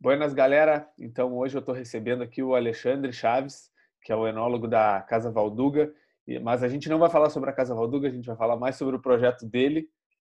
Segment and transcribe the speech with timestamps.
[0.00, 0.88] Buenas, galera.
[0.96, 3.68] Então, hoje eu estou recebendo aqui o Alexandre Chaves,
[4.00, 5.92] que é o enólogo da Casa Valduga.
[6.40, 8.76] Mas a gente não vai falar sobre a Casa Valduga, a gente vai falar mais
[8.76, 9.88] sobre o projeto dele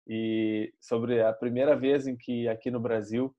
[0.07, 3.35] e sobre a primeira vez em que aqui no Brasil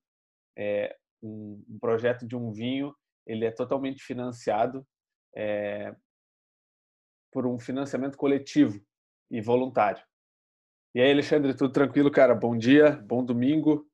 [0.57, 2.95] é, um, um projeto de um vinho
[3.27, 4.85] ele é totalmente financiado
[5.35, 5.95] é,
[7.31, 8.83] por um financiamento coletivo
[9.29, 10.03] e voluntário.
[10.95, 12.33] E aí, Alexandre, tudo tranquilo, cara?
[12.33, 13.87] Bom dia, bom domingo.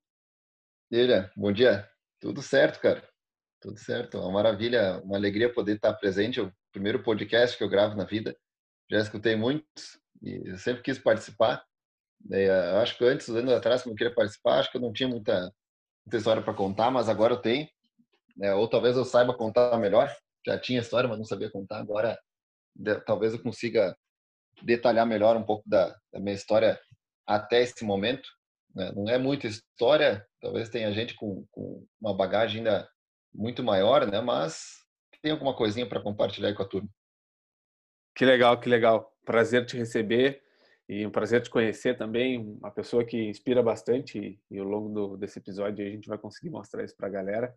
[0.89, 1.91] Ele, bom dia.
[2.22, 3.04] Tudo certo, cara.
[3.60, 4.20] Tudo certo.
[4.20, 6.40] Uma maravilha, uma alegria poder estar presente.
[6.40, 8.38] É o primeiro podcast que eu gravo na vida.
[8.90, 11.66] Já escutei muitos e sempre quis participar.
[12.30, 15.09] Eu acho que antes, anos atrás, quando eu queria participar, acho que eu não tinha
[15.09, 15.52] muita,
[16.05, 17.68] muita história para contar, mas agora eu tenho.
[18.38, 18.53] Né?
[18.53, 20.16] Ou talvez eu saiba contar melhor.
[20.45, 21.80] Já tinha história, mas não sabia contar.
[21.80, 22.20] Agora,
[23.08, 23.98] talvez eu consiga
[24.62, 26.80] detalhar melhor um pouco da, da minha história
[27.26, 28.30] até esse momento.
[28.75, 28.91] Né?
[28.95, 32.89] Não é muita história, talvez tenha gente com, com uma bagagem ainda
[33.34, 34.21] muito maior, né?
[34.21, 34.81] Mas
[35.21, 36.89] tem alguma coisinha para compartilhar com a turma.
[38.16, 39.16] Que legal, que legal.
[39.25, 40.41] Prazer te receber
[40.89, 42.39] e um prazer te conhecer também.
[42.39, 46.50] Uma pessoa que inspira bastante e, ao longo do, desse episódio a gente vai conseguir
[46.50, 47.56] mostrar isso para a galera.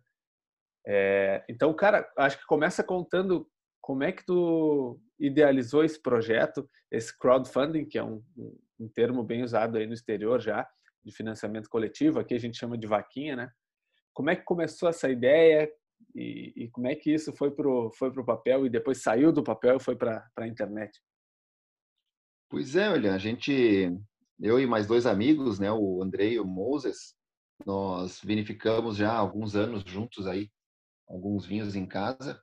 [0.87, 3.49] É, então, cara, acho que começa contando
[3.81, 9.23] como é que tu idealizou esse projeto, esse crowdfunding, que é um, um, um termo
[9.23, 10.67] bem usado aí no exterior já,
[11.05, 13.51] de financiamento coletivo, aqui a gente chama de vaquinha, né?
[14.13, 15.69] Como é que começou essa ideia
[16.15, 19.43] e, e como é que isso foi pro foi pro papel e depois saiu do
[19.43, 20.99] papel e foi para a internet?
[22.49, 23.91] Pois é, olha, a gente,
[24.39, 27.15] eu e mais dois amigos, né, o Andrei e o Moses,
[27.65, 30.49] nós vinificamos já há alguns anos juntos aí,
[31.07, 32.41] alguns vinhos em casa.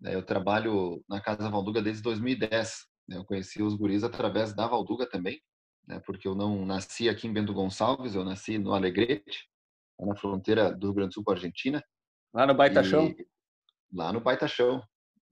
[0.00, 0.14] Né?
[0.14, 2.86] Eu trabalho na Casa Valduga desde 2010.
[3.08, 3.16] Né?
[3.16, 5.40] Eu conheci os guris através da Valduga também
[5.88, 9.48] né, porque eu não nasci aqui em Bento Gonçalves, eu nasci no Alegrete,
[9.98, 11.82] na fronteira do Rio Grande do Sul com a Argentina.
[12.32, 13.14] Lá no Baitachão?
[13.92, 14.82] Lá no Baitachão.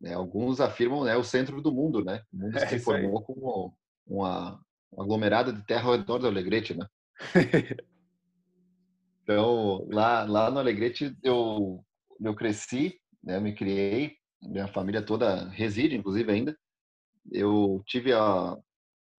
[0.00, 2.22] Né, alguns afirmam né, o centro do mundo, né?
[2.32, 3.74] O mundo é se formou como
[4.06, 4.60] uma,
[4.92, 6.86] uma aglomerada de terra ao redor do Alegrete, né?
[9.22, 11.82] então, lá, lá no Alegrete eu,
[12.20, 16.56] eu cresci, né, me criei, minha família toda reside, inclusive, ainda.
[17.32, 18.56] Eu tive a,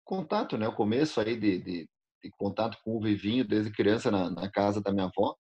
[0.08, 0.68] contato, né?
[0.68, 1.90] O começo aí de, de,
[2.24, 5.36] de contato com o vivinho desde criança na, na, casa da minha avó,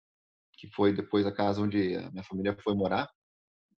[0.54, 3.10] que foi depois a casa onde a minha família foi morar.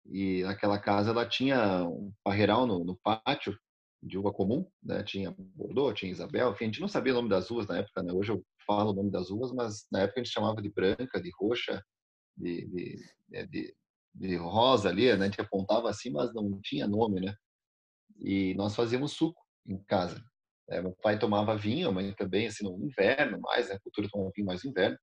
[0.06, 3.58] E naquela casa ela tinha um parreiral no, no pátio
[4.02, 5.04] de uva comum, né?
[5.04, 8.02] Tinha Bordeaux, tinha Isabel, enfim, a gente não sabia o nome das uvas na época,
[8.02, 8.14] né?
[8.14, 11.22] Hoje eu falo o nome das uvas, mas na época a gente chamava de branca,
[11.22, 11.84] de roxa,
[12.38, 13.00] de, de,
[13.30, 13.76] né, de,
[14.16, 15.26] de rosa ali, né?
[15.26, 17.36] A gente apontava assim, mas não tinha nome, né?
[18.20, 20.24] E nós fazíamos suco em casa.
[20.70, 23.76] É, meu pai tomava vinho, a mãe também, assim, no inverno mais, né?
[23.76, 24.98] A cultura toma vinho mais no inverno.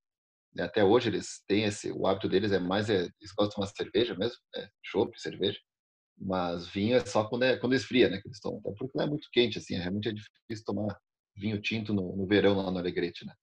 [0.54, 3.54] E até hoje eles têm esse, o hábito deles é mais, é, eles gostam de
[3.54, 4.68] tomar cerveja mesmo, né?
[4.84, 5.58] chopp, cerveja.
[6.18, 8.20] Mas vinho é só quando, é, quando esfria, né?
[8.20, 8.60] Que eles tomam.
[8.62, 10.96] Porque não é muito quente, assim, realmente é difícil tomar
[11.36, 13.34] vinho tinto no, no verão lá no Alegrete, né?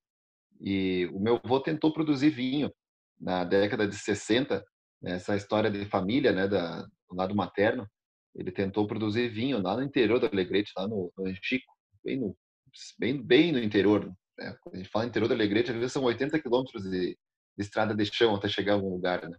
[0.61, 2.71] E o meu avô tentou produzir vinho
[3.19, 4.63] na década de 60,
[5.01, 5.13] né?
[5.13, 6.47] essa história de família, né?
[6.47, 7.87] Da, do lado materno,
[8.35, 11.73] ele tentou produzir vinho lá no interior do Alegrete, lá no, no Chico
[12.03, 12.37] bem no,
[12.99, 14.05] bem, bem no interior.
[14.37, 14.55] Né?
[14.61, 17.17] Quando a gente fala interior da Alegrete, às vezes são 80 quilômetros de, de,
[17.57, 19.37] estrada de chão até chegar a algum lugar, né?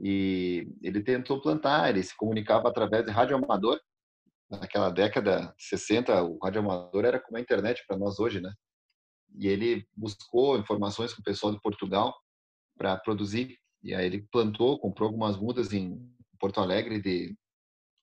[0.00, 3.80] E ele tentou plantar, ele se comunicava através de rádio amador.
[4.48, 8.52] Naquela década de 60, o rádio amador era como a internet para nós hoje, né?
[9.36, 12.14] E ele buscou informações com o pessoal de Portugal
[12.76, 13.58] para produzir.
[13.82, 15.98] E aí ele plantou, comprou algumas mudas em
[16.38, 17.36] Porto Alegre de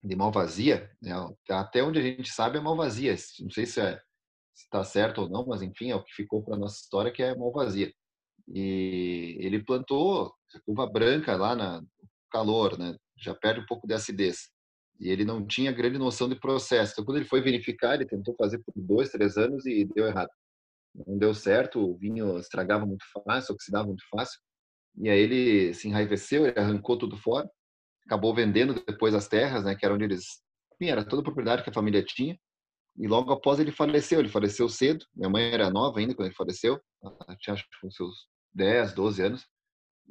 [0.06, 1.14] de Malvazia, né?
[1.50, 4.00] até onde a gente sabe é Malvazia, não sei se é,
[4.56, 7.36] está certo ou não, mas enfim, é o que ficou para nossa história que é
[7.36, 7.92] Malvazia.
[8.48, 10.34] E ele plantou
[10.68, 11.82] uva branca lá na
[12.32, 12.96] calor, né?
[13.18, 14.50] Já perde um pouco de acidez.
[15.00, 16.94] E ele não tinha grande noção de processo.
[16.94, 20.30] Então, quando ele foi verificar, ele tentou fazer por dois, três anos e deu errado.
[20.94, 24.40] Não deu certo, o vinho estragava muito fácil, oxidava muito fácil.
[24.98, 27.50] E aí ele se enraiveceu, ele arrancou tudo fora
[28.06, 30.42] acabou vendendo depois as terras, né, que era onde eles,
[30.74, 32.38] enfim, era toda a propriedade que a família tinha.
[32.98, 35.06] E logo após ele faleceu, ele faleceu cedo.
[35.14, 39.22] Minha mãe era nova ainda quando ele faleceu, ela tinha acho que seus 10, 12
[39.22, 39.46] anos.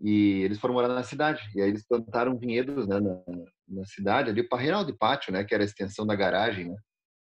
[0.02, 1.40] E eles foram morar na cidade.
[1.54, 3.22] E aí eles plantaram vinhedos né, na,
[3.68, 6.76] na cidade, ali, para Reinaldo de Pátio, né, que era a extensão da garagem, né,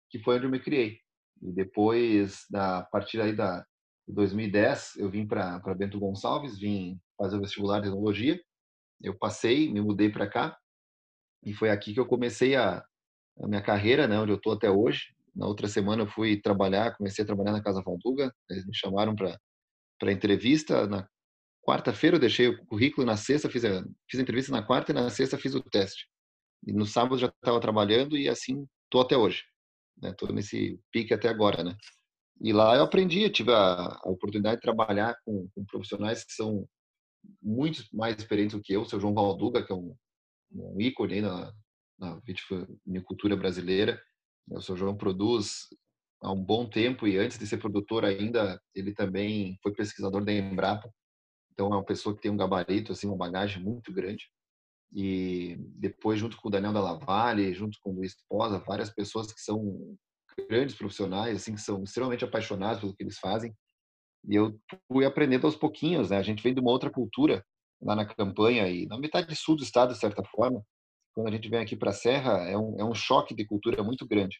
[0.09, 0.99] que foi onde eu me criei.
[1.41, 3.65] E depois, da, a partir aí da
[4.07, 8.39] 2010, eu vim para Bento Gonçalves, vim fazer o vestibular de enologia
[9.01, 10.57] eu passei, me mudei para cá
[11.43, 12.83] e foi aqui que eu comecei a,
[13.39, 15.15] a minha carreira, né, onde eu estou até hoje.
[15.35, 19.15] Na outra semana eu fui trabalhar, comecei a trabalhar na Casa Valduga, eles me chamaram
[19.15, 19.37] para
[19.99, 20.87] para entrevista.
[20.87, 21.07] Na
[21.65, 24.95] quarta-feira eu deixei o currículo, na sexta fiz a, fiz a entrevista na quarta e
[24.95, 26.07] na sexta fiz o teste.
[26.65, 29.43] E no sábado já estava trabalhando e assim tô até hoje.
[30.01, 30.13] Né?
[30.17, 31.75] Tô nesse pique até agora, né?
[32.39, 36.33] E lá eu aprendi, eu tive a, a oportunidade de trabalhar com, com, profissionais que
[36.33, 36.67] são
[37.41, 39.95] muito mais experientes do que eu, o seu João Valduga, que é um,
[40.51, 41.53] um ícone na,
[41.99, 44.01] na vitivinicultura brasileira.
[44.49, 45.67] O seu João produz
[46.21, 50.31] há um bom tempo e antes de ser produtor ainda, ele também foi pesquisador da
[50.31, 50.91] Embrapa.
[51.51, 54.29] Então é uma pessoa que tem um gabarito, assim, uma bagagem muito grande.
[54.93, 59.31] E depois, junto com o Daniel da Lavalle, junto com o Luiz Posa, várias pessoas
[59.33, 59.97] que são
[60.49, 63.53] grandes profissionais, assim, que são extremamente apaixonados pelo que eles fazem.
[64.25, 66.17] E eu fui aprendendo aos pouquinhos, né?
[66.17, 67.43] A gente vem de uma outra cultura
[67.81, 70.63] lá na campanha e na metade sul do estado, de certa forma.
[71.13, 73.83] Quando a gente vem aqui para a Serra, é um, é um choque de cultura
[73.83, 74.37] muito grande,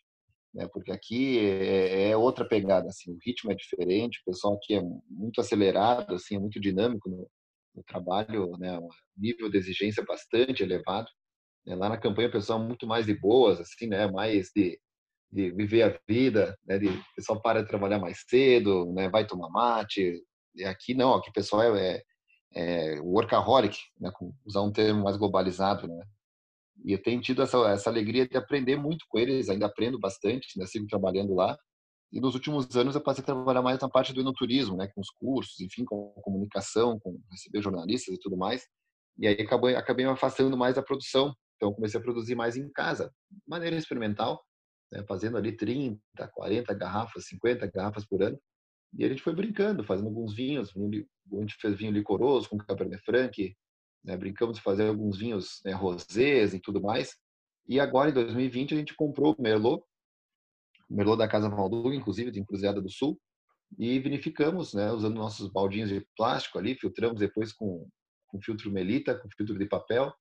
[0.54, 0.68] né?
[0.72, 4.82] Porque aqui é, é, outra pegada, assim, o ritmo é diferente, o pessoal aqui é
[5.10, 7.30] muito acelerado, assim, é muito dinâmico no,
[7.76, 8.78] no trabalho, né?
[8.78, 11.08] Um nível de exigência bastante elevado.
[11.66, 11.76] Né?
[11.76, 14.08] Lá na campanha o pessoal é muito mais de boas, assim, né?
[14.12, 14.80] Mais de
[15.38, 16.80] de viver a vida, né?
[16.80, 19.08] De, o pessoal para de trabalhar mais cedo, né?
[19.08, 20.20] Vai tomar mate.
[20.56, 22.02] E aqui não, aqui o pessoal é,
[22.56, 24.12] é, é workaholic, né?
[24.44, 26.04] usar um termo mais globalizado, né?
[26.84, 30.58] E eu tenho tido essa, essa alegria de aprender muito com eles, ainda aprendo bastante,
[30.58, 30.66] né?
[30.66, 31.56] Sigo trabalhando lá.
[32.12, 34.88] E nos últimos anos eu passei a trabalhar mais na parte do enoturismo, né?
[34.88, 38.64] Com os cursos, enfim, com comunicação, com receber jornalistas e tudo mais.
[39.20, 41.32] E aí acabei, acabei me afastando mais da produção.
[41.58, 44.42] Então comecei a produzir mais em casa, de maneira experimental
[44.92, 46.00] né, fazendo ali 30,
[46.34, 48.40] 40 garrafas, 50 garrafas por ano.
[48.98, 50.74] E a gente foi brincando, fazendo alguns vinhos.
[50.76, 53.56] A gente fez vinho licoroso com Cabernet Franc,
[54.04, 57.16] né, brincamos de fazer alguns vinhos né, rosés e tudo mais.
[57.68, 59.84] E agora, em 2020, a gente comprou o Merlot,
[60.90, 63.20] o Merlot da Casa Valduga, inclusive, de Encruzilhada do Sul,
[63.78, 67.86] e vinificamos, né, usando nossos baldinhos de plástico ali, filtramos depois com,
[68.28, 70.14] com filtro melita, com filtro de papel.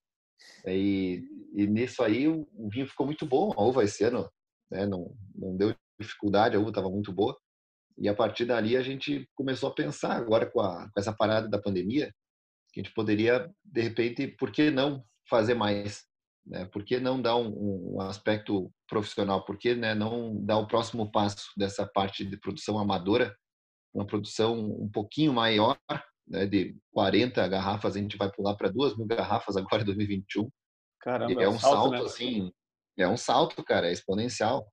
[0.67, 1.23] E,
[1.55, 3.53] e nisso aí o, o vinho ficou muito bom.
[3.57, 4.29] A uva esse ano
[4.71, 4.87] né?
[4.87, 7.37] não, não deu dificuldade, a uva estava muito boa.
[7.99, 11.49] E a partir dali a gente começou a pensar agora com, a, com essa parada
[11.49, 12.13] da pandemia,
[12.73, 16.05] que a gente poderia, de repente, por que não fazer mais?
[16.47, 16.67] Né?
[16.67, 19.45] Por que não dar um, um aspecto profissional?
[19.45, 23.35] Por que né, não dar o próximo passo dessa parte de produção amadora,
[23.95, 25.79] uma produção um pouquinho maior,
[26.29, 30.51] né, de 40 garrafas, a gente vai pular para 2 mil garrafas agora em 2021.
[31.01, 32.01] Caramba, e é, é um salto, salto né?
[32.01, 32.53] assim
[32.99, 34.67] é um salto, cara, é exponencial.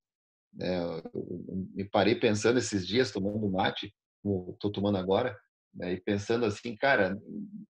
[0.62, 5.38] É, eu me parei pensando esses dias, tomando mate, como estou tomando agora,
[5.74, 7.18] né, e pensando assim, cara,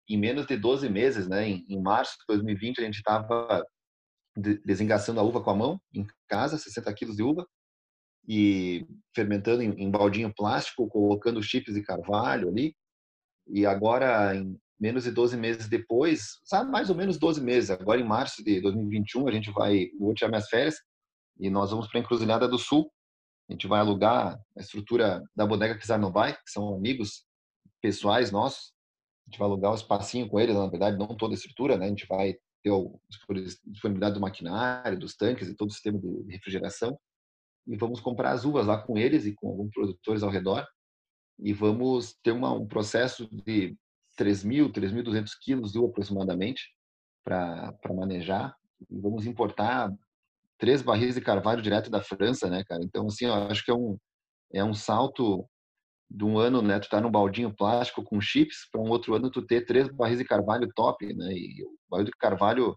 [0.08, 3.64] em menos de 12 meses, né, em, em março de 2020, a gente estava
[4.64, 7.46] desengaçando a uva com a mão, em casa, 60 quilos de uva,
[8.26, 12.74] e fermentando em, em baldinho plástico, colocando chips de carvalho ali,
[13.48, 17.70] e agora, em menos de 12 meses depois, sabe, mais ou menos 12 meses.
[17.70, 20.76] Agora, em março de 2021, a gente vai, vou tirar minhas férias
[21.38, 22.90] e nós vamos para a Encruzilhada do Sul.
[23.48, 27.24] A gente vai alugar a estrutura da Bodega Kizar Novai, que são amigos
[27.80, 28.72] pessoais nossos.
[29.26, 31.86] A gente vai alugar um espacinho com eles, na verdade, não toda a estrutura, né?
[31.86, 36.32] A gente vai ter a disponibilidade do maquinário, dos tanques e todo o sistema de
[36.32, 36.98] refrigeração.
[37.66, 40.66] E vamos comprar as uvas lá com eles e com alguns produtores ao redor.
[41.38, 43.76] E vamos ter uma, um processo de
[44.18, 46.62] 3.000, 3.200 quilos aproximadamente
[47.24, 48.54] para manejar.
[48.90, 49.90] E vamos importar
[50.58, 52.82] três barris de carvalho direto da França, né, cara?
[52.82, 53.96] Então, assim, eu acho que é um,
[54.52, 55.48] é um salto
[56.10, 59.30] de um ano, né, tu tá no baldinho plástico com chips, para um outro ano
[59.30, 61.32] tu ter três barris de carvalho top, né?
[61.32, 62.76] E o barril de carvalho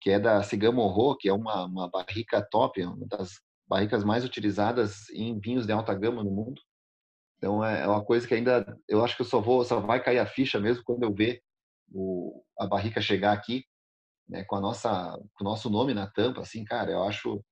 [0.00, 5.08] que é da Cigamorro, que é uma, uma barrica top, uma das barricas mais utilizadas
[5.10, 6.60] em vinhos de alta gama no mundo.
[7.38, 10.02] Então é, é uma coisa que ainda eu acho que eu só vou, só vai
[10.02, 11.42] cair a ficha mesmo quando eu ver
[11.92, 13.64] o, a barrica chegar aqui,
[14.28, 17.42] né, com a nossa, com o nosso nome na tampa, assim, cara, eu acho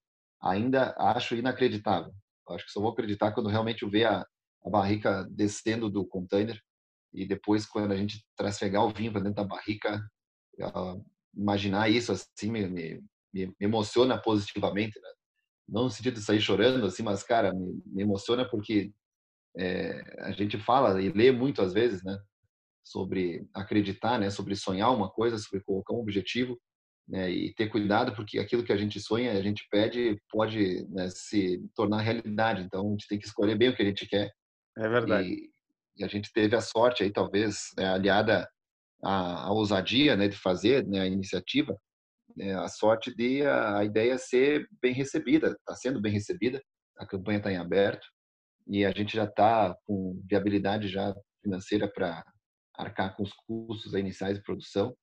[0.42, 2.12] ainda acho inacreditável.
[2.48, 4.26] Eu acho que só vou acreditar quando realmente eu ver a,
[4.64, 6.58] a barrica descendo do container
[7.12, 10.00] e depois quando a gente trasfegar o vinho para dentro da barrica,
[11.34, 13.00] imaginar isso assim me, me,
[13.32, 15.08] me emociona positivamente, né?
[15.68, 18.92] não no sentido de sair chorando assim, mas cara, me, me emociona porque
[19.56, 22.18] é, a gente fala e lê muito às vezes, né,
[22.82, 26.60] sobre acreditar, né, sobre sonhar uma coisa, sobre colocar um objetivo,
[27.08, 31.08] né, e ter cuidado porque aquilo que a gente sonha, a gente pede, pode né,
[31.10, 32.62] se tornar realidade.
[32.62, 34.30] Então a gente tem que escolher bem o que a gente quer.
[34.76, 35.28] É verdade.
[35.28, 35.50] E,
[35.98, 38.48] e a gente teve a sorte aí, talvez, né, aliada
[39.02, 41.78] à, à, ousadia, né, de fazer né, a iniciativa,
[42.36, 46.60] né, a sorte de a, a ideia ser bem recebida, está sendo bem recebida.
[46.98, 48.06] A campanha está em aberto
[48.66, 52.24] e a gente já está com viabilidade já financeira para
[52.74, 54.96] arcar com os custos iniciais de produção.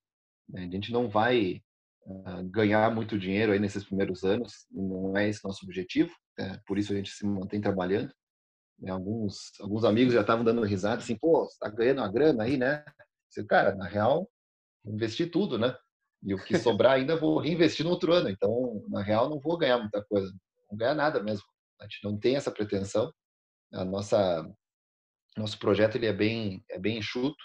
[0.48, 0.64] Né?
[0.64, 1.62] A gente não vai
[2.06, 6.60] uh, ganhar muito dinheiro aí nesses primeiros anos, não é esse nosso objetivo, né?
[6.66, 8.12] por isso a gente se mantém trabalhando.
[8.78, 8.90] Né?
[8.90, 12.56] Alguns, alguns amigos já estavam dando risada assim, pô, você tá ganhando uma grana aí,
[12.56, 12.84] né?
[13.30, 14.28] Você, cara, na real,
[14.84, 15.74] investi tudo, né?
[16.22, 18.28] E o que sobrar ainda vou reinvestir no outro ano.
[18.28, 20.32] Então, na real, não vou ganhar muita coisa.
[20.70, 21.46] Não ganhar nada mesmo.
[21.80, 23.12] A gente não tem essa pretensão.
[23.72, 24.48] A nossa
[25.36, 27.42] nosso projeto ele é bem é bem enxuto.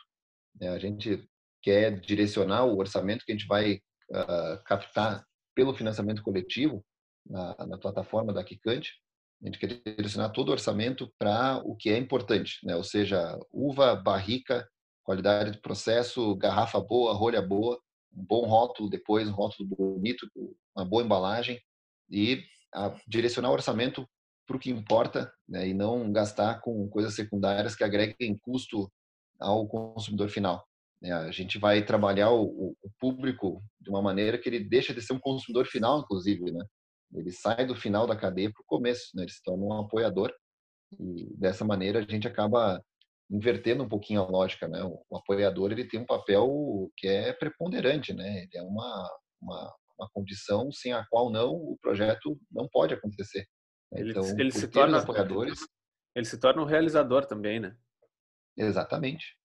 [0.60, 0.70] Né?
[0.70, 1.28] A gente
[1.62, 3.76] quer direcionar o orçamento que a gente vai
[4.12, 6.86] uh, captar pelo financiamento coletivo
[7.26, 8.94] na, na plataforma da Kikante.
[9.42, 12.76] A gente quer direcionar todo o orçamento para o que é importante, né?
[12.76, 14.68] ou seja, uva, barrica,
[15.04, 17.80] qualidade do processo, garrafa boa, rolha boa,
[18.14, 20.28] um bom rótulo depois, um rótulo bonito,
[20.76, 21.62] uma boa embalagem
[22.10, 22.44] e
[23.08, 24.08] direcionar o orçamento
[24.48, 25.68] para o que importa né?
[25.68, 28.90] e não gastar com coisas secundárias que agreguem custo
[29.40, 30.66] ao consumidor final.
[31.02, 31.12] Né?
[31.12, 35.14] A gente vai trabalhar o, o, público de uma maneira que ele deixa de ser
[35.14, 36.66] um consumidor final, inclusive, né?
[37.14, 39.24] Ele sai do final da cadeia para o começo, né?
[39.24, 40.34] Ele se torna um apoiador
[41.00, 42.82] e dessa maneira a gente acaba
[43.30, 44.84] invertendo um pouquinho a lógica, né?
[44.84, 48.44] O, o apoiador ele tem um papel que é preponderante, né?
[48.44, 49.10] Ele é uma,
[49.42, 53.46] uma, uma condição sem a qual não o projeto não pode acontecer.
[53.92, 54.02] Né?
[54.02, 55.60] Ele, então, ele se torna apoiadores.
[56.16, 57.78] Ele se torna um realizador também, né?
[58.58, 59.38] Exatamente.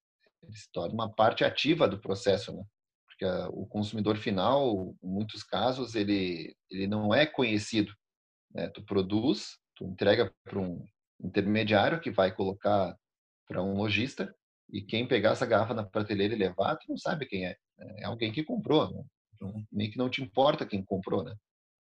[0.42, 2.64] Ele se torna uma parte ativa do processo, né?
[3.06, 7.92] Porque a, o consumidor final, em muitos casos, ele ele não é conhecido.
[8.54, 8.68] Né?
[8.68, 10.84] Tu produz, tu entrega para um
[11.20, 12.96] intermediário que vai colocar
[13.46, 14.34] para um lojista
[14.72, 17.56] e quem pegar essa garrafa na prateleira e levar, tu não sabe quem é.
[17.78, 17.94] Né?
[17.99, 19.04] É alguém que comprou, né?
[19.34, 21.34] então, meio que não te importa quem comprou, né?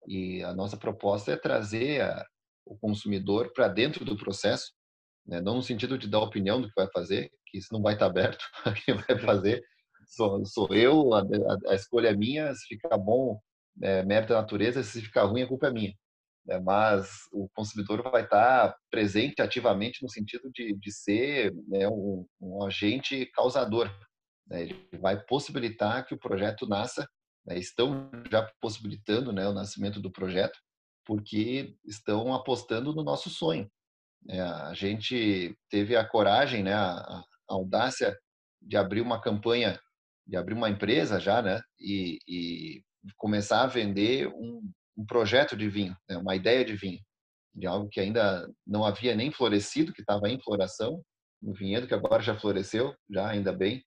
[0.06, 2.26] E a nossa proposta é trazer a,
[2.64, 4.72] o consumidor para dentro do processo,
[5.26, 5.40] né?
[5.40, 8.06] não no sentido de dar opinião do que vai fazer, que isso não vai estar
[8.06, 9.62] aberto a quem vai fazer,
[10.06, 13.40] sou, sou eu, a, a, a, escolha é minha, se ficar bom,
[13.82, 15.94] é mérito da natureza, se ficar ruim, a culpa é minha.
[16.48, 22.26] É, mas o consumidor vai estar presente ativamente no sentido de, de ser né, um,
[22.40, 23.88] um, agente causador.
[24.48, 24.62] Né?
[24.62, 27.08] Ele vai possibilitar que o projeto nasça,
[27.46, 27.58] né?
[27.58, 30.58] estão já possibilitando né, o nascimento do projeto,
[31.10, 33.68] porque estão apostando no nosso sonho.
[34.28, 38.16] É, a gente teve a coragem, né, a, a, audácia
[38.62, 39.76] de abrir uma campanha,
[40.24, 42.82] de abrir uma empresa já, né, e, e
[43.16, 44.62] começar a vender um,
[44.96, 47.00] um projeto de vinho, né, uma ideia de vinho,
[47.56, 51.02] de algo que ainda não havia nem florescido, que estava em floração,
[51.42, 53.82] no vinhedo que agora já floresceu, já ainda bem,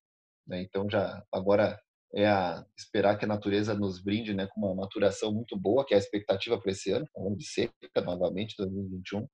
[0.45, 1.79] né, então já agora
[2.15, 5.93] é a esperar que a natureza nos brinde, né, com uma maturação muito boa, que
[5.93, 9.27] é a expectativa para esse ano, falando de seca novamente 2021,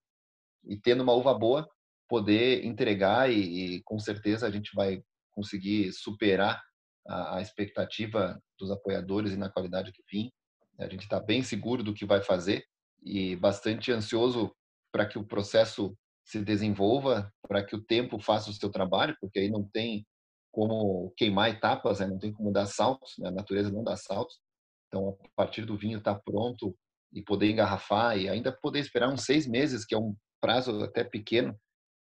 [0.66, 1.68] e tendo uma uva boa,
[2.08, 6.62] poder entregar e, e com certeza a gente vai conseguir superar
[7.08, 10.32] a, a expectativa dos apoiadores e na qualidade que vim.
[10.80, 12.64] A gente está bem seguro do que vai fazer
[13.04, 14.54] e bastante ansioso
[14.92, 15.96] para que o processo
[16.26, 20.06] se desenvolva, para que o tempo faça o seu trabalho, porque aí não tem
[20.52, 22.08] como queimar etapas, né?
[22.08, 23.30] não tem como dar saltos, né?
[23.30, 24.40] a natureza não dá saltos.
[24.88, 26.76] Então, a partir do vinho estar tá pronto
[27.14, 31.04] e poder engarrafar e ainda poder esperar uns seis meses, que é um prazo até
[31.04, 31.58] pequeno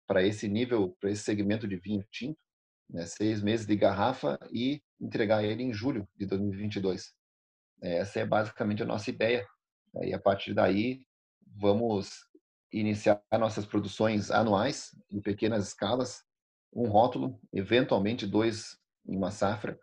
[0.07, 2.39] para esse nível, para esse segmento de vinho tinto,
[2.89, 3.05] né?
[3.05, 7.13] seis meses de garrafa e entregar ele em julho de 2022.
[7.81, 9.47] Essa é basicamente a nossa ideia.
[10.01, 11.05] E a partir daí,
[11.55, 12.09] vamos
[12.71, 16.23] iniciar nossas produções anuais, em pequenas escalas,
[16.73, 19.79] um rótulo, eventualmente dois em uma safra,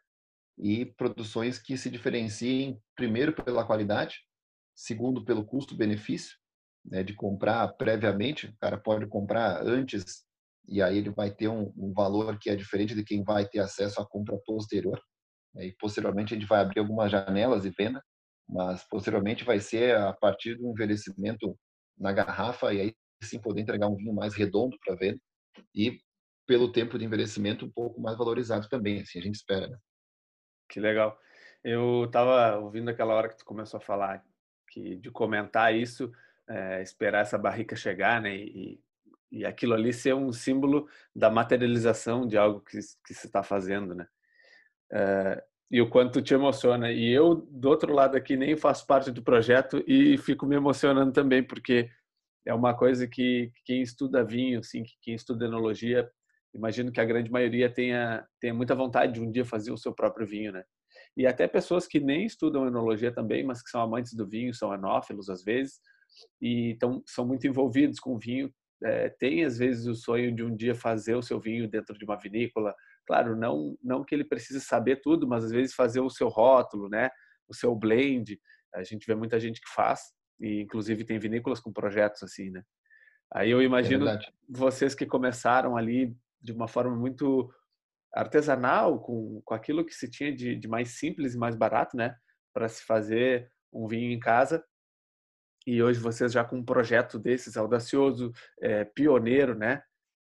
[0.59, 4.21] e produções que se diferenciem, primeiro, pela qualidade,
[4.75, 6.37] segundo, pelo custo-benefício,
[6.85, 8.47] né, de comprar previamente.
[8.47, 10.25] O cara pode comprar antes
[10.69, 13.61] e aí ele vai ter um, um valor que é diferente de quem vai ter
[13.61, 15.01] acesso à compra posterior.
[15.57, 18.03] E posteriormente a gente vai abrir algumas janelas de venda,
[18.49, 21.59] mas posteriormente vai ser a partir do envelhecimento
[21.99, 25.19] na garrafa e aí sim poder entregar um vinho mais redondo para venda
[25.75, 25.99] e
[26.47, 29.69] pelo tempo de envelhecimento um pouco mais valorizado também, assim a gente espera.
[29.69, 29.77] Né?
[30.69, 31.19] Que legal.
[31.63, 34.25] Eu estava ouvindo aquela hora que tu começou a falar
[34.71, 36.13] que de comentar isso,
[36.49, 38.37] é, esperar essa barrica chegar, né?
[38.37, 38.81] E,
[39.31, 43.95] e aquilo ali ser um símbolo da materialização de algo que, que se está fazendo,
[43.95, 44.07] né?
[44.93, 46.93] É, e o quanto te emociona.
[46.93, 51.13] E eu, do outro lado aqui, nem faço parte do projeto e fico me emocionando
[51.13, 51.91] também, porque
[52.45, 56.09] é uma coisa que quem estuda vinho, assim, quem estuda enologia,
[56.57, 59.95] imagino que a grande maioria tenha, tenha muita vontade de um dia fazer o seu
[59.95, 60.65] próprio vinho, né?
[61.17, 64.73] E até pessoas que nem estudam enologia também, mas que são amantes do vinho, são
[64.75, 65.81] enófilos às vezes,
[66.41, 70.43] e então são muito envolvidos com o vinho, é, tem às vezes o sonho de
[70.43, 72.75] um dia fazer o seu vinho dentro de uma vinícola,
[73.07, 76.89] Claro, não não que ele precise saber tudo, mas às vezes fazer o seu rótulo,
[76.89, 77.09] né?
[77.49, 78.39] O seu blend.
[78.75, 80.01] A gente vê muita gente que faz
[80.41, 82.63] e inclusive tem vinícolas com projetos assim, né?
[83.33, 86.15] Aí eu imagino é vocês que começaram ali
[86.47, 87.53] de uma forma muito
[88.15, 92.17] artesanal, com, com aquilo que se tinha de, de mais simples e mais barato, né?
[92.55, 94.65] Para se fazer um vinho em casa.
[95.67, 99.83] E hoje vocês já com um projeto desses audacioso, é, pioneiro, né?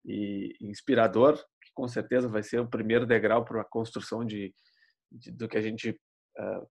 [0.04, 4.54] E inspirador, que com certeza vai ser o primeiro degrau para a construção de,
[5.12, 6.66] de, do que a gente uh,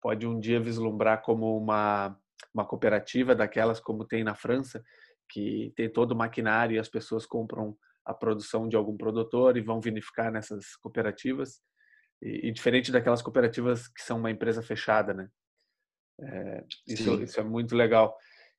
[0.00, 2.18] pode um dia vislumbrar como uma,
[2.54, 4.82] uma cooperativa daquelas como tem na França,
[5.28, 7.76] que tem todo o maquinário e as pessoas compram
[8.06, 11.60] a produção de algum produtor e vão vinificar nessas cooperativas.
[12.22, 15.28] E, e diferente daquelas cooperativas que são uma empresa fechada, né?
[16.20, 18.16] É, isso, isso, é muito legal.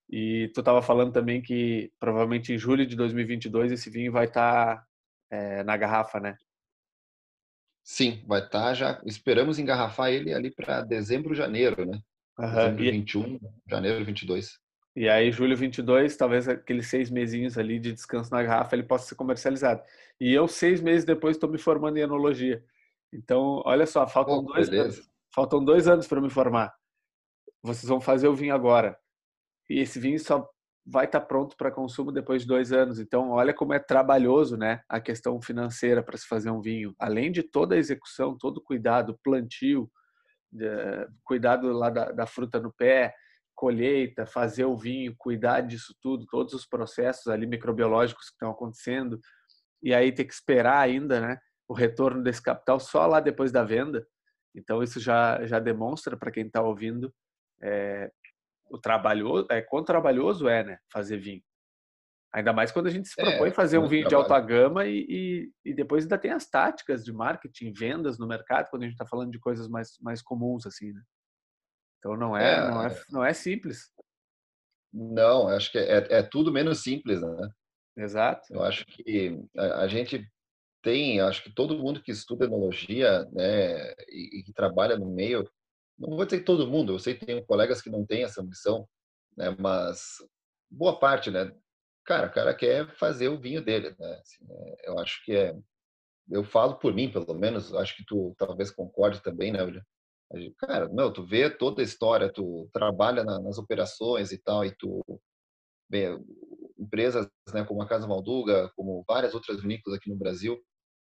[0.09, 4.77] E tu estava falando também que provavelmente em julho de 2022 esse vinho vai estar
[4.77, 4.85] tá,
[5.31, 6.37] é, na garrafa, né?
[7.83, 9.01] Sim, vai estar tá já.
[9.05, 11.99] Esperamos engarrafar ele ali para dezembro, janeiro, né?
[12.37, 12.49] Uhum.
[12.51, 12.91] Dezembro e...
[12.91, 14.59] 21, janeiro 22.
[14.97, 19.09] E aí, julho 22, talvez aqueles seis mesinhos ali de descanso na garrafa, ele possa
[19.09, 19.79] ser comercializado.
[20.19, 22.65] E eu, seis meses depois, estou me formando em enologia.
[23.13, 26.73] Então, olha só, faltam, oh, dois, anos, faltam dois anos para me formar.
[27.61, 28.97] Vocês vão fazer o vinho agora.
[29.69, 30.49] E esse vinho só
[30.83, 32.99] vai estar tá pronto para consumo depois de dois anos.
[32.99, 36.95] Então, olha como é trabalhoso né, a questão financeira para se fazer um vinho.
[36.97, 39.91] Além de toda a execução, todo o cuidado, plantio,
[41.23, 43.13] cuidado lá da, da fruta no pé,
[43.57, 49.19] colheita, fazer o vinho, cuidar disso tudo, todos os processos ali microbiológicos que estão acontecendo,
[49.81, 53.63] e aí ter que esperar ainda, né, o retorno desse capital só lá depois da
[53.63, 54.07] venda.
[54.55, 57.11] Então isso já já demonstra para quem está ouvindo
[57.61, 58.11] é,
[58.69, 61.41] o trabalho é quão trabalhoso é, né, fazer vinho.
[62.33, 64.27] Ainda mais quando a gente se propõe é, fazer um vinho trabalho.
[64.27, 68.27] de alta gama e, e, e, depois ainda tem as táticas de marketing, vendas no
[68.27, 71.01] mercado, quando a gente está falando de coisas mais, mais comuns, assim, né?
[71.99, 73.91] Então não é, é, não é, não é simples.
[74.93, 77.49] Não, acho que é, é tudo menos simples, né?
[77.97, 78.53] Exato.
[78.53, 80.27] Eu acho que a, a, gente
[80.81, 85.49] tem, acho que todo mundo que estuda enologia, né, e, e, que trabalha no meio,
[85.97, 88.87] não vou dizer todo mundo, eu sei que tem colegas que não têm essa ambição,
[89.35, 90.17] né, mas
[90.69, 91.51] boa parte, né?
[92.05, 94.19] Cara, o cara quer fazer o vinho dele, né?
[94.21, 95.55] Assim, é, eu acho que é,
[96.29, 99.83] eu falo por mim, pelo menos, acho que tu talvez concorde também, né, William?
[100.57, 104.75] Cara, não, tu vê toda a história, tu trabalha na, nas operações e tal, e
[104.75, 105.01] tu
[106.77, 110.61] empresas né, como a Casa Valduga, como várias outras vinícolas aqui no Brasil,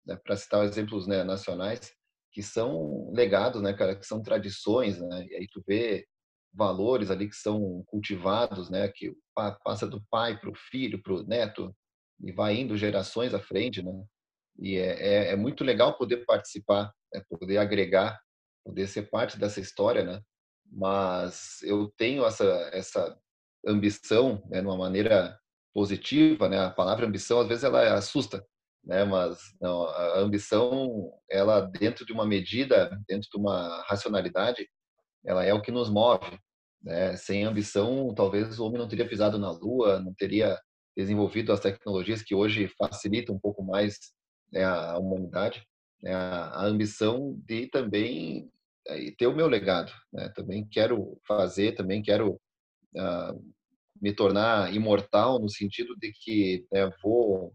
[0.07, 1.93] né, para citar exemplos né, nacionais,
[2.33, 6.07] que são legados, né, cara, que são tradições, né, e aí tu vê
[6.53, 9.13] valores ali que são cultivados, né, que
[9.65, 11.75] passa do pai para o filho, para o neto,
[12.23, 13.93] e vai indo gerações à frente, né,
[14.59, 18.19] e é, é, é muito legal poder participar, é poder agregar
[18.65, 20.21] poder ser parte dessa história, né?
[20.71, 23.19] Mas eu tenho essa essa
[23.67, 25.39] ambição, né, de uma maneira
[25.75, 26.59] positiva, né?
[26.61, 28.45] A palavra ambição às vezes ela assusta,
[28.85, 29.05] né?
[29.05, 34.69] Mas não, a ambição, ela dentro de uma medida, dentro de uma racionalidade,
[35.25, 36.39] ela é o que nos move,
[36.83, 37.17] né?
[37.17, 40.59] Sem ambição, talvez o homem não teria pisado na lua, não teria
[40.97, 43.99] desenvolvido as tecnologias que hoje facilitam um pouco mais
[44.53, 45.65] né, a humanidade
[46.03, 48.51] né, a, ambição de também
[48.87, 49.93] eh, ter o meu legado.
[50.13, 50.29] Né?
[50.35, 52.41] Também quero fazer, também quero
[52.97, 53.55] uh,
[54.01, 57.55] me tornar imortal no sentido de que né, vou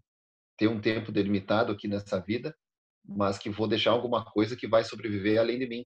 [0.57, 2.55] ter um tempo delimitado aqui nessa vida,
[3.03, 5.85] mas que vou deixar alguma coisa que vai sobreviver além de mim.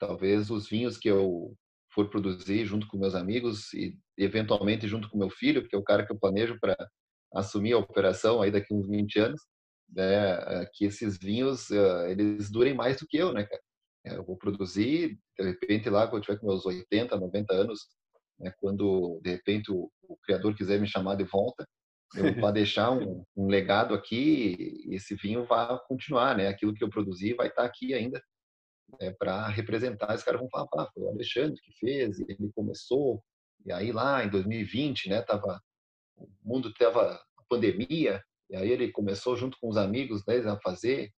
[0.00, 1.54] Talvez os vinhos que eu
[1.92, 5.82] for produzir junto com meus amigos e eventualmente junto com meu filho, que é o
[5.82, 6.76] cara que eu planejo para
[7.34, 9.40] assumir a operação aí daqui uns 20 anos,
[9.88, 13.62] né, que esses vinhos uh, eles durem mais do que eu, né, cara?
[14.04, 17.80] É, eu vou produzir, de repente lá quando eu tiver com meus 80, 90 anos,
[18.38, 21.66] né, quando de repente o, o, criador quiser me chamar de volta,
[22.14, 26.48] eu vou deixar um, um, legado aqui e esse vinho vai continuar, né?
[26.48, 28.22] Aquilo que eu produzi vai estar aqui ainda
[29.00, 30.14] né, para representar.
[30.14, 33.22] Os caras vão falar, ah, foi o Alexandre que fez, ele começou,
[33.66, 35.60] e aí lá em 2020, né, tava,
[36.16, 40.58] o mundo tava a pandemia, e aí ele começou junto com os amigos né, a
[40.60, 41.10] fazer.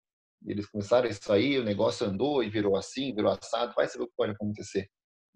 [0.47, 3.75] Eles começaram isso aí, o negócio andou e virou assim, virou assado.
[3.75, 4.89] Vai saber o que pode acontecer.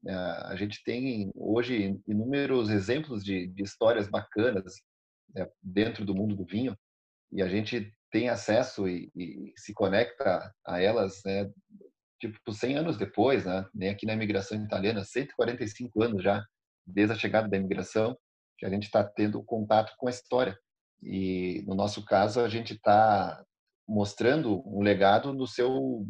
[0.06, 4.82] É, a gente tem hoje inúmeros exemplos de, de histórias bacanas
[5.34, 6.76] né, dentro do mundo do vinho
[7.32, 11.50] e a gente tem acesso e, e se conecta a elas, né,
[12.20, 16.44] tipo 100 anos depois, né, nem aqui na imigração italiana, 145 anos já
[16.86, 18.16] desde a chegada da imigração,
[18.58, 20.56] que a gente está tendo contato com a história.
[21.04, 23.44] E no nosso caso, a gente está
[23.86, 26.06] mostrando um legado no seu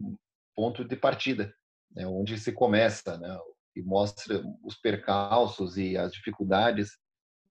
[0.55, 1.53] ponto de partida,
[1.91, 3.37] né, onde se começa, né,
[3.75, 6.97] e mostra os percalços e as dificuldades.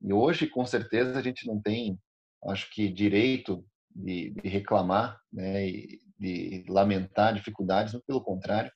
[0.01, 1.99] E hoje, com certeza, a gente não tem,
[2.45, 8.71] acho que, direito de, de reclamar, né, e de lamentar dificuldades, pelo contrário,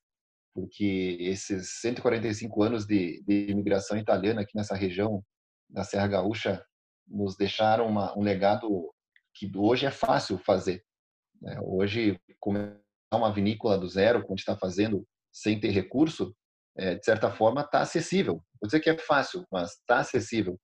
[0.53, 5.23] porque esses 145 anos de, de imigração italiana aqui nessa região
[5.69, 6.65] da Serra Gaúcha
[7.08, 8.93] nos deixaram uma, um legado
[9.34, 10.84] que hoje é fácil fazer.
[11.41, 11.60] Né?
[11.63, 12.78] Hoje, começar
[13.13, 16.36] uma vinícola do zero, como está fazendo, sem ter recurso,
[16.78, 18.36] é, de certa forma está acessível.
[18.60, 20.60] Vou dizer que é fácil, mas está acessível.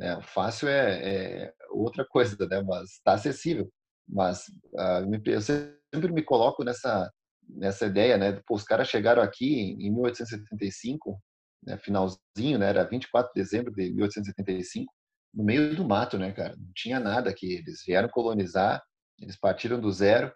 [0.00, 2.62] É, fácil é, é, outra coisa, né?
[2.62, 3.70] mas está acessível.
[4.08, 4.44] Mas
[4.76, 7.10] ah, eu sempre me coloco nessa
[7.56, 8.40] nessa ideia, né?
[8.46, 11.20] Pô, os caras chegaram aqui em 1875,
[11.64, 12.68] né, finalzinho, né?
[12.68, 14.92] Era 24 de dezembro de 1875,
[15.32, 16.56] no meio do mato, né, cara?
[16.56, 17.54] Não tinha nada aqui.
[17.54, 18.82] Eles vieram colonizar,
[19.18, 20.32] eles partiram do zero,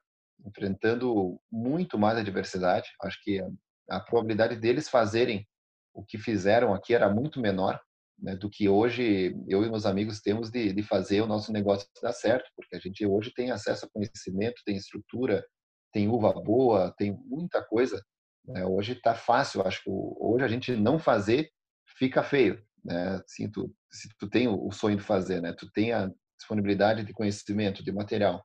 [0.47, 2.89] enfrentando muito mais adversidade.
[3.03, 3.43] Acho que
[3.91, 5.47] a, probabilidade deles fazerem
[5.93, 7.81] o que fizeram aqui era muito menor
[8.19, 11.89] né, do que hoje eu e meus amigos temos de, de fazer o nosso negócio
[12.03, 15.45] dar certo, porque a gente hoje tem acesso a conhecimento, tem estrutura,
[15.93, 18.03] tem uva boa, tem muita coisa.
[18.45, 18.65] Né?
[18.65, 21.51] Hoje está fácil, acho que hoje a gente não fazer
[21.99, 22.63] fica feio.
[22.85, 23.23] Né?
[23.25, 25.53] Assim, tu, se tu tem o sonho de fazer, né?
[25.53, 28.45] tu tem a disponibilidade de conhecimento, de material,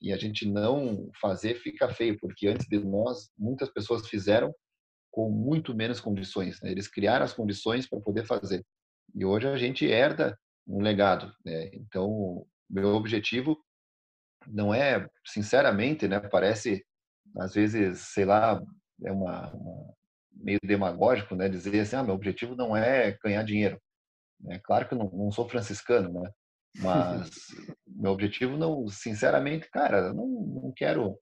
[0.00, 4.52] e a gente não fazer fica feio, porque antes de nós, muitas pessoas fizeram
[5.10, 6.60] com muito menos condições.
[6.60, 6.70] Né?
[6.70, 8.64] Eles criaram as condições para poder fazer.
[9.14, 11.32] E hoje a gente herda um legado.
[11.44, 11.70] Né?
[11.74, 13.56] Então, meu objetivo
[14.48, 16.18] não é, sinceramente, né?
[16.18, 16.84] Parece
[17.38, 18.60] às vezes, sei lá,
[19.04, 19.94] é uma, uma
[20.42, 21.48] meio demagógico, né?
[21.48, 23.80] Dizer assim, ah, meu objetivo não é ganhar dinheiro.
[24.50, 26.30] É claro que eu não, não sou franciscano, né?
[26.78, 27.30] Mas
[27.86, 31.18] meu objetivo não, sinceramente, cara, não, não quero,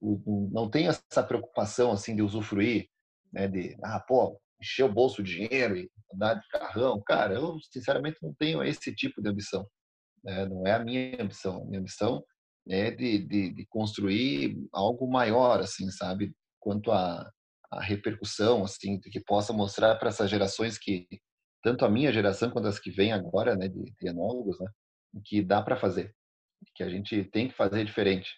[0.00, 2.88] não tenho essa preocupação assim de usufruir,
[3.32, 3.48] né?
[3.48, 8.18] De, ah, pô, encher o bolso de dinheiro e andar de carrão, cara, eu sinceramente
[8.22, 9.66] não tenho esse tipo de ambição.
[10.22, 10.46] Né?
[10.46, 11.62] Não é a minha ambição.
[11.62, 12.22] A minha ambição
[12.68, 16.34] é de, de, de construir algo maior, assim, sabe?
[16.58, 17.30] Quanto a,
[17.70, 21.06] a repercussão, assim, que possa mostrar para essas gerações que
[21.62, 24.66] tanto a minha geração quanto as que vêm agora, né, de, de enólogos, né,
[25.24, 26.14] que dá para fazer,
[26.74, 28.30] que a gente tem que fazer diferente,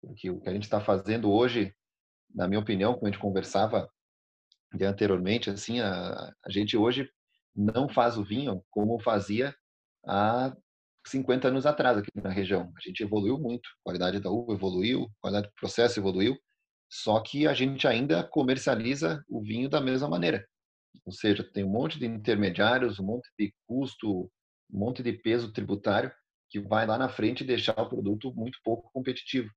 [0.00, 1.74] porque o que a gente está fazendo hoje,
[2.34, 3.88] na minha opinião, como a gente conversava
[4.82, 7.08] anteriormente, assim, a, a gente hoje
[7.54, 9.54] não faz o vinho como fazia
[10.04, 10.54] há
[11.06, 12.72] 50 anos atrás aqui na região.
[12.76, 16.36] A gente evoluiu muito, a qualidade da uva evoluiu, a qualidade do processo evoluiu,
[16.94, 20.46] só que a gente ainda comercializa o vinho da mesma maneira.
[21.04, 24.30] Ou seja, tem um monte de intermediários, um monte de custo,
[24.72, 26.12] um monte de peso tributário
[26.48, 29.50] que vai lá na frente deixar o produto muito pouco competitivo.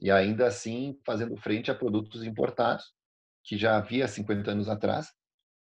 [0.00, 2.84] E ainda assim fazendo frente a produtos importados,
[3.44, 5.06] que já havia 50 anos atrás,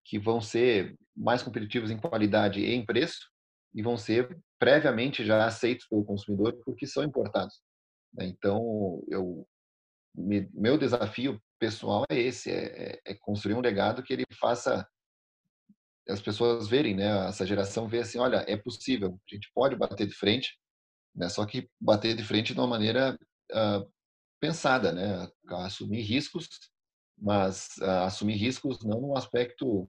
[0.03, 3.29] que vão ser mais competitivos em qualidade e em preço,
[3.71, 7.61] e vão ser previamente já aceitos pelo consumidor porque são importados.
[8.15, 8.25] Né?
[8.25, 9.47] Então, eu,
[10.15, 14.87] meu desafio pessoal é esse, é, é, é, construir um legado que ele faça
[16.07, 17.27] as pessoas verem, né?
[17.27, 20.57] Essa geração ver assim, olha, é possível, a gente pode bater de frente,
[21.13, 21.29] né?
[21.29, 23.17] Só que bater de frente de uma maneira
[23.51, 23.91] uh,
[24.39, 25.29] pensada, né?
[25.65, 26.47] Assumir riscos,
[27.17, 29.87] mas uh, assumir riscos não no aspecto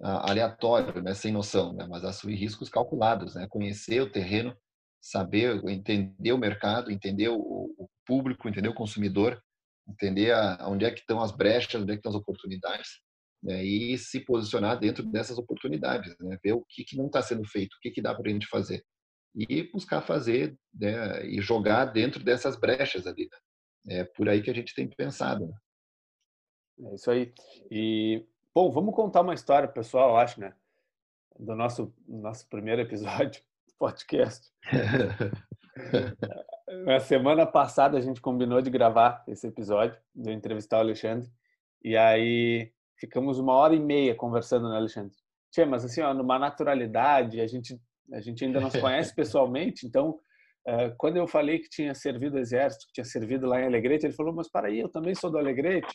[0.00, 4.56] aleatório, né, sem noção, né, mas assumir riscos calculados, né, conhecer o terreno,
[5.00, 9.42] saber, entender o mercado, entender o, o público, entender o consumidor,
[9.88, 13.00] entender a, onde é que estão as brechas, onde é que estão as oportunidades,
[13.42, 17.46] né, e se posicionar dentro dessas oportunidades, né, ver o que, que não está sendo
[17.46, 18.84] feito, o que, que dá para a gente fazer
[19.34, 23.28] e buscar fazer né, e jogar dentro dessas brechas ali.
[23.84, 23.98] Né.
[24.00, 25.46] É por aí que a gente tem pensado.
[25.46, 26.90] Né.
[26.90, 27.32] É isso aí.
[27.70, 28.26] E
[28.58, 30.52] Bom, vamos contar uma história pessoal, acho, né?
[31.38, 34.50] Do nosso, nosso primeiro episódio do podcast.
[36.84, 41.28] Na semana passada a gente combinou de gravar esse episódio, de entrevistar o Alexandre.
[41.82, 45.16] E aí ficamos uma hora e meia conversando, né, Alexandre?
[45.50, 47.80] Tchê, mas assim, ó, numa naturalidade, a gente,
[48.12, 50.18] a gente ainda não se conhece pessoalmente, então
[50.66, 54.04] eh, quando eu falei que tinha servido o exército, que tinha servido lá em Alegrete,
[54.04, 55.94] ele falou, mas para aí, eu também sou do Alegrete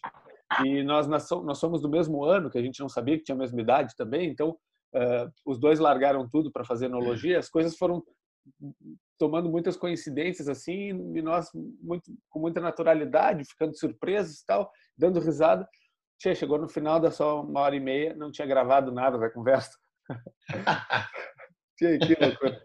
[0.66, 3.40] e nós, nós somos do mesmo ano, que a gente não sabia que tinha a
[3.40, 4.58] mesma idade também, então
[4.96, 8.04] uh, os dois largaram tudo para fazer enologia, as coisas foram
[9.18, 11.50] tomando muitas coincidências assim e nós
[11.82, 15.68] muito, com muita naturalidade, ficando surpresos e tal, dando risada.
[16.22, 19.30] Che, chegou no final da só uma hora e meia, não tinha gravado nada da
[19.30, 19.78] conversa.
[21.78, 22.62] che, que loucura.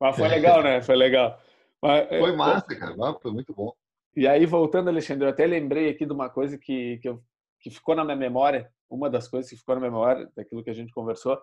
[0.00, 0.82] Mas foi legal, né?
[0.82, 1.38] Foi legal.
[1.82, 2.94] Mas, foi massa, cara.
[3.20, 3.72] Foi muito bom.
[4.16, 7.22] E aí, voltando, Alexandre, eu até lembrei aqui de uma coisa que, que, eu,
[7.60, 10.74] que ficou na minha memória, uma das coisas que ficou na memória, daquilo que a
[10.74, 11.40] gente conversou,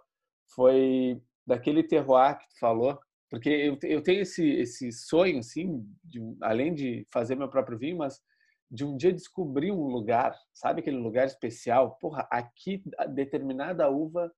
[0.53, 6.19] foi daquele terroir que tu falou, porque eu, eu tenho esse, esse sonho, assim, de,
[6.41, 8.21] além de fazer meu próprio vinho, mas
[8.69, 11.97] de um dia descobrir um lugar, sabe aquele lugar especial?
[11.99, 14.31] Porra, aqui determinada uva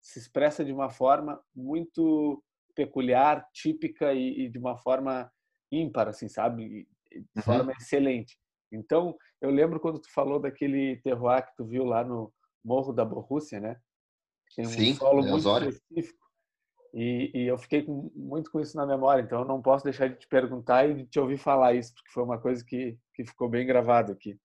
[0.00, 2.42] se expressa de uma forma muito
[2.74, 5.30] peculiar, típica e, e de uma forma
[5.70, 6.88] ímpar, assim, sabe?
[7.10, 7.42] De uhum.
[7.42, 8.36] forma excelente.
[8.70, 12.32] Então, eu lembro quando tu falou daquele terroir que tu viu lá no
[12.64, 13.76] Morro da Borrússia, né?
[14.54, 16.25] Tem um Sim, solo é muito específico.
[16.94, 20.08] E, e, eu fiquei com, muito com isso na memória, então eu não posso deixar
[20.08, 23.24] de te perguntar e de te ouvir falar isso, porque foi uma coisa que, que
[23.24, 24.38] ficou bem gravado aqui.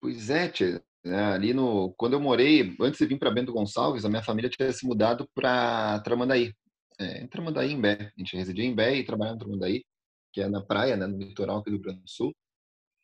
[0.00, 0.82] Pois é, tia.
[1.04, 4.50] É, ali no, quando eu morei, antes de vir para Bento Gonçalves, a minha família
[4.50, 6.52] tinha se mudado para Tramandaí.
[7.00, 8.12] É, em Tramandaí, em Bé.
[8.16, 9.84] A gente residia em Bé e trabalhava em Tramandaí,
[10.32, 12.34] que é na praia, né, no litoral aqui do Rio Grande do Sul.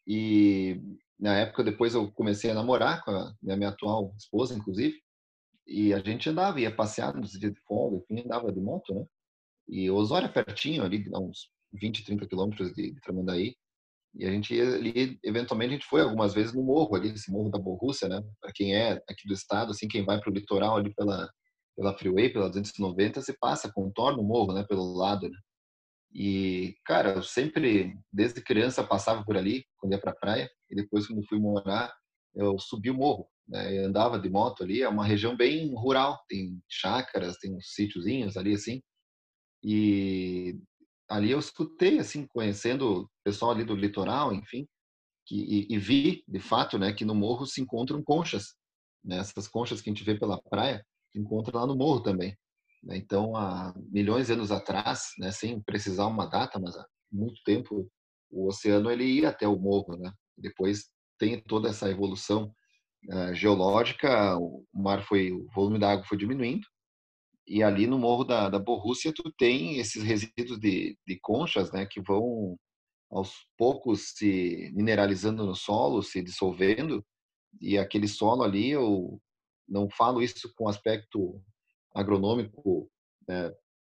[0.06, 0.80] E
[1.18, 5.03] na época, depois eu comecei a namorar com a minha, minha atual esposa, inclusive.
[5.66, 9.04] E a gente andava, ia passear nos dias de folga, enfim, andava de moto, né?
[9.68, 13.56] E Osório é pertinho, ali, uns 20, 30 quilômetros de, de Tramandaí.
[14.14, 17.30] E a gente ia ali, eventualmente a gente foi algumas vezes no morro ali, esse
[17.32, 18.22] morro da Borrússia, né?
[18.40, 21.28] Para quem é aqui do estado, assim, quem vai para o litoral ali pela
[21.76, 25.36] pela Freeway, pela 290, você passa, contorna o morro, né, pelo lado, né?
[26.12, 31.08] E, cara, eu sempre, desde criança, passava por ali, quando ia pra praia, e depois,
[31.08, 31.92] quando fui morar,
[32.34, 36.18] eu subi o morro, né, e andava de moto ali, é uma região bem rural,
[36.28, 38.82] tem chácaras, tem uns sítiozinhos ali, assim,
[39.62, 40.58] e
[41.08, 44.66] ali eu escutei, assim, conhecendo o pessoal ali do litoral, enfim,
[45.26, 48.54] que, e, e, vi, de fato, né, que no morro se encontram conchas,
[49.04, 52.36] né, essas conchas que a gente vê pela praia, encontra lá no morro também.
[52.82, 52.96] Né?
[52.98, 57.88] Então, há milhões de anos atrás, né, sem precisar uma data, mas há muito tempo,
[58.30, 60.12] o oceano ele ia até o morro, né?
[60.36, 60.90] Depois
[61.24, 62.54] tem toda essa evolução
[63.10, 66.66] uh, geológica, o mar foi, o volume da água foi diminuindo,
[67.46, 71.86] e ali no morro da, da Borrússia tu tem esses resíduos de, de conchas, né,
[71.86, 72.58] que vão
[73.10, 77.02] aos poucos se mineralizando no solo, se dissolvendo,
[77.60, 79.18] e aquele solo ali, eu
[79.66, 81.40] não falo isso com aspecto
[81.94, 82.90] agronômico,
[83.26, 83.50] né,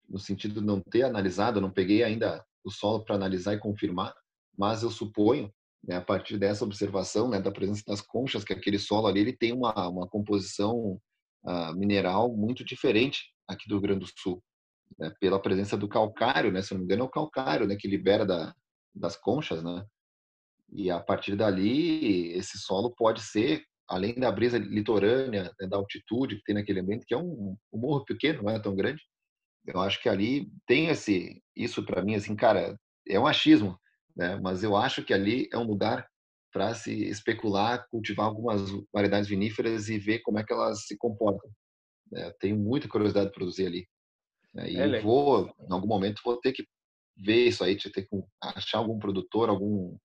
[0.08, 4.14] no sentido de não ter analisado, não peguei ainda o solo para analisar e confirmar,
[4.58, 5.52] mas eu suponho,
[5.88, 9.36] né, a partir dessa observação, né, da presença das conchas, que aquele solo ali ele
[9.36, 11.00] tem uma, uma composição
[11.44, 14.42] uh, mineral muito diferente aqui do Rio Grande do Sul,
[14.98, 17.88] né, pela presença do calcário, né, se não me engano é o calcário, né, que
[17.88, 18.54] libera da,
[18.94, 19.86] das conchas, né,
[20.72, 26.38] e a partir dali esse solo pode ser além da brisa litorânea, né, da altitude
[26.38, 29.02] que tem naquele ambiente, que é um, um morro pequeno, não é tão grande,
[29.68, 32.76] eu acho que ali tem esse, isso para mim, assim, cara,
[33.08, 33.78] é um achismo,
[34.16, 34.40] né?
[34.42, 36.08] Mas eu acho que ali é um lugar
[36.52, 38.62] para se especular, cultivar algumas
[38.94, 41.50] variedades viníferas e ver como é que elas se comportam.
[42.10, 42.32] Né?
[42.40, 43.88] Tenho muita curiosidade de produzir ali.
[44.54, 44.72] Né?
[44.72, 46.66] E é vou, em algum momento, vou ter que
[47.18, 48.08] ver isso aí, ter que
[48.42, 49.98] achar algum produtor, algum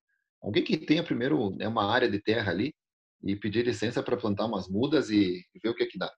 [0.42, 2.74] alguém que tenha primeiro né, uma área de terra ali
[3.22, 6.10] e pedir licença para plantar umas mudas e ver o que é que dá.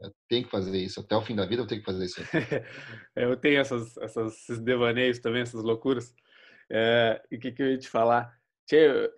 [0.00, 1.00] Eu tenho que fazer isso.
[1.00, 2.20] Até o fim da vida eu tenho que fazer isso.
[3.16, 6.14] eu tenho essas, essas, esses devaneios também, essas loucuras.
[6.72, 8.32] É, e o que, que eu ia te falar?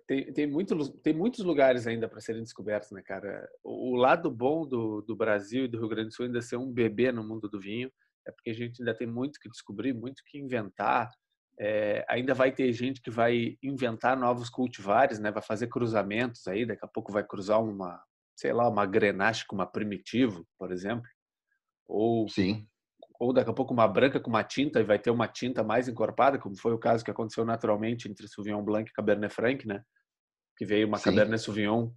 [0.05, 3.47] tem, tem, muito, tem muitos lugares ainda para serem descobertos, né, cara?
[3.63, 6.57] O, o lado bom do, do Brasil e do Rio Grande do Sul ainda ser
[6.57, 7.89] um bebê no mundo do vinho
[8.27, 11.11] é porque a gente ainda tem muito que descobrir, muito que inventar,
[11.59, 15.31] é, ainda vai ter gente que vai inventar novos cultivares, né?
[15.31, 18.03] Vai fazer cruzamentos aí, daqui a pouco vai cruzar uma,
[18.35, 21.07] sei lá, uma grenache com uma primitivo, por exemplo.
[21.87, 22.67] Ou, Sim.
[23.19, 25.87] Ou daqui a pouco uma branca com uma tinta e vai ter uma tinta mais
[25.87, 29.83] encorpada, como foi o caso que aconteceu naturalmente entre Sauvignon Blanc e Cabernet Franc, né?
[30.57, 31.05] Que veio uma Sim.
[31.05, 31.91] Cabernet Sauvignon.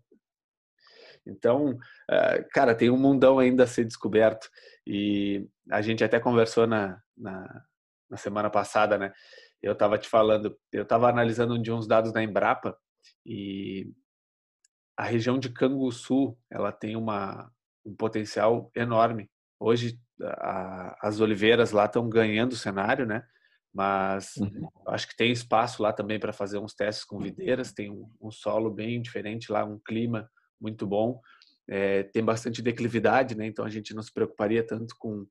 [1.26, 1.78] Então,
[2.10, 4.48] eh, cara, tem um mundão ainda a ser descoberto.
[4.86, 7.64] E a gente até conversou na, na,
[8.08, 9.12] na semana passada, né?
[9.62, 12.76] eu estava te falando, eu estava analisando um de uns dados da Embrapa
[13.26, 13.92] e
[14.96, 17.50] a região de Canguçu, ela tem uma,
[17.84, 19.30] um potencial enorme.
[19.60, 23.24] Hoje a, as oliveiras lá estão ganhando o cenário, né?
[23.74, 24.68] Mas uhum.
[24.88, 27.72] acho que tem espaço lá também para fazer uns testes com videiras.
[27.72, 30.28] Tem um, um, solo bem diferente lá, um clima
[30.60, 31.20] muito bom.
[31.68, 33.46] É, tem bastante declividade, né?
[33.46, 35.26] Então a gente não se preocuparia tanto com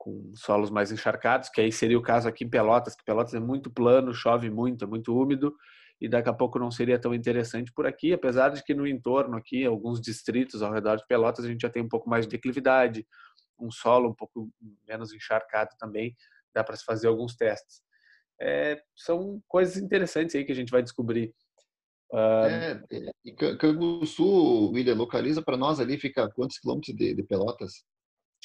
[0.00, 3.38] com solos mais encharcados, que aí seria o caso aqui em Pelotas, que Pelotas é
[3.38, 5.54] muito plano, chove muito, é muito úmido,
[6.00, 9.36] e daqui a pouco não seria tão interessante por aqui, apesar de que no entorno
[9.36, 12.30] aqui, alguns distritos ao redor de Pelotas, a gente já tem um pouco mais de
[12.30, 13.06] declividade,
[13.60, 14.50] um solo um pouco
[14.86, 16.16] menos encharcado também,
[16.54, 17.82] dá para se fazer alguns testes.
[18.40, 21.34] é, são coisas interessantes aí que a gente vai descobrir.
[22.12, 27.84] Uh, é, Canguçu, William, localiza para nós ali, fica quantos quilômetros de, de Pelotas?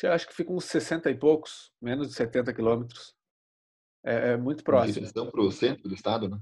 [0.04, 3.16] Eu acho que fica uns 60 e poucos, menos de 70 quilômetros.
[4.06, 4.92] É, é, muito próximo.
[4.92, 6.38] Em direção para o centro do estado, né?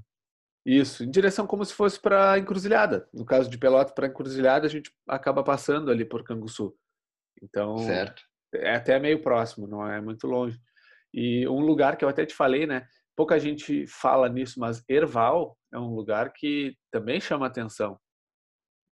[0.66, 3.08] Isso, em direção como se fosse para Encruzilhada.
[3.12, 6.76] No caso de Pelotas para Encruzilhada, a gente acaba passando ali por Canguçu.
[7.42, 8.22] Então, certo.
[8.54, 10.58] É até meio próximo, não é muito longe.
[11.12, 12.86] E um lugar que eu até te falei, né?
[13.16, 17.98] Pouca gente fala nisso, mas Erval é um lugar que também chama atenção.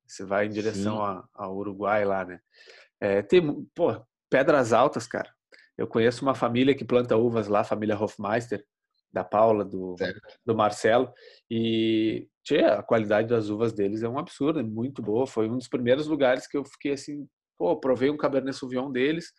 [0.05, 2.39] Você vai em direção ao Uruguai lá, né?
[2.99, 5.33] É, tem, pô, Pedras Altas, cara.
[5.77, 8.63] Eu conheço uma família que planta uvas lá, a família Hofmeister,
[9.11, 9.95] da Paula, do,
[10.45, 11.11] do Marcelo,
[11.49, 15.27] e tchê, a qualidade das uvas deles é um absurdo, é muito boa.
[15.27, 19.33] Foi um dos primeiros lugares que eu fiquei assim, pô, provei um Cabernet Sauvignon deles,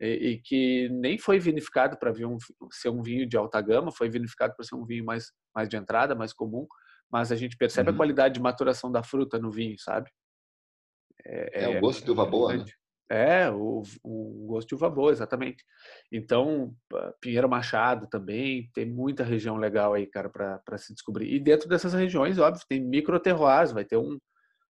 [0.00, 2.36] e, e que nem foi vinificado para um,
[2.70, 5.76] ser um vinho de alta gama, foi vinificado para ser um vinho mais, mais de
[5.76, 6.66] entrada, mais comum,
[7.10, 7.94] mas a gente percebe uhum.
[7.94, 10.10] a qualidade de maturação da fruta no vinho, sabe?
[11.24, 12.64] É, é o gosto de uva boa, né?
[13.08, 15.64] É, o, o gosto de uva boa, exatamente.
[16.10, 16.74] Então,
[17.20, 21.32] Pinheiro Machado também, tem muita região legal aí, cara, para se descobrir.
[21.32, 24.18] E dentro dessas regiões, óbvio, tem microterroirs, vai ter um,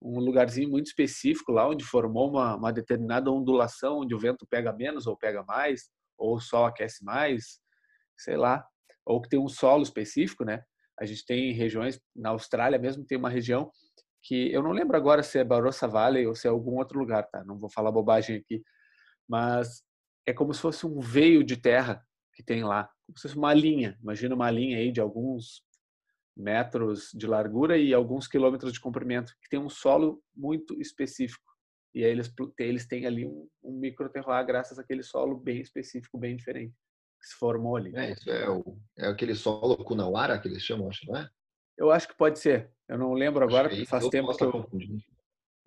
[0.02, 4.72] um lugarzinho muito específico lá onde formou uma, uma determinada ondulação, onde o vento pega
[4.72, 7.60] menos ou pega mais, ou o sol aquece mais,
[8.18, 8.66] sei lá.
[9.06, 10.62] Ou que tem um solo específico, né?
[11.00, 13.72] A gente tem regiões, na Austrália mesmo, tem uma região
[14.24, 17.28] que eu não lembro agora se é Barossa Valley ou se é algum outro lugar,
[17.30, 17.44] tá?
[17.44, 18.62] Não vou falar bobagem aqui,
[19.28, 19.84] mas
[20.26, 23.54] é como se fosse um veio de terra que tem lá, como se fosse uma
[23.54, 23.98] linha.
[24.02, 25.64] Imagina uma linha aí de alguns
[26.38, 31.44] metros de largura e alguns quilômetros de comprimento, que tem um solo muito específico.
[31.94, 36.36] E aí eles, eles têm ali um, um microterroir graças àquele solo bem específico, bem
[36.36, 36.76] diferente,
[37.20, 37.92] que se formou ali.
[37.96, 41.28] É, isso é, o, é aquele solo Kunawara que eles chamam, acho, não é?
[41.76, 42.72] Eu acho que pode ser.
[42.88, 44.70] Eu não lembro agora, porque faz tempo que eu...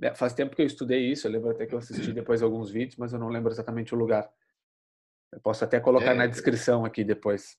[0.02, 2.70] É, faz tempo que eu estudei isso, eu lembro até que eu assisti depois alguns
[2.70, 4.30] vídeos, mas eu não lembro exatamente o lugar.
[5.32, 7.58] Eu posso até colocar é, na descrição aqui depois.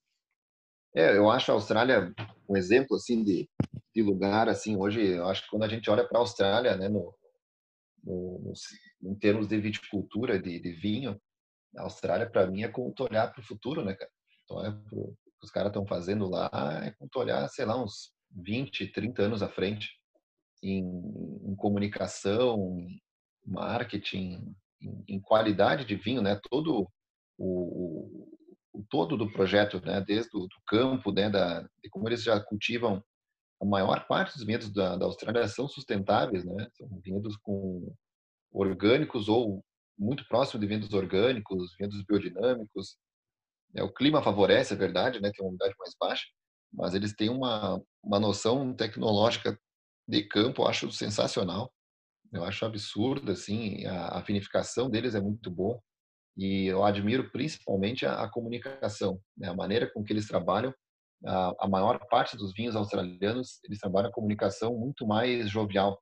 [0.93, 2.13] É, eu acho a Austrália
[2.49, 3.49] um exemplo assim de,
[3.95, 4.75] de lugar assim.
[4.75, 7.15] Hoje, eu acho que quando a gente olha para a Austrália, né, no,
[8.03, 8.53] no, no,
[9.09, 11.19] em termos de viticultura, de, de vinho,
[11.77, 14.11] a Austrália para mim é como olhar para o futuro, né, cara?
[14.43, 16.49] Então é pro, os caras estão fazendo lá
[16.83, 19.89] é como olhar, sei lá, uns 20, 30 anos à frente
[20.61, 20.83] em,
[21.43, 23.01] em comunicação, em
[23.45, 26.39] marketing, em, em, qualidade de vinho, né?
[26.49, 26.87] Todo
[27.37, 28.27] o,
[28.73, 30.01] o todo do projeto, né?
[30.01, 31.29] Desde o campo, né?
[31.29, 33.03] Da, de como eles já cultivam
[33.61, 36.67] a maior parte dos vinhedos da, da Austrália são sustentáveis, né?
[36.73, 37.93] São vinhedos com
[38.51, 39.63] orgânicos ou
[39.97, 42.97] muito próximo de vinhedos orgânicos, vinhedos biodinâmicos.
[43.75, 45.31] É, o clima favorece, é verdade, né?
[45.31, 46.25] Tem uma umidade mais baixa,
[46.73, 49.57] mas eles têm uma, uma noção tecnológica
[50.07, 51.71] de campo, eu acho sensacional.
[52.33, 55.81] Eu acho absurdo, assim, a, a vinificação deles é muito boa
[56.37, 59.49] e eu admiro principalmente a, a comunicação, né?
[59.49, 60.73] a maneira com que eles trabalham.
[61.25, 66.01] A, a, maior parte dos vinhos australianos, eles trabalham a comunicação muito mais jovial,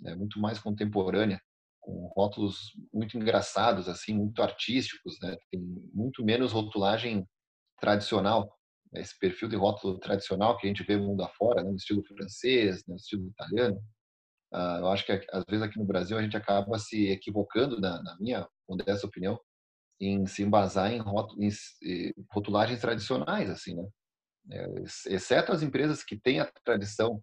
[0.00, 0.14] né?
[0.14, 1.40] muito mais contemporânea,
[1.80, 5.36] com rótulos muito engraçados, assim, muito artísticos, né?
[5.52, 5.60] Tem
[5.94, 7.24] muito menos rotulagem
[7.80, 8.56] tradicional
[8.94, 12.84] esse perfil de rótulo tradicional que a gente vê mundo afora, né, no estilo francês,
[12.86, 13.76] no estilo italiano.
[14.52, 18.02] Uh, eu acho que às vezes aqui no Brasil a gente acaba se equivocando, na,
[18.02, 19.38] na minha modesta opinião,
[20.00, 21.02] em se embasar em,
[22.30, 23.88] rotulagens tradicionais, assim, né?
[24.52, 24.66] É,
[25.08, 27.20] exceto as empresas que têm a tradição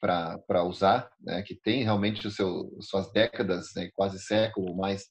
[0.00, 5.04] para usar, né, que tem realmente o seu, suas décadas, né, quase século mais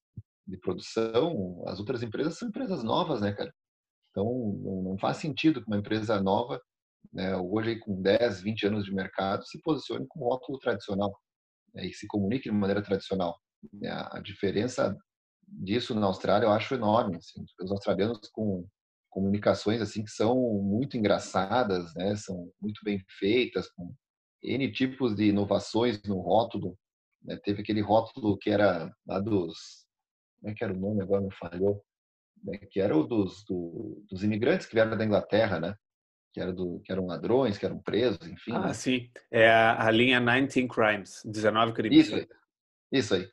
[0.45, 3.53] de produção, as outras empresas são empresas novas, né, cara?
[4.09, 4.25] Então,
[4.83, 6.59] não faz sentido que uma empresa nova,
[7.13, 11.17] né, hoje com 10, 20 anos de mercado, se posicione com rótulo tradicional
[11.73, 13.39] né, e se comunique de maneira tradicional.
[13.73, 13.89] Né.
[14.11, 14.97] A diferença
[15.51, 17.17] disso na Austrália eu acho enorme.
[17.17, 18.65] Assim, os australianos com
[19.09, 23.93] comunicações assim que são muito engraçadas, né, são muito bem feitas, com
[24.41, 26.77] N tipos de inovações no rótulo.
[27.23, 29.85] Né, teve aquele rótulo que era lá dos.
[30.39, 31.21] Como é que era o nome agora?
[31.21, 31.83] Não falhou
[32.43, 35.75] né, que era o dos, do, dos imigrantes que vieram da Inglaterra, né?
[36.33, 38.53] Que, era do, que eram ladrões, que eram presos, enfim.
[38.53, 38.73] Ah, né?
[38.73, 39.11] sim.
[39.29, 42.07] É a, a, linha 19 Crimes, 19 crimes.
[42.07, 42.27] Isso aí.
[42.91, 43.29] Isso aí.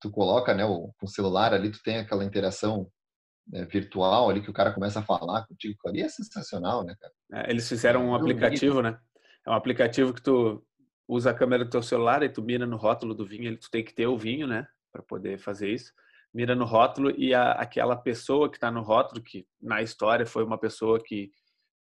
[0.00, 2.90] Tu coloca né, o, o celular ali, tu tem aquela interação
[3.46, 5.76] né, virtual ali que o cara começa a falar contigo.
[5.86, 7.12] Ali é sensacional, né, cara?
[7.32, 8.98] É, eles fizeram um aplicativo, né?
[9.46, 10.64] É um aplicativo que tu
[11.08, 13.84] usa a câmera do teu celular e tu mira no rótulo do vinho, tu tem
[13.84, 15.92] que ter o vinho, né, para poder fazer isso
[16.32, 20.44] mira no rótulo e a, aquela pessoa que está no rótulo, que na história foi
[20.44, 21.30] uma pessoa que,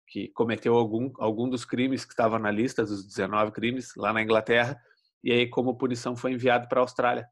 [0.07, 4.21] que cometeu algum, algum dos crimes que estava na lista dos 19 crimes lá na
[4.21, 4.79] Inglaterra
[5.23, 7.27] e aí como punição foi enviado para a Austrália.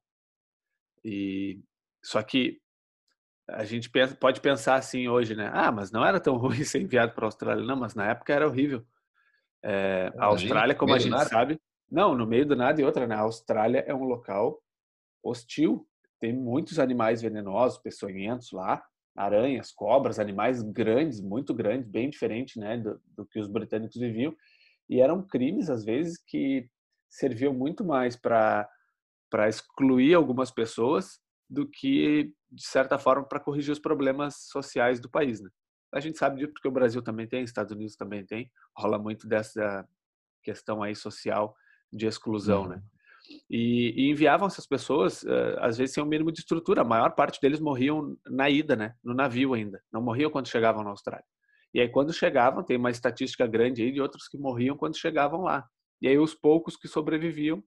[1.03, 1.61] E
[2.03, 2.59] só que
[3.49, 5.49] a gente pensa, pode pensar assim hoje, né?
[5.53, 8.33] Ah, mas não era tão ruim ser enviado para a Austrália, não, mas na época
[8.33, 8.85] era horrível.
[9.63, 13.15] É, a Austrália, como a gente sabe, não, no meio do nada e outra, né?
[13.15, 14.61] A Austrália é um local
[15.23, 15.87] hostil,
[16.19, 18.83] tem muitos animais venenosos, peçonhentos lá,
[19.15, 24.35] aranhas, cobras, animais grandes, muito grandes, bem diferente, né, do, do que os britânicos viviam.
[24.89, 26.69] E eram crimes às vezes que
[27.09, 28.69] serviam muito mais para
[29.29, 31.19] para excluir algumas pessoas
[31.49, 35.49] do que de certa forma para corrigir os problemas sociais do país, né?
[35.93, 39.27] A gente sabe disso porque o Brasil também tem, Estados Unidos também tem, rola muito
[39.27, 39.87] dessa
[40.43, 41.55] questão aí social
[41.91, 42.75] de exclusão, né?
[42.75, 42.81] uhum.
[42.81, 42.87] né?
[43.49, 46.81] E, e, enviavam essas pessoas, uh, às vezes sem o um mínimo de estrutura.
[46.81, 48.95] A maior parte deles morriam na ida, né?
[49.03, 49.81] No navio ainda.
[49.91, 51.25] Não morriam quando chegavam na Austrália.
[51.73, 55.41] E aí quando chegavam, tem uma estatística grande aí de outros que morriam quando chegavam
[55.41, 55.67] lá.
[56.01, 57.61] E aí os poucos que sobreviviam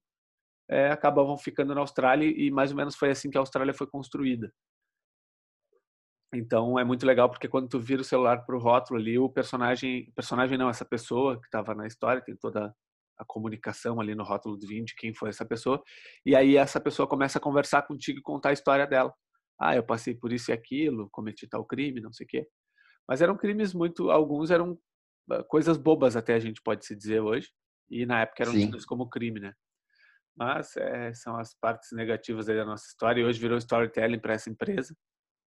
[0.70, 3.88] é, acabavam ficando na Austrália e mais ou menos foi assim que a Austrália foi
[3.88, 4.52] construída.
[6.32, 9.28] Então é muito legal porque quando tu vira o celular para o rótulo ali, o
[9.28, 12.72] personagem, personagem não, essa pessoa que estava na história, tem toda
[13.18, 15.82] a comunicação ali no rótulo do de quem foi essa pessoa,
[16.24, 19.12] e aí essa pessoa começa a conversar contigo e contar a história dela.
[19.60, 22.46] Ah, eu passei por isso e aquilo, cometi tal crime, não sei o quê.
[23.08, 24.78] Mas eram crimes muito, alguns eram
[25.32, 27.50] ah, coisas bobas até a gente pode se dizer hoje,
[27.90, 29.52] e na época eram tidos como crime, né?
[30.36, 34.48] Mas é, são as partes negativas da nossa história, e hoje virou storytelling para essa
[34.48, 34.94] empresa,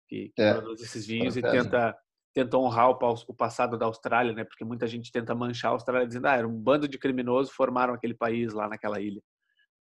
[0.08, 1.96] que, que é, produz esses vinhos e tenta
[2.34, 4.44] tenta honrar o, passado da Austrália, né?
[4.44, 7.92] Porque muita gente tenta manchar a Austrália dizendo, ah, era um bando de criminosos formaram
[7.92, 9.22] aquele país lá naquela ilha.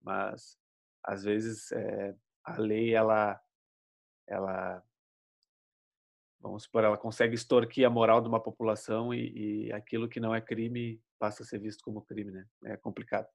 [0.02, 0.56] Mas
[1.04, 2.14] às vezes é,
[2.44, 3.40] a lei ela
[4.28, 4.82] ela
[6.40, 10.34] vamos supor, ela consegue extorquir a moral de uma população e, e, aquilo que não
[10.34, 12.44] é crime passa a ser visto como crime, né?
[12.64, 13.28] É complicado.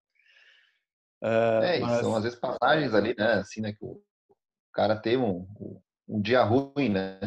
[1.21, 1.99] Uh, é, mas...
[1.99, 3.33] são às vezes passagens ali, né?
[3.33, 3.73] Assim, né?
[3.73, 4.01] Que o
[4.73, 5.47] cara tem um,
[6.07, 7.19] um dia ruim, né?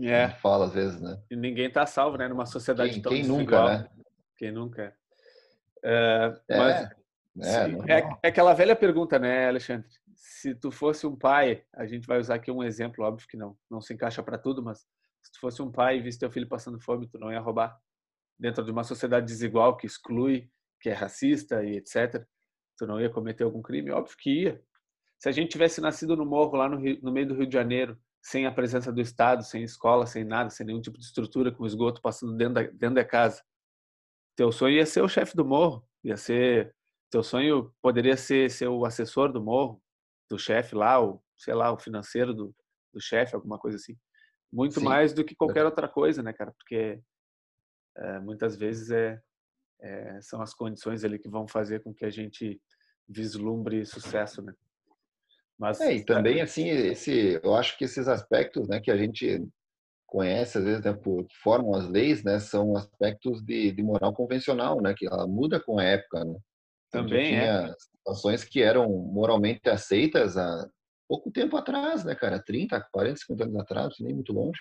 [0.00, 0.28] É.
[0.28, 1.22] Fala às vezes, né?
[1.30, 2.28] E ninguém está salvo, né?
[2.28, 3.88] Numa sociedade quem, tão quem nunca, né?
[4.36, 4.94] Quem nunca.
[5.84, 6.90] É, é, mas
[7.40, 9.88] é, é, é, aquela velha pergunta, né, Alexandre?
[10.14, 13.56] Se tu fosse um pai, a gente vai usar aqui um exemplo, óbvio que não,
[13.70, 14.80] não se encaixa para tudo, mas
[15.22, 17.76] se tu fosse um pai e visse teu filho passando fome, tu não ia roubar
[18.38, 22.24] dentro de uma sociedade desigual que exclui, que é racista e etc.
[22.82, 23.92] Tu não ia cometer algum crime?
[23.92, 24.60] Óbvio que ia.
[25.16, 27.52] Se a gente tivesse nascido no morro lá no, Rio, no meio do Rio de
[27.52, 31.52] Janeiro sem a presença do Estado, sem escola, sem nada, sem nenhum tipo de estrutura,
[31.52, 33.40] com esgoto passando dentro da, dentro da casa.
[34.34, 36.74] Teu sonho ia ser o chefe do morro, ia ser
[37.08, 39.80] teu sonho poderia ser ser o assessor do morro,
[40.28, 42.52] do chefe lá, o sei lá, o financeiro do,
[42.92, 43.96] do chefe, alguma coisa assim.
[44.52, 44.86] Muito Sim.
[44.86, 46.50] mais do que qualquer outra coisa, né, cara?
[46.50, 47.00] Porque
[47.96, 49.22] é, muitas vezes é,
[49.82, 52.60] é, são as condições ali que vão fazer com que a gente
[53.08, 54.54] vislumbre sucesso, né?
[55.58, 59.46] Mas é, e também assim esse, eu acho que esses aspectos, né, que a gente
[60.06, 64.12] conhece às vezes, né, por que formam as leis, né, são aspectos de, de moral
[64.12, 66.38] convencional, né, que ela muda com a época, né.
[66.90, 67.74] Também tinha é.
[67.78, 70.68] situações que eram moralmente aceitas há
[71.08, 74.60] pouco tempo atrás, né, cara, 30, 40, 50 anos atrás, nem muito longe,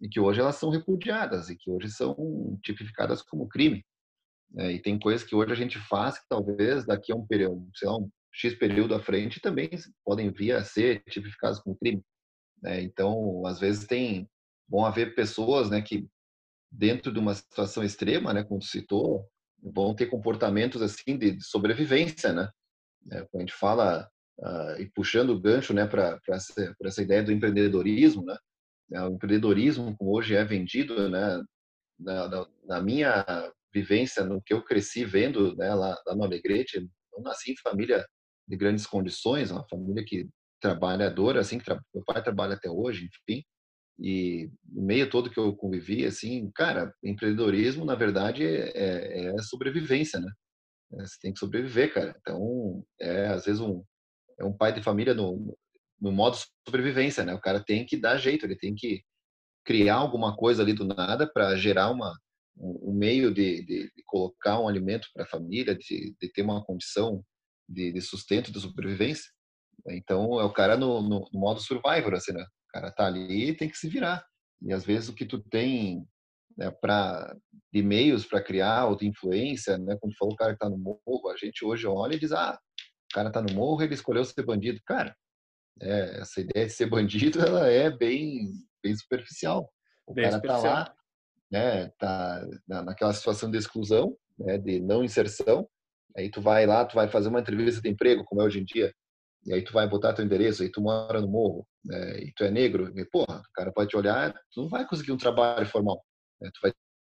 [0.00, 2.14] e que hoje elas são repudiadas e que hoje são
[2.62, 3.84] tipificadas como crime.
[4.50, 4.72] Né?
[4.72, 7.88] E tem coisas que hoje a gente faz que talvez daqui a um período, sei
[7.88, 9.70] lá, um X período à frente também
[10.04, 12.02] podem vir a ser tipificados como crime.
[12.62, 12.82] Né?
[12.82, 14.28] Então, às vezes tem
[14.68, 16.08] vão haver pessoas, né, que
[16.70, 19.28] dentro de uma situação extrema, né, como citou,
[19.62, 22.50] vão ter comportamentos assim de, sobrevivência, né?
[23.12, 27.22] É, quando a gente fala uh, e puxando o gancho, né, para essa, essa ideia
[27.22, 28.36] do empreendedorismo, né?
[28.92, 31.42] É, o empreendedorismo, como hoje é vendido, né,
[31.98, 33.24] na, na, na minha
[33.80, 38.06] vivência, no que eu cresci vendo, né, lá, lá no Alegrete, eu nasci em família
[38.48, 40.28] de grandes condições, uma família que
[40.60, 41.80] trabalhadora, assim, que tra...
[41.94, 43.42] meu pai trabalha até hoje, enfim,
[43.98, 49.38] e no meio todo que eu convivi, assim, cara, empreendedorismo, na verdade, é, é, é
[49.42, 50.30] sobrevivência, né?
[50.94, 52.14] É, você tem que sobreviver, cara.
[52.20, 53.82] Então, é às vezes um,
[54.38, 55.56] é um pai de família no,
[56.00, 57.34] no modo sobrevivência, né?
[57.34, 59.02] O cara tem que dar jeito, ele tem que
[59.64, 62.14] criar alguma coisa ali do nada para gerar uma
[62.58, 66.42] um, um meio de, de, de, colocar um alimento para a família, de, de ter
[66.42, 67.22] uma condição
[67.68, 69.30] de, sustento, de sobrevivência.
[69.88, 72.42] Então, é o cara no, no, no, modo survivor, assim, né?
[72.42, 74.24] O cara tá ali e tem que se virar.
[74.62, 76.04] E às vezes o que tu tem
[76.56, 77.36] né, para
[77.72, 79.96] de meios para criar ou de influência, né?
[80.00, 82.32] Como tu falou, o cara que tá no morro, a gente hoje olha e diz,
[82.32, 82.58] ah,
[83.10, 84.80] o cara tá no morro, ele escolheu ser bandido.
[84.84, 85.14] Cara,
[85.80, 88.50] é, essa ideia de ser bandido, ela é bem,
[88.82, 89.70] bem superficial.
[90.06, 90.62] O bem cara superficial.
[90.62, 90.95] tá lá
[91.50, 95.68] né, tá naquela situação de exclusão, né, de não inserção,
[96.16, 98.64] aí tu vai lá, tu vai fazer uma entrevista de emprego, como é hoje em
[98.64, 98.92] dia,
[99.44, 102.44] e aí tu vai botar teu endereço, aí tu mora no morro, né, e tu
[102.44, 105.66] é negro, e porra, o cara pode te olhar, tu não vai conseguir um trabalho
[105.66, 106.02] formal,
[106.40, 106.72] né, tu vai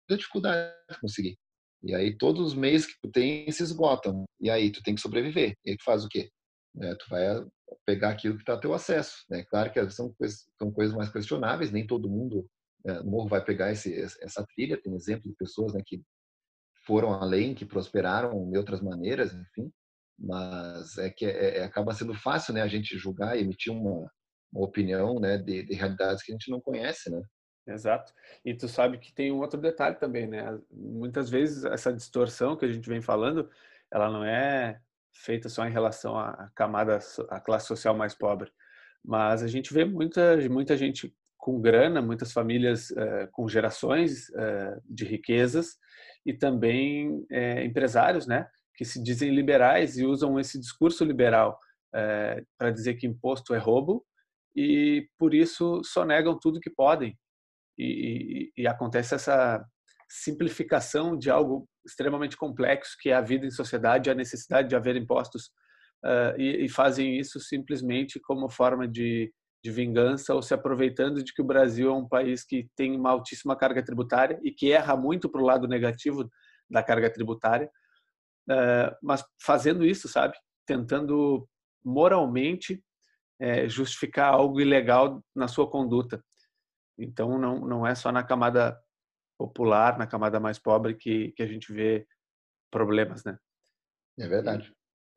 [0.08, 1.36] ter dificuldade de conseguir.
[1.82, 5.00] E aí todos os meios que tu tem se esgotam, e aí tu tem que
[5.00, 5.54] sobreviver.
[5.64, 6.28] E aí tu faz o quê?
[6.74, 7.26] Né, tu vai
[7.86, 9.24] pegar aquilo que está teu acesso.
[9.30, 9.44] Né?
[9.48, 10.14] Claro que são
[10.58, 12.46] são coisas mais questionáveis, nem todo mundo
[12.84, 14.80] no morro vai pegar esse, essa trilha.
[14.80, 16.02] Tem exemplos de pessoas né, que
[16.86, 19.70] foram além, que prosperaram de outras maneiras, enfim.
[20.18, 24.10] Mas é que é, é, acaba sendo fácil né, a gente julgar e emitir uma,
[24.52, 27.22] uma opinião né, de, de realidades que a gente não conhece, né?
[27.66, 28.12] Exato.
[28.44, 30.58] E tu sabe que tem um outro detalhe também, né?
[30.70, 33.48] Muitas vezes essa distorção que a gente vem falando,
[33.90, 34.80] ela não é
[35.12, 38.50] feita só em relação à camada, à classe social mais pobre.
[39.04, 44.78] Mas a gente vê muita, muita gente com grana, muitas famílias eh, com gerações eh,
[44.84, 45.78] de riquezas
[46.24, 51.58] e também eh, empresários, né, que se dizem liberais e usam esse discurso liberal
[52.56, 54.06] para dizer que imposto é roubo
[54.54, 57.18] e por isso só negam tudo que podem.
[57.76, 59.64] E, e, e acontece essa
[60.08, 64.94] simplificação de algo extremamente complexo que é a vida em sociedade, a necessidade de haver
[64.94, 65.46] impostos
[66.04, 69.32] uh, e, e, fazem isso simplesmente como forma de,
[69.62, 73.10] de vingança ou se aproveitando de que o Brasil é um país que tem uma
[73.10, 76.30] altíssima carga tributária e que erra muito para o lado negativo
[76.68, 77.70] da carga tributária,
[78.48, 80.36] uh, mas fazendo isso, sabe,
[80.66, 81.48] tentando
[81.84, 82.82] moralmente
[83.40, 86.22] é, justificar algo ilegal na sua conduta.
[86.98, 88.78] Então não não é só na camada
[89.38, 92.06] popular, na camada mais pobre, que, que a gente vê
[92.70, 93.38] problemas, né?
[94.18, 94.72] É verdade.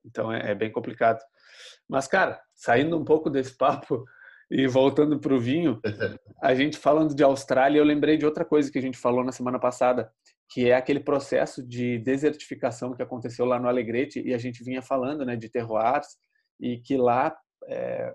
[0.05, 1.21] Então é, é bem complicado.
[1.89, 4.05] Mas, cara, saindo um pouco desse papo
[4.53, 5.81] e voltando para o vinho,
[6.39, 9.31] a gente falando de Austrália, eu lembrei de outra coisa que a gente falou na
[9.31, 10.13] semana passada,
[10.47, 14.83] que é aquele processo de desertificação que aconteceu lá no Alegrete e a gente vinha
[14.83, 16.05] falando, né, de terroirs
[16.61, 17.35] e que lá
[17.67, 18.13] é,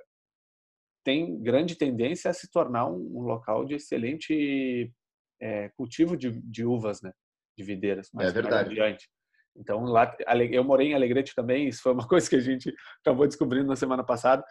[1.05, 4.93] tem grande tendência a se tornar um, um local de excelente
[5.41, 7.13] é, cultivo de, de, uvas, né?
[7.57, 8.11] De videiras.
[8.13, 8.71] Mais, é verdade.
[8.71, 9.09] adiante.
[9.57, 10.17] Então, lá,
[10.53, 13.75] eu morei em Alegrete também, isso foi uma coisa que a gente acabou descobrindo na
[13.75, 14.45] semana passada.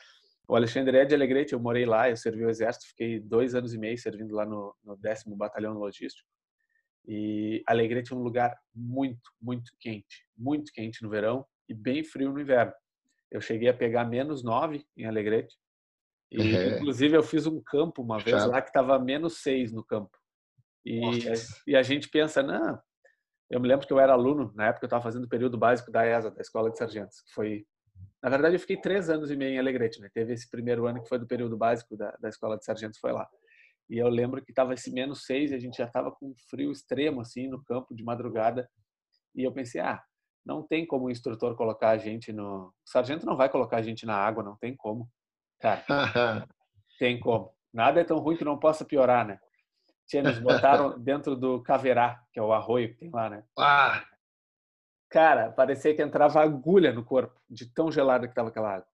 [0.48, 3.74] O Alexandre é de Alegrete, eu morei lá, eu servi o exército, fiquei dois anos
[3.74, 6.28] e meio servindo lá no, no décimo batalhão logístico.
[7.06, 12.32] E Alegrete é um lugar muito, muito quente, muito quente no verão e bem frio
[12.32, 12.74] no inverno.
[13.30, 15.56] Eu cheguei a pegar menos nove em Alegrete.
[16.32, 16.76] E, é.
[16.76, 20.18] inclusive, eu fiz um campo uma vez lá que estava menos seis no campo.
[20.86, 21.02] E,
[21.68, 22.80] e a gente pensa, não,
[23.50, 25.92] eu me lembro que eu era aluno, na época eu estava fazendo o período básico
[25.92, 27.66] da ESA, da Escola de Sargentos, que foi,
[28.22, 30.10] na verdade eu fiquei três anos e meio em Alegrete, né?
[30.14, 33.12] Teve esse primeiro ano que foi do período básico da, da Escola de Sargentos, foi
[33.12, 33.28] lá.
[33.90, 36.72] E eu lembro que estava esse menos seis e a gente já estava com frio
[36.72, 38.70] extremo, assim, no campo de madrugada.
[39.34, 40.02] E eu pensei, ah,
[40.46, 42.68] não tem como o instrutor colocar a gente no...
[42.68, 45.10] O sargento não vai colocar a gente na água, não tem como.
[45.60, 45.84] Cara,
[47.00, 47.54] tem como.
[47.74, 49.40] Nada é tão ruim que não possa piorar, né?
[50.08, 53.44] Tinha, nos botaram dentro do Caverá, que é o arroio que tem lá, né?
[53.58, 54.04] Ah!
[55.10, 58.88] Cara, parecia que entrava agulha no corpo, de tão gelada que estava aquela água.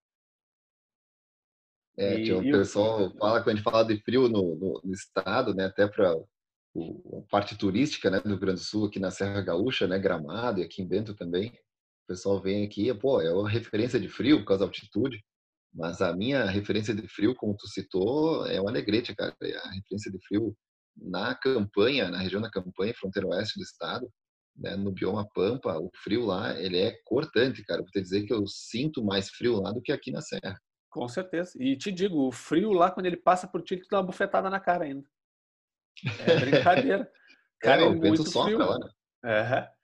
[1.96, 5.54] É, tinha um pessoal fala quando a gente fala de frio no, no, no estado,
[5.54, 5.66] né?
[5.66, 8.20] Até para a parte turística, né?
[8.20, 9.98] Do Rio Grande do Sul, aqui na Serra Gaúcha, né?
[9.98, 11.50] Gramado e aqui em Bento também.
[11.50, 15.24] O pessoal vem aqui, pô, é uma referência de frio por causa da altitude.
[15.72, 19.34] Mas a minha referência de frio, como tu citou, é o Alegrete, cara.
[19.42, 20.56] É a referência de frio
[20.96, 24.08] na campanha, na região da campanha, fronteira oeste do estado,
[24.56, 27.82] né, no bioma Pampa, o frio lá, ele é cortante, cara.
[27.82, 30.58] Vou te dizer que eu sinto mais frio lá do que aqui na Serra.
[30.90, 31.52] Com certeza.
[31.58, 34.48] E te digo, o frio lá, quando ele passa por ti, tu dá uma bufetada
[34.48, 35.04] na cara ainda.
[36.20, 37.10] É brincadeira.
[37.60, 38.58] cara, é, é muito frio.
[38.58, 38.90] Lá, né?
[39.24, 39.74] É.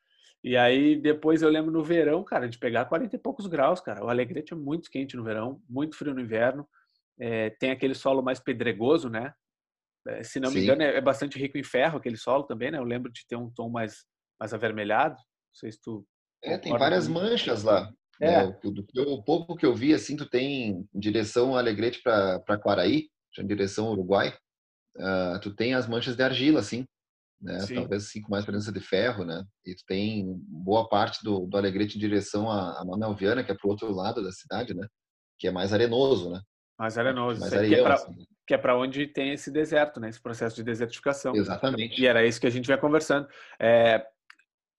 [0.42, 4.04] E aí, depois eu lembro no verão, cara, de pegar 40 e poucos graus, cara.
[4.04, 6.66] O Alegrete é muito quente no verão, muito frio no inverno.
[7.18, 9.34] É, tem aquele solo mais pedregoso, né?
[10.08, 10.64] É, se não me Sim.
[10.64, 12.78] engano, é, é, bastante rico em ferro aquele solo também, né?
[12.78, 14.06] Eu lembro de ter um tom mais,
[14.40, 15.14] mais avermelhado.
[15.16, 16.06] Não sei se tu.
[16.42, 17.92] É, tem várias manchas lá.
[18.20, 18.46] É.
[18.46, 18.58] Né?
[18.62, 23.46] Do, do, pouco que eu vi, assim, tu tem em direção Alegrete para Quaraí, em
[23.46, 24.34] direção Uruguai,
[24.96, 26.86] uh, tu tem as manchas de argila, assim,
[27.40, 27.58] né?
[27.74, 29.42] Talvez assim com mais presença de ferro, né?
[29.64, 33.50] E tu tem boa parte do, do Alegrete em direção a, a Manuel Viana, que
[33.50, 34.86] é pro outro lado da cidade, né?
[35.38, 36.40] Que é mais arenoso, né?
[36.78, 37.40] Mais arenoso.
[37.40, 37.84] Mais areião,
[38.46, 38.82] que é para assim.
[38.82, 40.10] onde tem esse deserto, né?
[40.10, 41.34] Esse processo de desertificação.
[41.34, 42.00] Exatamente.
[42.00, 43.26] E era isso que a gente vai conversando.
[43.58, 44.04] É,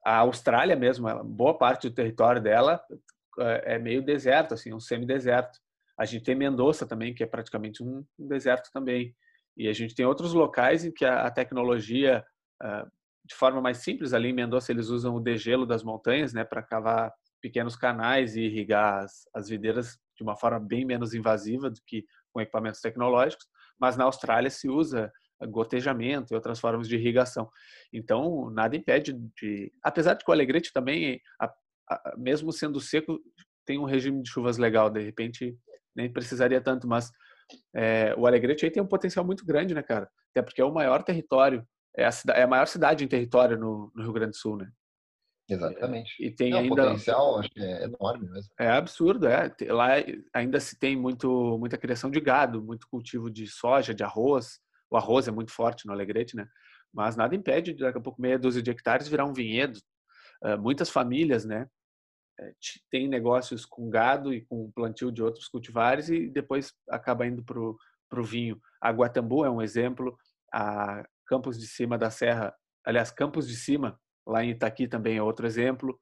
[0.03, 2.81] a Austrália mesmo, ela, boa parte do território dela
[3.39, 5.59] é, é meio deserto, assim, um semi-deserto.
[5.97, 9.15] A gente tem Mendoza também, que é praticamente um, deserto também.
[9.55, 12.25] E a gente tem outros locais em que a, tecnologia
[13.25, 16.63] de forma mais simples, ali em Mendoza eles usam o degelo das montanhas né, para
[16.63, 21.79] cavar pequenos canais e irrigar as, as videiras de uma forma bem menos invasiva do
[21.85, 23.47] que com equipamentos tecnológicos,
[23.79, 25.11] mas na Austrália se usa
[25.47, 27.49] gotejamento e outras formas de irrigação.
[27.91, 29.71] Então, nada impede de...
[29.83, 31.51] Apesar de que o Alegrete também, a,
[31.89, 33.19] a, mesmo sendo seco,
[33.65, 35.57] tem um regime de chuvas legal, de repente
[35.95, 37.11] nem precisaria tanto, mas
[37.75, 40.09] é, o Alegrete aí tem um potencial muito grande, né, cara?
[40.31, 43.91] Até porque é o maior território, é a, é a maior cidade em território no,
[43.95, 44.71] no Rio Grande do Sul, né?
[45.49, 46.11] Exatamente.
[46.19, 46.73] E tem Não, ainda.
[46.73, 48.53] O potencial acho que é enorme mesmo.
[48.57, 49.53] É absurdo, é.
[49.67, 49.89] Lá
[50.33, 54.59] ainda se tem muito, muita criação de gado, muito cultivo de soja, de arroz.
[54.91, 56.47] O arroz é muito forte no Alegrete, né?
[56.93, 59.79] Mas nada impede de daqui a pouco meia dúzia de hectares virar um vinhedo.
[60.43, 61.67] Uh, muitas famílias, né?
[62.39, 62.53] Eh,
[62.89, 68.19] tem negócios com gado e com plantio de outros cultivares e depois acaba indo para
[68.19, 68.59] o vinho.
[68.81, 70.17] A Guatambu é um exemplo,
[70.53, 72.53] a Campos de Cima da Serra,
[72.85, 75.99] aliás, Campos de Cima Lá em Itaqui também é outro exemplo.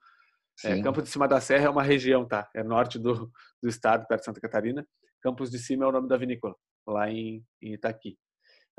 [0.64, 2.50] É, Campos de Cima da Serra é uma região, tá?
[2.54, 3.32] É norte do,
[3.62, 4.86] do estado, perto de Santa Catarina.
[5.22, 8.18] Campos de Cima é o nome da vinícola, lá em, em Itaqui.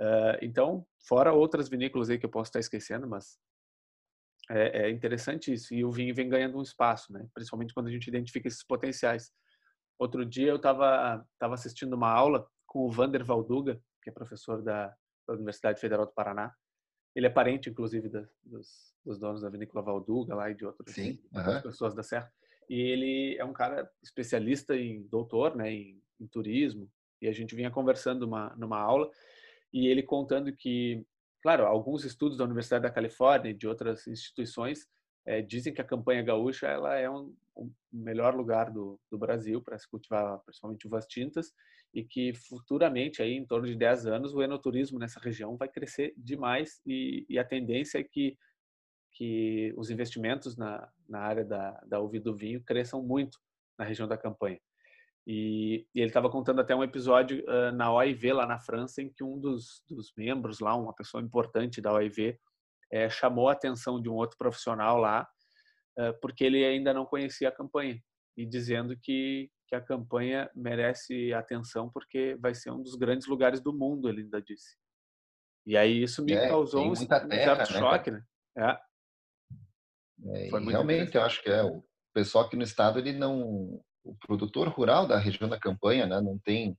[0.00, 3.38] Uh, então, fora outras vinícolas aí que eu posso estar esquecendo, mas
[4.48, 5.74] é, é, interessante isso.
[5.74, 7.28] E o vinho vem ganhando um espaço, né?
[7.34, 9.30] Principalmente quando a gente identifica esses potenciais.
[9.98, 14.62] Outro dia eu estava tava assistindo uma aula com o Vander Valduga, que é professor
[14.62, 14.94] da,
[15.28, 16.54] da Universidade Federal do Paraná,
[17.14, 20.94] ele é parente, inclusive, da, dos, dos, donos da vinícola Valduga lá e de outras,
[20.94, 21.62] Sim, uhum.
[21.62, 22.32] pessoas da Serra.
[22.68, 26.90] E ele é um cara especialista em doutor, né, em, em turismo.
[27.20, 29.10] E a gente vinha conversando numa, numa aula
[29.72, 31.04] e ele contando que,
[31.42, 34.86] claro, alguns estudos da Universidade da Califórnia e de outras instituições
[35.26, 39.62] é, dizem que a campanha gaúcha ela é um, um melhor lugar do, do Brasil
[39.62, 41.52] para se cultivar, principalmente uvas tintas,
[41.92, 46.14] e que futuramente, aí, em torno de 10 anos, o enoturismo nessa região vai crescer
[46.16, 48.36] demais e, e a tendência é que,
[49.12, 53.38] que os investimentos na, na área da, da uva e do vinho cresçam muito
[53.78, 54.60] na região da campanha.
[55.32, 59.08] E, e ele estava contando até um episódio uh, na OIV, lá na França, em
[59.08, 62.36] que um dos, dos membros lá, uma pessoa importante da OIV,
[62.90, 65.28] é, chamou a atenção de um outro profissional lá,
[65.96, 68.02] é, porque ele ainda não conhecia a campanha
[68.36, 73.60] e dizendo que, que a campanha merece atenção porque vai ser um dos grandes lugares
[73.60, 74.76] do mundo, ele ainda disse.
[75.64, 78.24] E aí isso me é, causou um, terra, um, certo né, choque, né?
[78.58, 78.78] É.
[80.24, 84.68] É, realmente, eu acho que é o pessoal aqui no estado ele não, o produtor
[84.68, 86.76] rural da região da campanha, né, não tem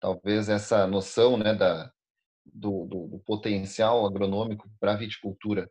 [0.00, 1.92] talvez essa noção, né, da
[2.44, 5.70] do, do, do potencial agronômico para a viticultura,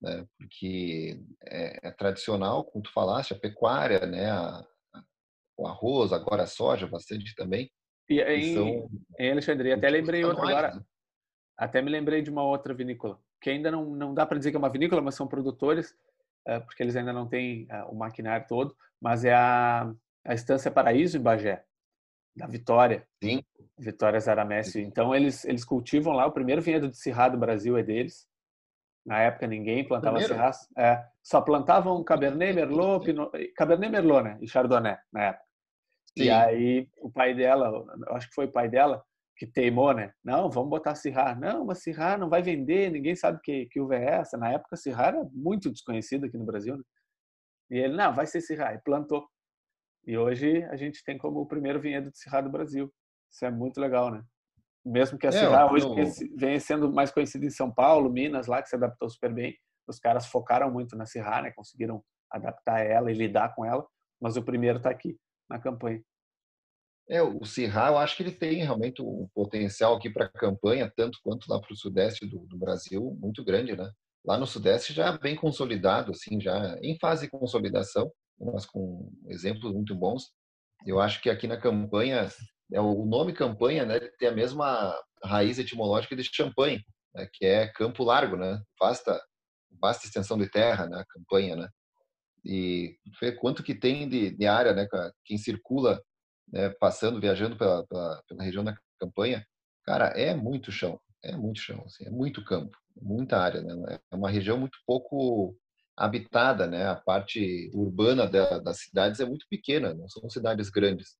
[0.00, 0.26] né?
[0.38, 4.30] porque é, é, tradicional, como tu falaste, a pecuária, né?
[4.30, 4.64] A,
[4.94, 5.04] a,
[5.56, 7.70] o arroz, agora a soja, bastante também.
[8.08, 10.82] E em, são, em Alexandria, até lembrei outra agora, né?
[11.56, 14.56] até me lembrei de uma outra vinícola, que ainda não, não dá para dizer que
[14.56, 15.94] é uma vinícola, mas são produtores,
[16.46, 19.92] é, porque eles ainda não têm é, o maquinário todo, mas é a,
[20.24, 21.64] a Estância Paraíso em Bagé
[22.36, 23.06] da Vitória.
[23.22, 23.42] Sim.
[23.78, 24.80] Vitória Zaramessi.
[24.80, 28.26] Então eles eles cultivam lá o primeiro vinhedo de Syrah do Brasil é deles.
[29.04, 34.46] Na época ninguém plantava Syrah, é, só plantavam Cabernet Merlot, Pinot, Cabernet Merlot, né, e
[34.46, 35.44] Chardonnay na época.
[36.16, 36.24] Sim.
[36.24, 39.02] E aí o pai dela, acho que foi o pai dela
[39.36, 40.12] que teimou, né?
[40.22, 41.34] Não, vamos botar Syrah.
[41.34, 44.38] Não, mas Syrah não vai vender, ninguém sabe que que uva é essa.
[44.38, 46.84] Na época Syrah era muito desconhecido aqui no Brasil, né?
[47.70, 49.26] E ele, não, vai ser Syrah, e plantou.
[50.06, 52.92] E hoje a gente tem como o primeiro vinhedo de Syrah do Brasil.
[53.30, 54.22] Isso é muito legal, né?
[54.84, 56.36] Mesmo que a Syrah é, hoje eu...
[56.36, 59.98] venha sendo mais conhecida em São Paulo, Minas, lá que se adaptou super bem, os
[59.98, 61.52] caras focaram muito na Syrah, né?
[61.52, 63.86] Conseguiram adaptar ela e lidar com ela,
[64.20, 65.16] mas o primeiro está aqui
[65.48, 66.02] na campanha.
[67.08, 70.92] É, o Syrah, eu acho que ele tem realmente um potencial aqui para a campanha,
[70.96, 73.90] tanto quanto lá para o sudeste do, do, Brasil, muito grande, né?
[74.24, 78.10] Lá no sudeste já bem consolidado, assim, já em fase de consolidação,
[78.42, 80.30] mas com exemplos muito bons.
[80.86, 82.28] Eu acho que aqui na campanha,
[82.72, 86.84] é o nome campanha, né, tem a mesma raiz etimológica de champanhe,
[87.14, 89.20] né, que é campo largo, né, vasta,
[89.80, 91.68] vasta extensão de terra, né, a campanha, né.
[92.44, 94.88] E ver quanto que tem de, de área, né,
[95.24, 96.02] quem circula,
[96.52, 99.46] né, passando, viajando pela, pela, pela região da campanha,
[99.84, 104.16] cara, é muito chão, é muito chão, assim, é muito campo, muita área, né, é
[104.16, 105.56] uma região muito pouco
[106.04, 106.86] habitada, né?
[106.88, 111.16] A parte urbana da, das cidades é muito pequena, não são cidades grandes.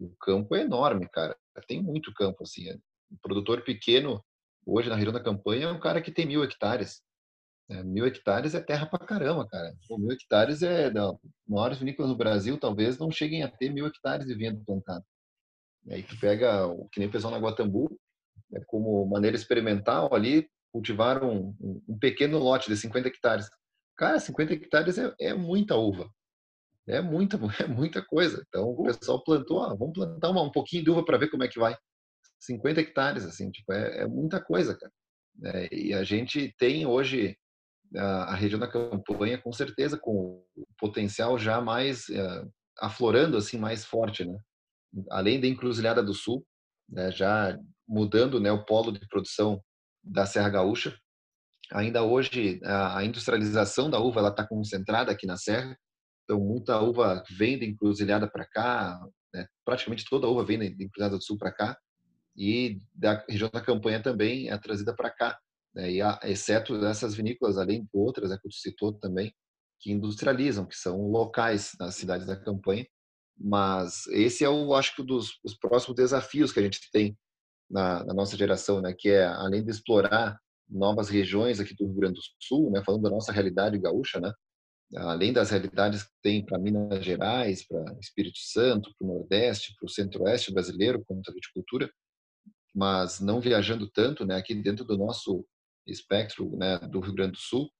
[0.00, 1.36] O campo é enorme, cara.
[1.68, 2.72] Tem muito campo, assim.
[3.10, 4.24] Um produtor pequeno,
[4.64, 7.02] hoje na região da campanha, é um cara que tem mil hectares.
[7.68, 9.74] É, mil hectares é terra pra caramba, cara.
[9.86, 11.12] Pô, mil hectares é da
[11.46, 15.04] maiores vinícolas no Brasil, talvez não cheguem a ter mil hectares de vinho plantado.
[15.86, 18.00] E aí tu pega o que nem o pessoal na Guatambu,
[18.54, 21.54] é como maneira experimental ali, cultivar um,
[21.86, 23.46] um, pequeno lote de 50 hectares.
[23.96, 26.10] Cara, 50 hectares é, é muita uva.
[26.86, 28.44] É muita, é muita coisa.
[28.48, 31.44] Então o pessoal plantou, ah, vamos plantar uma, um pouquinho de uva para ver como
[31.44, 31.76] é que vai.
[32.40, 34.92] 50 hectares, assim, tipo, é, é muita coisa, cara.
[35.44, 37.36] É, e a gente tem hoje
[37.96, 43.58] a, a, região da campanha, com certeza, com o potencial já mais uh, aflorando, assim,
[43.58, 44.38] mais forte, né?
[45.10, 46.44] Além da encruzilhada do sul,
[46.88, 49.62] né, já mudando né, o polo de produção
[50.02, 50.98] da Serra Gaúcha.
[51.74, 55.76] Ainda hoje, a, a industrialização da uva está concentrada aqui na Serra,
[56.24, 59.00] então, muita uva vem da encruzilhada para cá,
[59.34, 59.46] né?
[59.64, 61.76] praticamente toda a uva vem da encruzilhada do sul para cá,
[62.36, 65.38] e da região da campanha também é trazida para cá.
[65.74, 65.92] Né?
[65.92, 69.34] E há, exceto essas vinícolas, além de outras né, que tu citou também,
[69.80, 72.86] que industrializam, que são locais nas cidades da campanha.
[73.36, 77.16] Mas esse é, o, acho que, um dos os próximos desafios que a gente tem
[77.70, 78.94] na, na, nossa geração, né?
[78.96, 80.38] que é, além de explorar
[80.72, 82.82] novas regiões aqui do Rio Grande do Sul, né?
[82.84, 84.32] falando da nossa realidade gaúcha, né?
[84.96, 89.86] além das realidades que tem para Minas Gerais, para Espírito Santo, para o Nordeste, para
[89.86, 91.90] o Centro-Oeste brasileiro, como a viticultura,
[92.74, 95.46] mas não viajando tanto, né, aqui dentro do nosso
[95.86, 97.70] espectro né, do Rio Grande do Sul,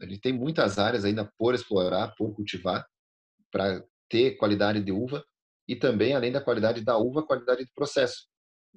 [0.00, 2.86] ele tem muitas áreas ainda por explorar, por cultivar,
[3.50, 5.24] para ter qualidade de uva
[5.66, 8.26] e também, além da qualidade da uva, qualidade de processo.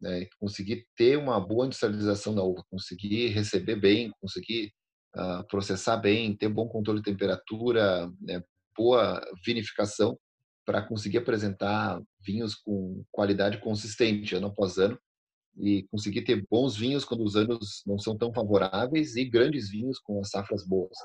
[0.01, 4.73] Né, conseguir ter uma boa industrialização da uva, conseguir receber bem, conseguir
[5.15, 8.41] uh, processar bem, ter bom controle de temperatura, né,
[8.75, 10.17] boa vinificação
[10.65, 14.97] para conseguir apresentar vinhos com qualidade consistente ano após ano
[15.59, 19.99] e conseguir ter bons vinhos quando os anos não são tão favoráveis e grandes vinhos
[19.99, 20.97] com as safras boas.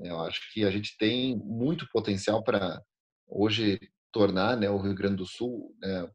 [0.00, 2.82] Eu acho que a gente tem muito potencial para
[3.28, 3.78] hoje
[4.10, 6.08] tornar né, o Rio Grande do Sul né,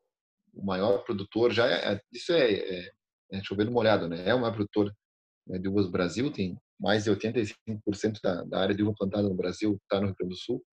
[0.58, 1.52] o maior produtor.
[1.52, 2.92] Já é, é isso é, é,
[3.32, 4.28] é chovendo molhado, né?
[4.28, 4.94] É o maior produtor
[5.48, 9.28] né, de uvas do Brasil, tem mais de 85% da, da área de uva plantada
[9.28, 10.64] no Brasil está no Rio Grande do Sul.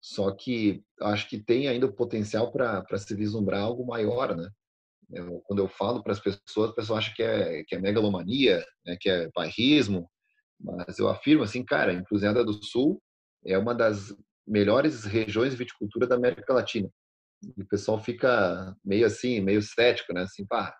[0.00, 4.48] Só que acho que tem ainda o potencial para se vislumbrar algo maior, né?
[5.10, 8.64] Eu, quando eu falo para as pessoas, a pessoa acha que é, que é megalomania,
[8.84, 10.08] né, que é bairrismo,
[10.60, 13.00] mas eu afirmo assim, cara, a Encruzilhada do Sul
[13.44, 14.14] é uma das
[14.46, 16.90] melhores regiões de viticultura da América Latina.
[17.42, 20.22] E o pessoal fica meio assim, meio cético, né?
[20.22, 20.74] Assim, pá,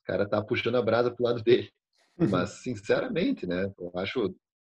[0.00, 1.70] o cara tá puxando a brasa pro lado dele.
[2.18, 2.28] Uhum.
[2.28, 4.34] Mas, sinceramente, né, eu acho,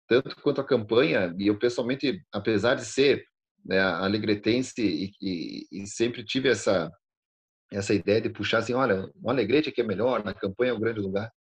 [0.09, 3.25] tanto quanto a campanha, e eu pessoalmente, apesar de ser
[3.65, 6.91] né, alegretense e, e, e, sempre tive essa,
[7.73, 10.81] essa ideia de puxar assim, olha, um Alegrete aqui é melhor, na campanha é um
[10.81, 11.31] grande lugar.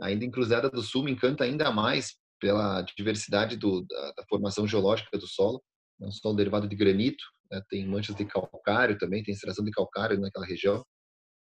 [0.00, 4.66] Ainda em Cruzada do Sul me encanta ainda mais pela diversidade do, da, da, formação
[4.66, 5.62] geológica do solo.
[6.00, 9.70] É um solo derivado de granito, né, tem manchas de calcário também, tem extração de
[9.70, 10.84] calcário naquela região.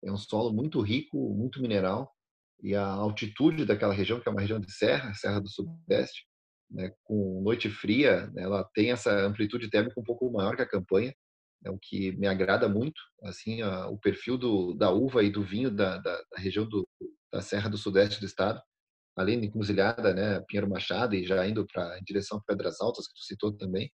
[0.04, 2.12] É um solo muito rico, muito mineral,
[2.62, 6.26] e a altitude daquela região, que é uma região de serra, Serra do Sudeste,
[6.70, 10.70] né, com noite fria, né, ela tem essa amplitude térmica um pouco maior que a
[10.70, 11.14] campanha,
[11.66, 15.44] é o que me agrada muito, assim, a, o perfil do, da uva e do
[15.44, 16.88] vinho da, da, da, região do,
[17.32, 18.62] da Serra do Sudeste do estado,
[19.18, 23.08] além de encruzilhada, né, Pinheiro Machado e já indo para em direção a Pedras Altas,
[23.08, 23.92] que tu citou também,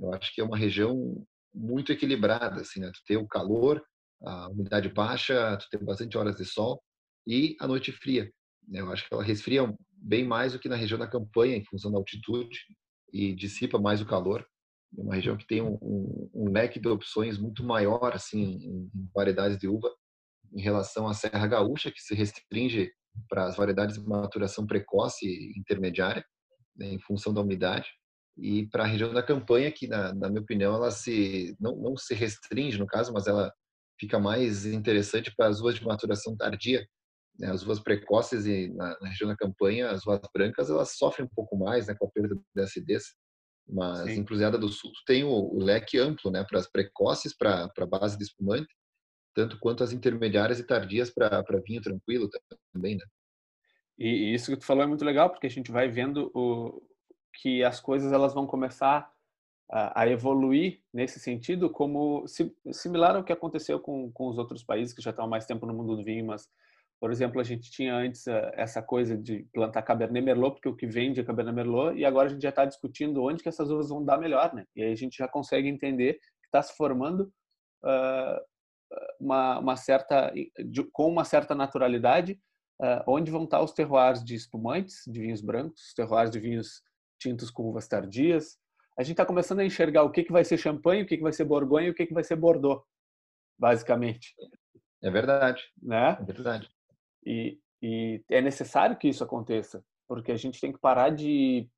[0.00, 1.22] eu acho que é uma região
[1.54, 3.82] muito equilibrada, assim, né, tu tem o calor,
[4.24, 6.82] a umidade baixa, tu tem bastante horas de sol,
[7.26, 8.30] e a noite fria.
[8.66, 8.80] Né?
[8.80, 11.90] Eu acho que ela resfria bem mais do que na região da campanha, em função
[11.90, 12.58] da altitude,
[13.12, 14.46] e dissipa mais o calor.
[14.96, 18.90] É uma região que tem um, um, um leque de opções muito maior assim em,
[18.94, 19.90] em variedades de uva
[20.54, 22.90] em relação à Serra Gaúcha, que se restringe
[23.28, 26.24] para as variedades de maturação precoce e intermediária,
[26.76, 27.88] né, em função da umidade,
[28.36, 31.96] e para a região da campanha, que na, na, minha opinião ela se não, não
[31.96, 33.52] se restringe no caso, mas ela
[33.98, 36.86] fica mais interessante para as uvas de maturação tardia,
[37.38, 41.26] né, as uvas precoces e na, na, região da campanha, as uvas brancas, elas sofrem
[41.26, 43.04] um pouco mais né, com a perda de acidez.
[43.68, 44.20] Mas Sim.
[44.20, 47.86] em Cruzada do Sul tem o, o, leque amplo né, para as precoces, para a
[47.86, 48.74] base de espumante,
[49.34, 52.28] tanto quanto as intermediárias e tardias para vinho tranquilo
[52.72, 52.96] também.
[52.96, 53.04] Né?
[53.98, 56.82] E isso que tu falou é muito legal, porque a gente vai vendo o,
[57.34, 59.10] que as coisas elas vão começar
[59.70, 62.24] a, a evoluir nesse sentido, como
[62.72, 65.66] similar ao que aconteceu com, com os outros países que já estão há mais tempo
[65.66, 66.48] no mundo do vinho, mas
[67.02, 70.76] por exemplo, a gente tinha antes eh, essa coisa de plantar Cabernet Merlot, porque o
[70.76, 73.72] que vende é Cabernet Merlot, e agora a gente já está discutindo onde que essas
[73.72, 74.64] uvas vão dar melhor, né?
[74.76, 77.22] E aí a gente já consegue entender que está se formando
[77.82, 78.40] uh,
[79.18, 80.32] uma, uma, certa,
[80.64, 82.38] de, com uma certa naturalidade,
[82.80, 86.38] uh, onde vão estar tá os terroirs de espumantes, de vinhos brancos, os terroirs de
[86.38, 86.84] vinhos
[87.22, 88.58] tintos com uvas tardias.
[88.98, 91.22] A gente está começando a enxergar o que, que vai ser champanhe, o que, que
[91.22, 92.82] vai ser borgonha e o que, que vai ser bordeaux,
[93.58, 94.34] basicamente.
[95.02, 95.62] É verdade.
[95.80, 96.16] Né?
[96.20, 96.68] É verdade.
[97.24, 101.68] E, e é necessário que isso aconteça, porque a gente tem que parar de,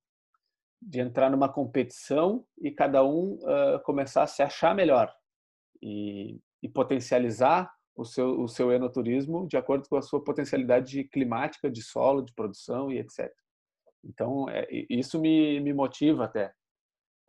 [0.80, 5.14] de entrar numa competição e cada um uh, começar a se achar melhor
[5.82, 11.70] e, e potencializar o seu, o seu enoturismo de acordo com a sua potencialidade climática,
[11.70, 13.32] de solo, de produção e etc.
[14.04, 16.52] Então, é, isso me, me motiva até.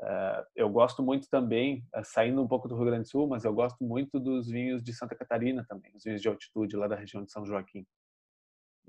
[0.01, 3.45] Uh, eu gosto muito também, uh, saindo um pouco do Rio Grande do Sul, mas
[3.45, 6.97] eu gosto muito dos vinhos de Santa Catarina também, os vinhos de altitude lá da
[6.97, 7.85] região de São Joaquim.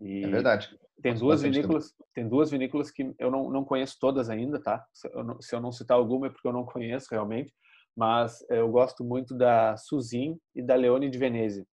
[0.00, 0.76] E é verdade.
[1.00, 4.84] Tem duas vinícolas, tem duas vinícolas que eu não, não conheço todas ainda, tá?
[4.92, 7.54] Se eu, não, se eu não citar alguma é porque eu não conheço realmente,
[7.96, 11.66] mas eu gosto muito da Suzin e da Leone de Veneze.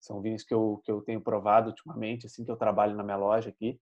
[0.00, 3.16] São vinhos que eu, que eu tenho provado ultimamente, assim que eu trabalho na minha
[3.16, 3.78] loja aqui.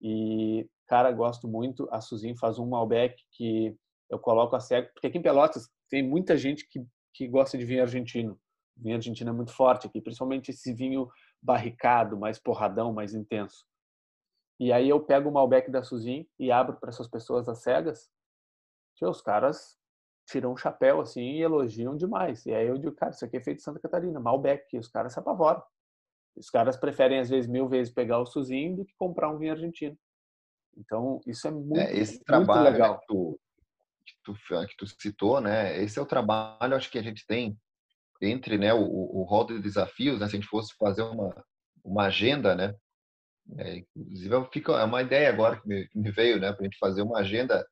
[0.00, 1.88] E, cara, gosto muito.
[1.90, 3.76] A Suzin faz um Malbec que
[4.10, 7.64] eu coloco a cego, porque aqui em Pelotas tem muita gente que, que gosta de
[7.64, 8.38] vinho argentino.
[8.76, 11.08] O vinho argentino é muito forte aqui, principalmente esse vinho
[11.40, 13.64] barricado, mais porradão, mais intenso.
[14.60, 18.10] E aí eu pego o Malbec da Suzin e abro para essas pessoas as cegas.
[19.00, 19.76] Os caras
[20.28, 22.46] tiram um chapéu assim e elogiam demais.
[22.46, 24.88] E aí eu digo, cara, isso aqui é feito em Santa Catarina, Malbec, e os
[24.88, 25.62] caras se apavoram.
[26.36, 29.52] Os caras preferem às vezes mil vezes pegar o Suzin do que comprar um vinho
[29.52, 29.98] argentino.
[30.76, 33.00] Então, isso é muito, é, esse muito trabalho, né, legal.
[33.00, 33.40] Que, tu,
[34.06, 34.34] que, tu,
[34.66, 35.80] que tu citou, né?
[35.82, 37.56] Esse é o trabalho, acho que a gente tem
[38.22, 41.44] entre né, o, o rol de desafios, né, se a gente fosse fazer uma,
[41.84, 42.74] uma agenda, né,
[43.58, 46.64] é, inclusive fica, é uma ideia agora que me, que me veio, né, para a
[46.64, 47.66] gente fazer uma agenda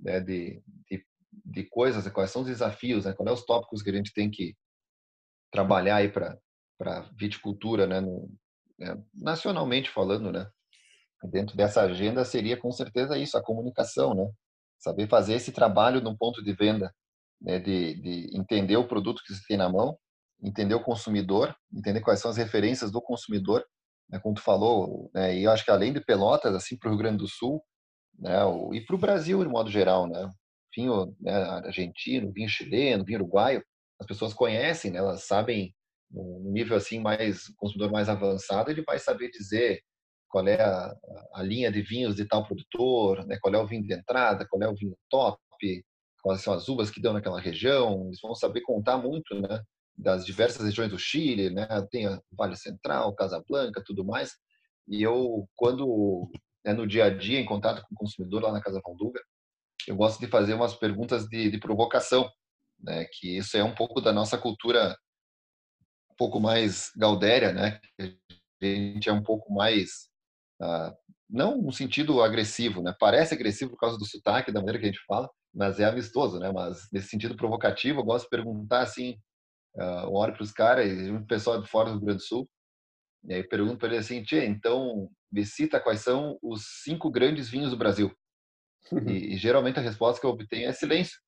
[0.00, 1.04] né, de, de,
[1.44, 4.12] de, coisas, né, quais são os desafios, né, quais são os tópicos que a gente
[4.12, 4.56] tem que
[5.50, 6.38] trabalhar aí para
[6.78, 8.26] para viticultura, né, no,
[8.78, 10.50] né, nacionalmente falando, né,
[11.28, 14.30] dentro dessa agenda seria com certeza isso, a comunicação, né,
[14.78, 16.92] saber fazer esse trabalho num ponto de venda
[17.40, 19.96] né, de, de entender o produto que você tem na mão,
[20.42, 23.64] entender o consumidor, entender quais são as referências do consumidor,
[24.08, 26.90] né, como tu falou, né, e eu acho que além de Pelotas, assim, para o
[26.92, 27.62] Rio Grande do Sul,
[28.18, 28.38] né,
[28.72, 30.28] e para o Brasil, de modo geral, né,
[30.74, 33.62] vinho né, argentino, vinho chileno, vinho uruguaio,
[34.00, 35.74] as pessoas conhecem, né, elas sabem,
[36.10, 39.80] no nível assim mais, consumidor mais avançado, ele vai saber dizer
[40.30, 40.96] qual é a,
[41.34, 44.62] a linha de vinhos de tal produtor, né, qual é o vinho de entrada, qual
[44.62, 45.38] é o vinho top,
[46.22, 49.62] quais são as uvas que dão naquela região, eles vão saber contar muito, né,
[49.96, 54.32] das diversas regiões do Chile, né, tem a Vale Central, Casablanca, tudo mais.
[54.88, 56.30] E eu, quando
[56.64, 59.20] né, no dia a dia, em contato com o consumidor lá na Casa Valduga,
[59.86, 62.30] eu gosto de fazer umas perguntas de, de provocação,
[62.78, 64.96] né, que isso é um pouco da nossa cultura
[66.10, 70.09] um pouco mais gaudéria, né, a gente é um pouco mais
[70.60, 70.94] uh,
[71.28, 72.94] não no sentido agressivo, né?
[72.98, 76.38] Parece agressivo por causa do sotaque, da maneira que a gente fala, mas é amistoso,
[76.38, 76.50] né?
[76.52, 79.12] Mas nesse sentido provocativo, eu gosto de perguntar assim,
[79.76, 82.48] uh, eu olho para os caras, um pessoal de fora do Rio Grande do Sul,
[83.24, 87.48] e aí pergunto para ele assim, Tchê, então me cita quais são os cinco grandes
[87.48, 88.10] vinhos do Brasil.
[88.92, 88.92] E,
[89.34, 91.18] e geralmente a resposta que eu obtenho é silêncio.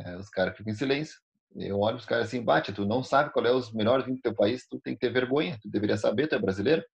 [0.00, 1.18] É, os caras ficam em silêncio.
[1.56, 4.22] Eu olho os caras assim, bate, tu não sabe qual é os melhores vinhos do
[4.22, 6.84] teu país, tu tem que ter vergonha, tu deveria saber, tu é brasileiro.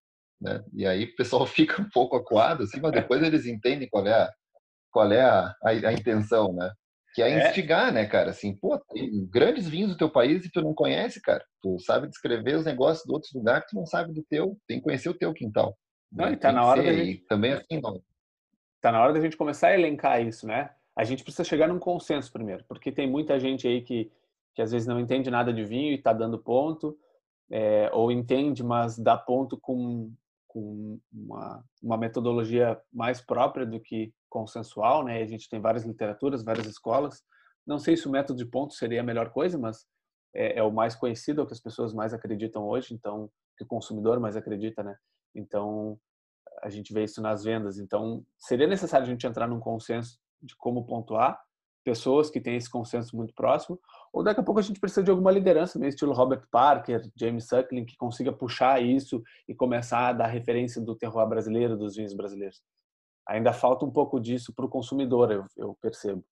[0.41, 0.63] Né?
[0.73, 4.13] E aí o pessoal fica um pouco acuado, assim, mas depois eles entendem qual é
[4.13, 4.33] a,
[4.91, 6.71] qual é a, a, a intenção, né?
[7.15, 7.93] Que é, é instigar, é.
[7.93, 8.31] né, cara?
[8.31, 11.43] Assim, pô, tem grandes vinhos do teu país e tu não conhece, cara.
[11.63, 14.57] Tu sabe descrever os negócios de outros lugares, tu não sabe do teu.
[14.69, 15.75] Tem que conhecer o teu quintal.
[16.13, 17.25] Não, e tá na hora da gente...
[17.27, 18.01] também assim, não.
[18.81, 20.71] Tá na hora da gente começar a elencar isso, né?
[20.95, 24.11] A gente precisa chegar num consenso primeiro, porque tem muita gente aí que,
[24.55, 26.99] que às vezes não entende nada de vinho e tá dando ponto,
[27.51, 30.13] é, ou entende, mas dá ponto com
[30.57, 35.21] com uma, uma metodologia mais própria do que consensual, né?
[35.21, 37.23] A gente tem várias literaturas, várias escolas.
[37.67, 39.85] Não sei se o método de pontos seria a melhor coisa, mas
[40.35, 43.65] é, é o mais conhecido, é o que as pessoas mais acreditam hoje, então que
[43.65, 44.97] o consumidor mais acredita, né?
[45.35, 46.01] Então
[46.63, 47.79] a gente vê isso nas vendas.
[47.79, 51.39] Então seria necessário a gente entrar num consenso de como pontuar
[51.87, 53.79] pessoas que têm esse consenso muito próximo,
[54.13, 57.47] ou daqui a pouco a gente precisa de alguma liderança, meio estilo Robert Parker, James
[57.47, 62.13] Suckling, que consiga puxar isso e começar a dar referência do terroir brasileiro, dos vinhos
[62.13, 62.61] brasileiros.
[63.29, 66.25] Ainda falta um pouco disso para o consumidor, eu, eu, percebo.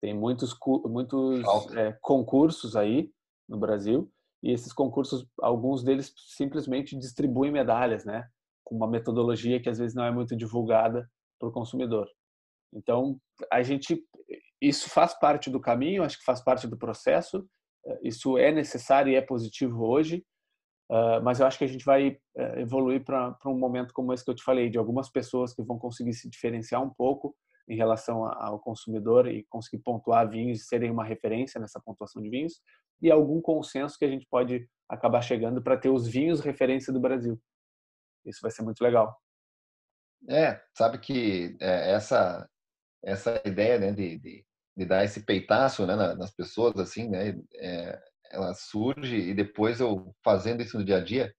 [0.00, 0.52] Tem muitos,
[0.84, 1.44] muitos
[1.76, 3.12] é, concursos aí
[3.48, 4.10] no Brasil,
[4.42, 8.28] e esses concursos, alguns deles simplesmente distribuem medalhas, né?
[8.64, 11.08] Com uma metodologia que às vezes não é muito divulgada
[11.38, 12.08] para o consumidor.
[12.72, 13.18] Então,
[13.50, 14.04] a gente
[14.60, 17.46] isso faz parte do caminho, acho que faz parte do processo.
[17.86, 20.24] Eh, isso é necessário e é positivo hoje,
[20.90, 24.24] eh, mas eu acho que a gente vai eh, evoluir para um momento como esse
[24.24, 27.34] que eu te falei, de algumas pessoas que vão conseguir se diferenciar um pouco
[27.68, 32.30] em relação ao consumidor e conseguir pontuar vinhos e serem uma referência nessa pontuação de
[32.30, 32.60] vinhos,
[33.02, 37.00] e algum consenso que a gente pode acabar chegando para ter os vinhos referência do
[37.00, 37.38] Brasil.
[38.24, 39.16] Isso vai ser muito legal.
[40.28, 42.48] É, sabe que é, essa
[43.06, 44.44] essa ideia né, de, de,
[44.76, 47.98] de, dar esse peitaço né, nas pessoas, assim, né, é,
[48.32, 51.32] ela surge e depois eu fazendo isso no dia a dia,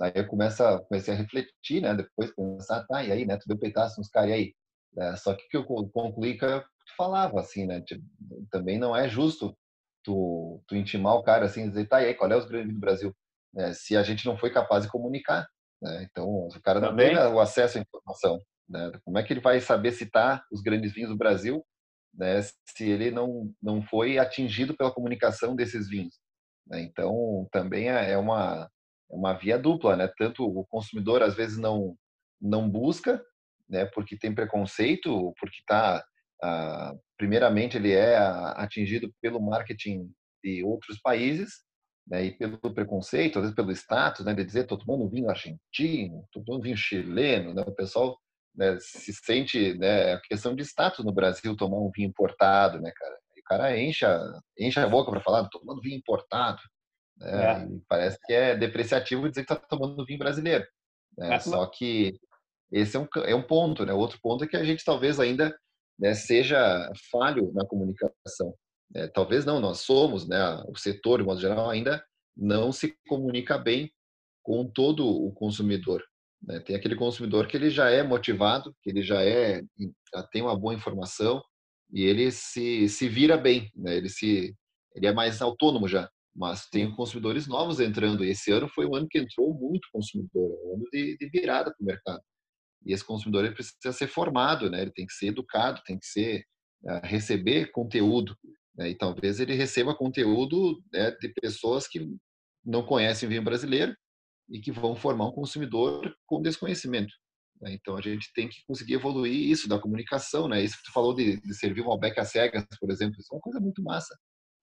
[0.00, 3.48] aí eu começo a, comecei a refletir, né, depois pensar, tá, e aí, né, tu
[3.48, 4.54] deu peitaço nos caras, e aí?
[4.96, 6.62] É, só que que eu concluí que eu
[6.96, 8.04] falava, assim, né, tipo,
[8.50, 9.56] também não é justo
[10.04, 12.78] tu, tu intimar o cara assim, dizer, tá, e aí, qual é os grandes do
[12.80, 13.16] Brasil?
[13.56, 15.46] É, se a gente não foi capaz de comunicar,
[15.84, 16.06] né?
[16.10, 17.14] Então, o cara não Também.
[17.14, 18.40] tem o acesso à informação.
[18.68, 18.92] Né?
[19.04, 21.64] Como é que ele vai saber citar os grandes vinhos do Brasil
[22.14, 22.40] né?
[22.42, 26.14] se ele não, não foi atingido pela comunicação desses vinhos?
[26.66, 26.82] Né?
[26.82, 28.70] Então, também é, é uma,
[29.10, 30.08] é uma via dupla, né?
[30.16, 31.96] Tanto o consumidor, às vezes, não,
[32.40, 33.22] não busca,
[33.68, 33.84] né?
[33.86, 36.04] porque tem preconceito, porque está...
[37.16, 40.10] Primeiramente, ele é atingido pelo marketing
[40.42, 41.64] de outros países,
[42.06, 46.22] né, e pelo preconceito, às vezes pelo status, né, de dizer estou tomando vinho argentino,
[46.24, 48.18] estou tomando vinho chileno, né, o pessoal
[48.54, 52.92] né, se sente, né, a questão de status no Brasil tomar um vinho importado, né,
[52.94, 54.20] cara, e o cara enche a,
[54.58, 56.60] enche a boca para falar, estou tomando vinho importado,
[57.18, 57.68] né, é.
[57.88, 60.64] parece que é depreciativo dizer que está tomando vinho brasileiro,
[61.18, 61.38] né, é.
[61.40, 62.18] só que
[62.70, 65.56] esse é um, é um ponto, né, outro ponto é que a gente talvez ainda
[65.98, 68.54] né, seja falho na comunicação,
[68.94, 70.38] é, talvez não, nós somos, né,
[70.68, 72.04] o setor, de modo geral, ainda
[72.36, 73.92] não se comunica bem
[74.42, 76.04] com todo o consumidor.
[76.46, 76.60] Né?
[76.60, 79.62] Tem aquele consumidor que ele já é motivado, que ele já é
[80.14, 81.42] já tem uma boa informação
[81.92, 83.96] e ele se, se vira bem, né?
[83.96, 84.54] ele se
[84.94, 86.08] ele é mais autônomo já.
[86.36, 88.24] Mas tem consumidores novos entrando.
[88.24, 91.72] E esse ano foi um ano que entrou muito consumidor, um ano de, de virada
[91.72, 92.22] para o mercado.
[92.84, 94.82] E esse consumidor ele precisa ser formado, né?
[94.82, 96.44] Ele tem que ser educado, tem que ser
[96.84, 98.36] uh, receber conteúdo.
[98.76, 98.90] Né?
[98.90, 102.04] E talvez ele receba conteúdo né, de pessoas que
[102.64, 103.94] não conhecem vinho brasileiro
[104.48, 107.12] e que vão formar um consumidor com desconhecimento.
[107.60, 107.74] Né?
[107.74, 110.62] Então a gente tem que conseguir evoluir isso da comunicação, né?
[110.62, 113.36] Isso que tu falou de, de servir um Malbec a cegas, por exemplo, isso é
[113.36, 114.14] uma coisa muito massa.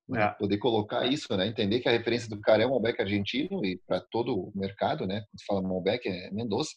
[0.07, 0.23] Né?
[0.23, 0.29] É.
[0.32, 1.47] Poder colocar isso, né?
[1.47, 5.07] Entender que a referência do cara é um Malbec argentino e para todo o mercado,
[5.07, 5.21] né?
[5.21, 6.71] Quando se fala Malbec é Mendoza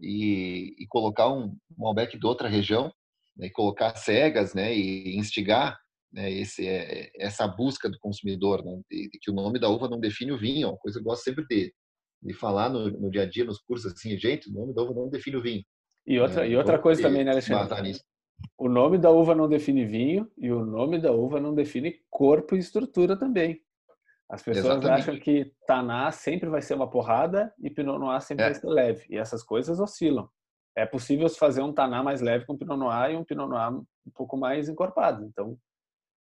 [0.00, 2.92] e, e colocar um Malbec de outra região,
[3.36, 3.46] né?
[3.46, 4.74] e colocar cegas, né?
[4.76, 5.78] E instigar
[6.12, 9.88] né, esse, é, essa busca do consumidor, né, de, de, que o nome da uva
[9.88, 11.74] não define o vinho, é uma coisa que eu gosto sempre de,
[12.22, 14.94] de falar no, no, dia a dia, nos cursos, assim, gente, o nome da uva
[14.94, 15.62] não define o vinho.
[16.06, 17.98] E outra, é, e outra coisa também, né, Alexandre?
[18.58, 22.54] O nome da uva não define vinho e o nome da uva não define corpo
[22.54, 23.60] e estrutura também.
[24.28, 25.00] As pessoas Exatamente.
[25.00, 28.50] acham que Taná sempre vai ser uma porrada e Pinot Noir sempre é.
[28.50, 29.06] vai ser leve.
[29.08, 30.28] E essas coisas oscilam.
[30.76, 33.84] É possível fazer um Taná mais leve com Pinot Noir e um Pinot Noir um
[34.14, 35.24] pouco mais encorpado.
[35.24, 35.56] Então,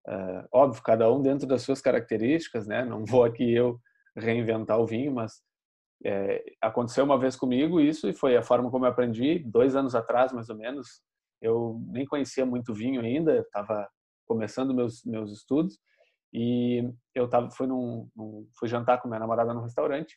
[0.08, 2.84] Uh, óbvio, cada um dentro das suas características, né?
[2.84, 3.78] Não vou aqui eu
[4.16, 5.42] reinventar o vinho, mas
[6.04, 9.38] é, aconteceu uma vez comigo isso e foi a forma como eu aprendi.
[9.40, 11.02] Dois anos atrás, mais ou menos,
[11.40, 13.88] eu nem conhecia muito vinho ainda, estava
[14.26, 15.78] começando meus meus estudos
[16.32, 20.16] e eu tava fui num, num, fui jantar com minha namorada num restaurante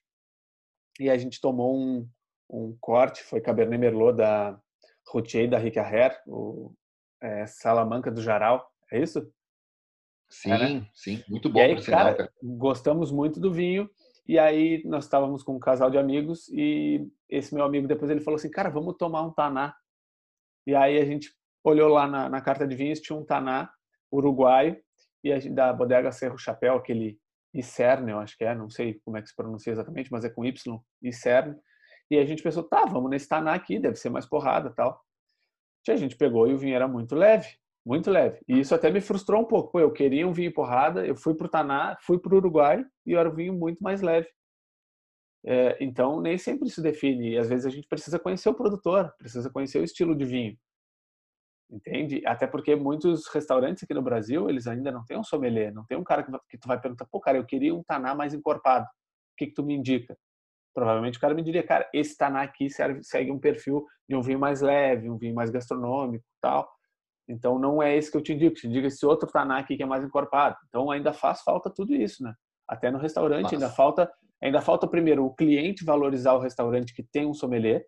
[1.00, 2.08] e a gente tomou um,
[2.50, 4.60] um corte, foi Cabernet Merlot da
[5.08, 6.74] Routier da Ricarrer, o
[7.22, 9.28] é, Salamanca do Jaral, é isso?
[10.30, 10.88] Sim, é, né?
[10.94, 11.60] sim, muito bom.
[11.60, 13.90] E aí, cara, cara, gostamos muito do vinho.
[14.28, 18.22] E aí nós estávamos com um casal de amigos e esse meu amigo depois ele
[18.22, 19.76] falou assim, cara, vamos tomar um taná.
[20.66, 23.70] E aí a gente olhou lá na, na carta de vinhos, tinha um taná
[24.12, 24.82] uruguaio
[25.24, 27.20] e a, da bodega Cerro Chapéu, aquele
[27.54, 30.30] Icerne, eu acho que é, não sei como é que se pronuncia exatamente, mas é
[30.30, 31.56] com Y, Icerne.
[32.10, 35.02] E a gente pensou, tá, vamos nesse taná aqui, deve ser mais porrada tal.
[35.88, 37.48] E a gente pegou e o vinho era muito leve.
[37.86, 38.40] Muito leve.
[38.48, 39.72] E isso até me frustrou um pouco.
[39.74, 42.86] Pô, eu queria um vinho porrada, eu fui para o Taná, fui para o Uruguai
[43.06, 44.28] e era um vinho muito mais leve.
[45.46, 47.32] É, então, nem sempre se define.
[47.32, 50.58] E às vezes a gente precisa conhecer o produtor, precisa conhecer o estilo de vinho.
[51.70, 52.22] Entende?
[52.26, 55.98] Até porque muitos restaurantes aqui no Brasil, eles ainda não têm um sommelier, não tem
[55.98, 58.86] um cara que, que tu vai perguntar, pô, cara, eu queria um Taná mais encorpado.
[58.86, 60.16] O que, que tu me indica?
[60.74, 64.22] Provavelmente o cara me diria, cara, esse Taná aqui serve, segue um perfil de um
[64.22, 66.70] vinho mais leve, um vinho mais gastronômico tal.
[67.28, 69.84] Então não é esse que eu te indico, te digo esse outro taná aqui que
[69.84, 70.58] é mais encorpado.
[70.68, 72.34] Então ainda faz falta tudo isso, né?
[72.68, 73.56] Até no restaurante Nossa.
[73.56, 74.12] ainda falta,
[74.42, 77.86] ainda falta primeiro o cliente valorizar o restaurante que tem um sommelier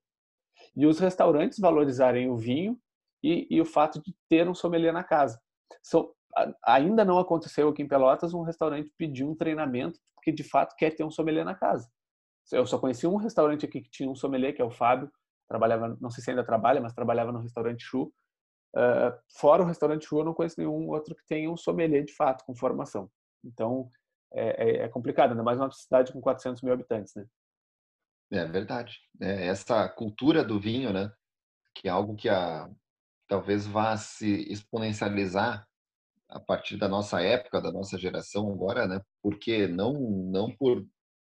[0.75, 2.77] e os restaurantes valorizarem o vinho
[3.23, 5.39] e, e o fato de ter um sommelier na casa.
[5.83, 6.11] São,
[6.65, 10.91] ainda não aconteceu aqui em Pelotas um restaurante pedir um treinamento porque de fato quer
[10.91, 11.89] ter um sommelier na casa.
[12.51, 15.11] Eu só conheci um restaurante aqui que tinha um sommelier, que é o Fábio,
[15.47, 18.11] trabalhava, não sei se ainda trabalha, mas trabalhava no restaurante Chu
[18.75, 22.13] Uh, fora o restaurante Rua, eu não conheço nenhum outro que tenha um sommelier de
[22.13, 23.09] fato, com formação.
[23.43, 23.89] Então,
[24.33, 27.25] é, é, é complicado, ainda mais uma cidade com 400 mil habitantes, né?
[28.31, 28.99] É verdade.
[29.21, 31.11] É, essa cultura do vinho, né?
[31.75, 32.69] que é algo que a,
[33.27, 35.67] talvez vá se exponencializar
[36.29, 39.01] a partir da nossa época, da nossa geração agora, né?
[39.21, 40.83] Porque não não por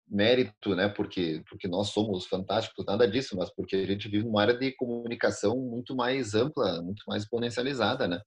[0.07, 0.87] mérito, né?
[0.89, 4.71] Porque porque nós somos fantásticos, nada disso, mas porque a gente vive numa área de
[4.73, 8.21] comunicação muito mais ampla, muito mais exponencializada, né?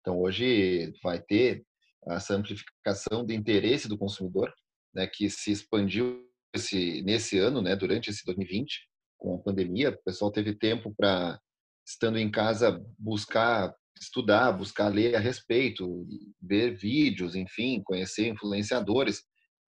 [0.00, 1.64] Então hoje vai ter
[2.08, 4.52] essa amplificação de interesse do consumidor,
[4.94, 5.06] né?
[5.06, 6.24] Que se expandiu
[6.54, 7.76] esse nesse ano, né?
[7.76, 11.40] Durante esse 2020 com a pandemia, o pessoal teve tempo para
[11.86, 16.06] estando em casa buscar estudar, buscar ler a respeito,
[16.40, 19.22] ver vídeos, enfim, conhecer influenciadores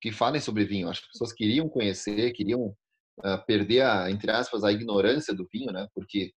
[0.05, 0.91] que falem sobre vinho.
[0.91, 2.77] As pessoas queriam conhecer, queriam
[3.25, 5.89] uh, perder a, entre aspas, a ignorância do vinho, né?
[5.95, 6.31] Porque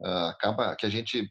[0.00, 1.30] uh, acaba que a gente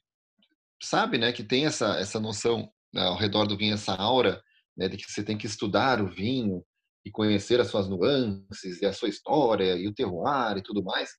[0.79, 4.39] sabe, né, que tem essa essa noção né, ao redor do vinho, essa aura,
[4.77, 6.63] né, de que você tem que estudar o vinho
[7.03, 11.09] e conhecer as suas nuances e a sua história e o terroir e tudo mais.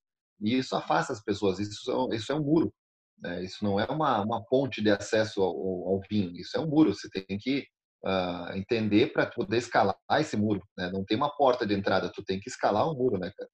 [0.41, 1.59] E isso afasta as pessoas.
[1.59, 2.73] Isso, é isso é um muro
[3.21, 3.43] né?
[3.45, 6.95] Isso não é uma, uma ponte de acesso ao, ao, vinho, isso é um muro.
[6.95, 7.67] Você tem que
[8.05, 10.63] uh, entender para poder escalar esse muro.
[10.77, 10.91] Né?
[10.93, 13.51] Não tem uma porta de entrada, tu tem que escalar o um muro, né, cara?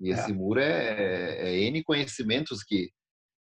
[0.00, 0.14] E é.
[0.14, 2.90] esse muro é, é, N conhecimentos que,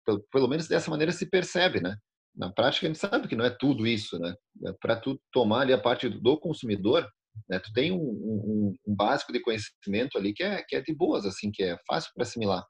[0.05, 1.95] pelo, pelo menos dessa maneira, se percebe, né?
[2.35, 4.33] Na prática, a gente sabe que não é tudo isso, né?
[4.67, 7.07] É para tu tomar ali a parte do consumidor,
[7.49, 7.59] né?
[7.59, 11.25] Tu tem um, um, um, básico de conhecimento ali que é, que é de boas,
[11.25, 12.65] assim, que é fácil para assimilar.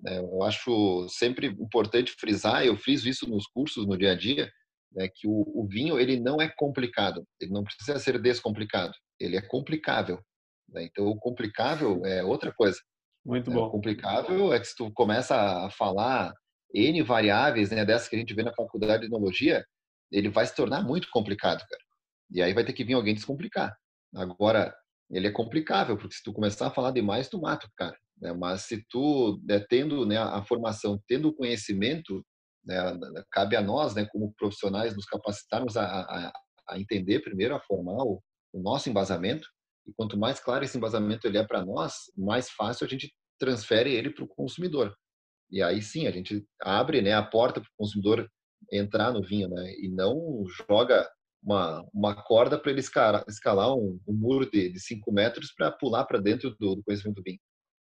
[0.00, 0.18] Né?
[0.18, 4.50] Eu acho sempre importante frisar, eu friso isso nos cursos, no dia a dia,
[4.92, 9.36] né, que o, o, vinho ele não é complicado, ele não precisa ser descomplicado, ele
[9.36, 10.20] é complicável.
[10.68, 10.84] Né?
[10.84, 12.78] Então, o complicável é outra coisa.
[13.24, 13.56] Muito né?
[13.56, 13.66] bom.
[13.66, 16.32] O complicável é que se tu começa a falar
[16.74, 19.64] N variáveis, né, dessas que a gente vê na faculdade de enologia,
[20.10, 21.82] ele vai se tornar muito complicado, cara.
[22.30, 23.74] E aí vai ter que vir alguém descomplicar.
[24.14, 24.74] Agora,
[25.10, 27.96] ele é complicável, porque se tu começar a falar demais, tu mata o cara.
[28.20, 28.32] Né?
[28.32, 32.24] Mas se tu, né, tendo né, a formação, tendo o conhecimento,
[32.68, 33.00] né,
[33.32, 36.32] cabe a nós, né, como profissionais, nos capacitarmos a, a,
[36.68, 39.48] a entender primeiro, a formar o, o, nosso embasamento.
[39.86, 43.92] E quanto mais claro esse embasamento ele é para nós, mais fácil a gente transfere
[43.92, 44.94] ele para o consumidor.
[45.50, 48.28] E aí sim, a gente abre né, a porta para o consumidor
[48.70, 49.72] entrar no vinho, né?
[49.78, 51.08] E não joga
[51.42, 56.04] uma, uma corda para ele escalar, escalar um, um, muro de 5 metros para pular
[56.04, 57.38] para dentro do, do, conhecimento do vinho.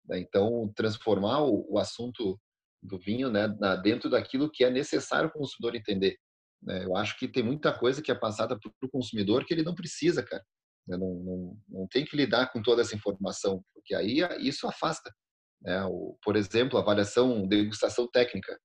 [0.07, 0.19] Né?
[0.19, 2.39] Então, transformar o, o, assunto
[2.81, 3.47] do vinho né,
[3.83, 6.17] dentro daquilo que é necessário o consumidor entender.
[6.61, 6.85] Né?
[6.85, 9.75] Eu acho que tem muita coisa que é passada para o consumidor que ele não
[9.75, 10.43] precisa, cara.
[10.87, 10.97] Né?
[10.97, 15.13] Não, não, não tem que lidar com toda essa informação, porque aí isso afasta.
[15.61, 15.83] Né?
[15.85, 18.57] O, por exemplo, avaliação, degustação técnica.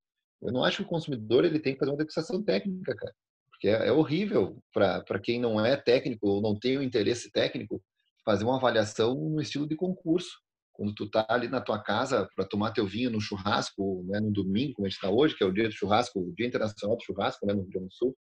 [0.42, 3.14] Eu não acho que o consumidor ele tem que fazer uma degustação técnica, cara
[3.56, 7.82] porque é, é horrível para quem não é técnico ou não tem o interesse técnico
[8.24, 10.40] fazer uma avaliação no estilo de concurso.
[10.76, 14.30] Quando tu tá ali na tua casa para tomar teu vinho no churrasco, né, no
[14.30, 16.96] domingo, como a gente está hoje, que é o dia do churrasco, o Dia Internacional
[16.96, 18.16] do Churrasco, né, no Rio Grande do Sul,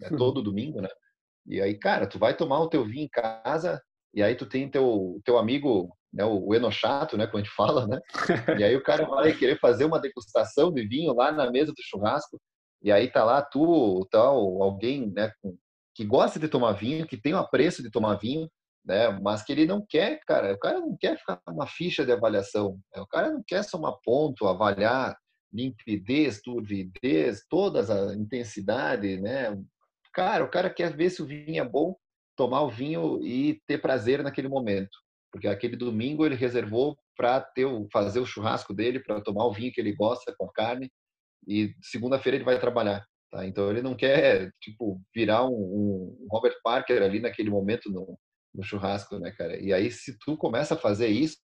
[0.00, 0.88] né, todo domingo, né?
[1.46, 3.80] E aí, cara, tu vai tomar o teu vinho em casa
[4.14, 7.86] e aí tu tem teu teu amigo, né, o enochato, né, como a gente fala,
[7.86, 8.00] né?
[8.58, 11.82] E aí o cara vai querer fazer uma degustação de vinho lá na mesa do
[11.82, 12.40] churrasco
[12.82, 15.32] e aí tá lá tu, tal, alguém, né,
[15.94, 18.48] que gosta de tomar vinho, que tem o apreço de tomar vinho,
[18.84, 22.12] né, mas que ele não quer, cara, o cara não quer ficar uma ficha de
[22.12, 25.16] avaliação, né, o cara não quer somar ponto, avaliar
[25.52, 29.56] limpidez, turbidez, todas a intensidade, né?
[30.12, 31.96] Cara, o cara quer ver se o vinho é bom,
[32.36, 34.96] tomar o vinho e ter prazer naquele momento,
[35.32, 39.72] porque aquele domingo ele reservou para ter fazer o churrasco dele, para tomar o vinho
[39.72, 40.90] que ele gosta com carne
[41.46, 43.04] e segunda-feira ele vai trabalhar.
[43.30, 43.46] Tá?
[43.46, 48.18] Então ele não quer tipo virar um, um, Robert Parker ali naquele momento no,
[48.54, 49.60] no, churrasco, né, cara?
[49.60, 51.38] E aí se tu começa a fazer isso,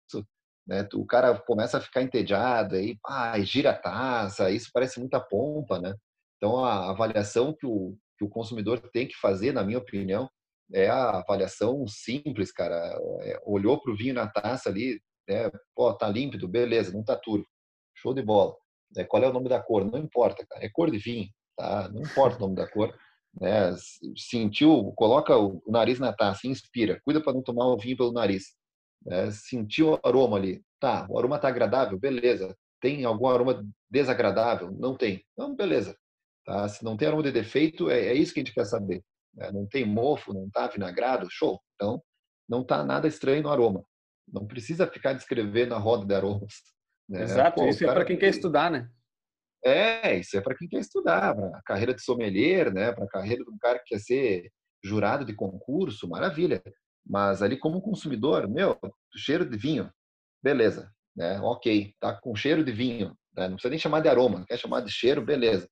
[0.67, 4.99] né, tu, o cara começa a ficar entediado aí, pá, gira a taça, isso parece
[4.99, 5.95] muita pompa, né?
[6.37, 10.29] Então a avaliação que o, que o consumidor tem que fazer, na minha opinião,
[10.73, 12.77] é a avaliação simples, cara.
[13.23, 17.47] É, olhou pro vinho na taça ali, né, pô, tá límpido, beleza, não tá turvo,
[17.97, 18.55] show de bola.
[18.97, 19.05] Né?
[19.05, 19.85] Qual é o nome da cor?
[19.85, 20.65] Não importa, cara.
[20.65, 21.89] É cor de vinho, tá?
[21.89, 22.95] Não importa o nome da cor.
[23.41, 23.75] Né?
[24.17, 27.01] Sentiu, coloca o nariz na taça, inspira.
[27.05, 28.55] Cuida para não tomar o vinho pelo nariz.
[29.05, 29.31] Né?
[29.31, 30.63] Sentiu o aroma ali.
[30.81, 31.99] Tá, o aroma tá agradável?
[31.99, 32.57] Beleza.
[32.81, 34.71] Tem algum aroma desagradável?
[34.73, 35.25] Não tem.
[35.33, 35.97] Então, beleza.
[36.45, 36.69] Tá?
[36.69, 39.03] Se não tem aroma de defeito, é, é isso que a gente quer saber.
[39.35, 39.51] Né?
[39.51, 41.61] Não tem mofo, não tá vinagrado, show.
[41.75, 42.03] Então,
[42.49, 43.85] não tá nada estranho no aroma.
[44.31, 46.55] Não precisa ficar descrevendo a roda de aromas.
[47.09, 47.23] Né?
[47.23, 48.89] Exato, Pô, isso é para quem quer estudar, né?
[49.65, 52.93] É, isso é para quem quer estudar, para a carreira de sommelier, né?
[52.93, 56.63] Para a carreira de um cara que quer ser jurado de concurso, maravilha.
[57.07, 58.79] Mas ali como consumidor, meu,
[59.17, 59.91] cheiro de vinho,
[60.43, 61.41] beleza, né?
[61.41, 63.49] Ok, tá com cheiro de vinho, Né?
[63.49, 65.69] Não precisa nem chamar de aroma, quer chamar de cheiro, beleza.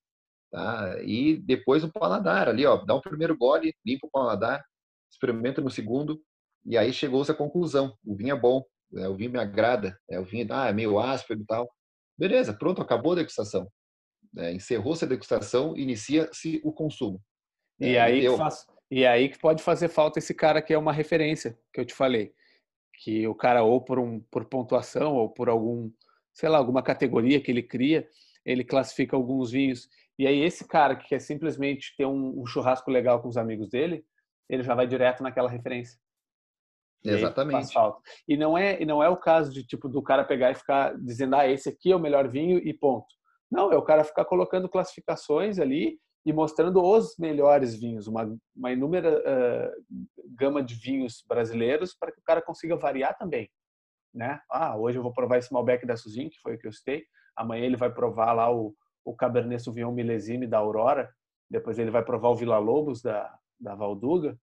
[0.51, 1.03] Tá?
[1.03, 4.65] E depois o paladar ali, ó, dá um primeiro gole, limpa o paladar,
[5.11, 6.23] experimenta no segundo,
[6.67, 9.09] e aí chegou-se à conclusão: o vinho é bom, né?
[9.09, 10.19] o vinho me agrada, né?
[10.21, 11.71] o vinho ah, é meio áspero e tal.
[12.19, 13.69] Beleza, pronto, acabou a degustação.
[14.37, 17.21] É, Encerrou-se a degustação, inicia-se o consumo.
[17.79, 18.37] E, é, aí eu...
[18.37, 21.85] faz, e aí que pode fazer falta esse cara que é uma referência, que eu
[21.85, 22.33] te falei.
[23.03, 25.91] Que o cara, ou por, um, por pontuação, ou por algum,
[26.33, 28.07] sei lá, alguma categoria que ele cria,
[28.45, 29.89] ele classifica alguns vinhos.
[30.19, 33.69] E aí esse cara que quer simplesmente ter um, um churrasco legal com os amigos
[33.69, 34.05] dele,
[34.49, 35.99] ele já vai direto naquela referência.
[37.05, 37.73] Exatamente.
[38.29, 40.97] E não é e não é o caso de tipo do cara pegar e ficar
[41.01, 43.07] dizendo ah esse aqui é o melhor vinho e ponto.
[43.53, 48.73] Não, é o cara ficar colocando classificações ali e mostrando os melhores vinhos, uma, uma
[48.73, 53.51] inúmera uh, gama de vinhos brasileiros para que o cara consiga variar também,
[54.15, 54.41] né?
[54.51, 57.05] Ah, hoje eu vou provar esse Malbec da Suzin, que foi o que eu citei.
[57.37, 58.75] Amanhã ele vai provar lá o,
[59.05, 61.13] o Cabernet Sauvignon Milesime da Aurora.
[61.51, 64.39] Depois ele vai provar o Vila Lobos da, da Valduga.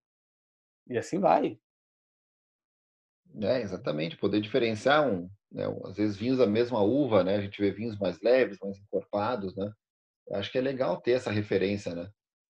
[0.88, 1.57] E assim vai.
[3.41, 4.18] É, exatamente.
[4.18, 5.65] Poder diferenciar um, né?
[5.85, 7.35] às vezes vinhos da mesma uva, né?
[7.35, 9.72] A gente vê vinhos mais leves, mais encorpados, né?
[10.34, 12.10] acho que é legal ter essa referência, né?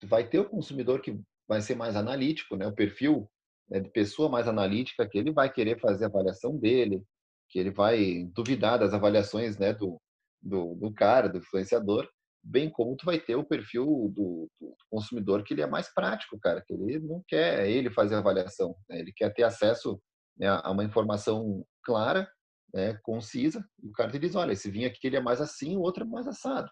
[0.04, 1.18] Vai ter o consumidor que
[1.48, 2.66] vai ser mais analítico, né?
[2.66, 3.30] O perfil
[3.68, 7.02] né, de pessoa mais analítica que ele vai querer fazer a avaliação dele,
[7.48, 9.72] que ele vai duvidar das avaliações, né?
[9.72, 10.00] Do,
[10.42, 12.08] do, do cara, do influenciador,
[12.42, 16.38] bem como tu vai ter o perfil do, do, consumidor que ele é mais prático,
[16.40, 18.98] cara, que ele não quer ele fazer a avaliação, né?
[18.98, 20.00] ele quer ter acesso
[20.36, 22.30] né, a uma informação clara,
[22.74, 25.76] né, concisa, e o cara te diz, olha, esse vinho aqui ele é mais assim,
[25.76, 26.70] o outro é mais assado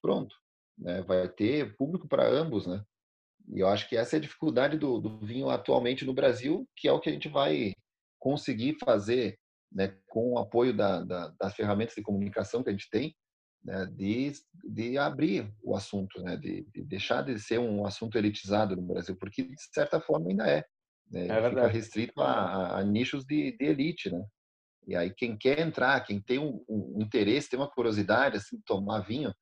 [0.00, 0.34] pronto.
[0.78, 1.02] Né?
[1.02, 2.82] Vai ter público para ambos, né?
[3.48, 6.86] E eu acho que essa é a dificuldade do, do, vinho atualmente no Brasil, que
[6.86, 7.72] é o que a gente vai
[8.18, 9.38] conseguir fazer
[9.72, 13.14] né, com o apoio da, da, das ferramentas de comunicação que a gente tem,
[13.64, 14.32] né, de,
[14.64, 19.16] de abrir o assunto, né, de, de, deixar de ser um assunto elitizado no Brasil,
[19.16, 20.64] porque de certa forma ainda é.
[21.10, 24.24] Né, é fica restrito a, a, nichos de, de, elite, né?
[24.86, 28.64] E aí quem quer entrar, quem tem um, um interesse, tem uma curiosidade assim, de
[28.64, 29.32] tomar vinho,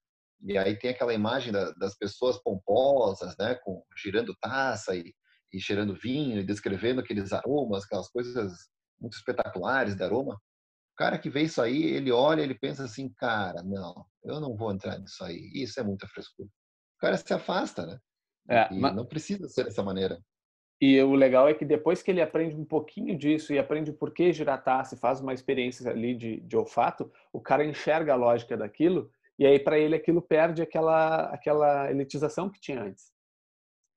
[0.43, 5.15] e aí tem aquela imagem da, das pessoas pomposas, né, com girando taça e,
[5.53, 8.53] e cheirando vinho e descrevendo aqueles aromas, aquelas coisas
[9.01, 10.35] muito espetaculares de aroma.
[10.35, 14.57] O cara que vê isso aí, ele olha, ele pensa assim, cara, não, eu não
[14.57, 15.51] vou entrar nisso aí.
[15.55, 16.49] Isso é muita frescura.
[16.49, 17.99] O cara se afasta, né?
[18.49, 18.95] É, mas...
[18.95, 20.19] não precisa ser dessa maneira.
[20.81, 24.13] E o legal é que depois que ele aprende um pouquinho disso e aprende por
[24.13, 28.17] que girar taça e faz uma experiência ali de, de olfato, o cara enxerga a
[28.17, 33.13] lógica daquilo e aí, para ele, aquilo perde aquela, aquela elitização que tinha antes.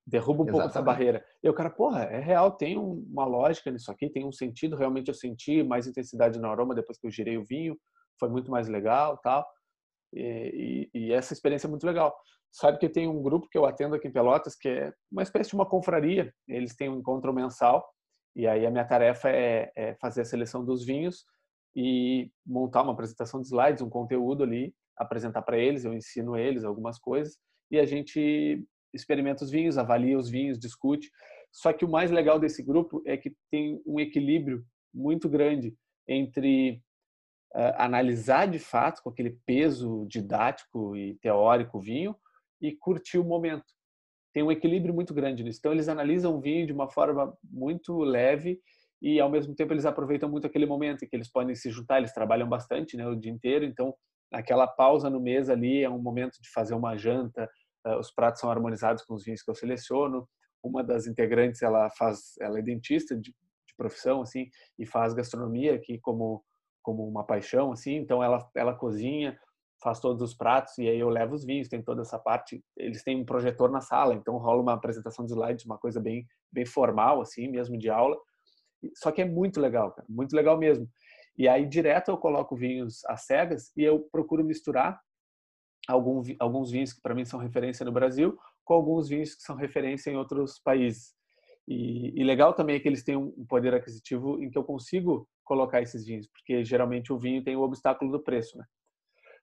[0.06, 0.52] Derruba um Exatamente.
[0.52, 1.26] pouco essa barreira.
[1.42, 4.76] E o cara, porra, é real, tem uma lógica nisso aqui, tem um sentido.
[4.76, 7.78] Realmente eu senti mais intensidade no aroma depois que eu girei o vinho,
[8.20, 9.48] foi muito mais legal tal.
[10.14, 12.14] E, e, e essa experiência é muito legal.
[12.52, 15.50] Sabe que tem um grupo que eu atendo aqui em Pelotas, que é uma espécie
[15.52, 16.34] de uma confraria.
[16.48, 17.88] Eles têm um encontro mensal,
[18.36, 21.26] e aí a minha tarefa é, é fazer a seleção dos vinhos
[21.76, 26.64] e montar uma apresentação de slides, um conteúdo ali apresentar para eles, eu ensino eles
[26.64, 27.38] algumas coisas
[27.72, 31.10] e a gente experimenta os vinhos, avalia os vinhos, discute.
[31.52, 34.64] Só que o mais legal desse grupo é que tem um equilíbrio
[34.94, 35.76] muito grande
[36.08, 36.82] entre
[37.56, 42.16] uh, analisar de fato com aquele peso didático e teórico o vinho
[42.62, 43.66] e curtir o momento.
[44.34, 45.60] Tem um equilíbrio muito grande nisso.
[45.60, 48.60] Então eles analisam o vinho de uma forma muito leve
[49.02, 52.00] e ao mesmo tempo eles aproveitam muito aquele momento em que eles podem se juntar,
[52.00, 53.94] eles trabalham bastante, né, o dia inteiro, então
[54.32, 57.50] aquela pausa no mês ali é um momento de fazer uma janta,
[57.86, 60.28] eh, os pratos são harmonizados com os vinhos que eu seleciono.
[60.62, 65.76] Uma das integrantes, ela faz, ela é dentista de, de profissão assim e faz gastronomia
[65.76, 66.44] aqui como
[66.82, 69.38] como uma paixão assim, então ela ela cozinha,
[69.82, 72.64] faz todos os pratos e aí eu levo os vinhos, tem toda essa parte.
[72.78, 76.26] Eles têm um projetor na sala, então rola uma apresentação de slides, uma coisa bem
[76.52, 78.18] bem formal assim, mesmo de aula.
[78.96, 80.88] Só que é muito legal, cara, muito legal mesmo.
[81.38, 85.00] E aí, direto, eu coloco vinhos às cegas e eu procuro misturar
[85.88, 89.56] algum, alguns vinhos que para mim são referência no Brasil com alguns vinhos que são
[89.56, 91.16] referência em outros países.
[91.68, 95.28] E, e, legal também é que eles têm um poder aquisitivo em que eu consigo
[95.44, 98.66] colocar esses vinhos, porque geralmente o vinho tem o obstáculo do preço, né?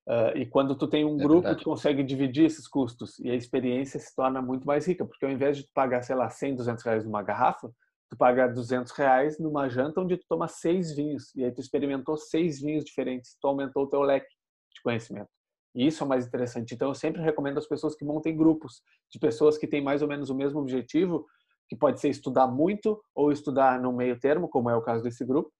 [0.06, 1.58] Uh, e quando tu tem um é grupo verdade.
[1.58, 5.30] que consegue dividir esses custos e a experiência se torna muito mais rica, porque ao
[5.30, 7.72] invés de tu pagar, sei lá, 100, 200 reais numa garrafa,
[8.08, 12.16] tu paga 200 reais numa janta onde tu toma seis vinhos e aí tu experimentou
[12.16, 14.28] seis vinhos diferentes, tu aumentou o teu leque
[14.74, 15.28] de conhecimento.
[15.74, 16.72] E isso é mais interessante.
[16.72, 20.08] Então eu sempre recomendo às pessoas que montem grupos de pessoas que têm mais ou
[20.08, 21.26] menos o mesmo objetivo,
[21.68, 25.24] que pode ser estudar muito ou estudar no meio termo, como é o caso desse
[25.24, 25.52] grupo.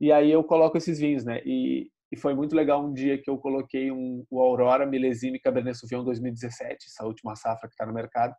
[0.00, 1.40] E aí eu coloco esses vinhos, né?
[1.46, 5.76] E, E foi muito legal um dia que eu coloquei um, o Aurora Milesime Cabernet
[5.76, 8.32] Sauvignon 2017, essa última safra que está no mercado,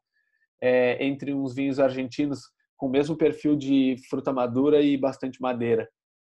[0.62, 2.40] é, entre uns vinhos argentinos
[2.78, 5.90] com o mesmo perfil de fruta madura e bastante madeira.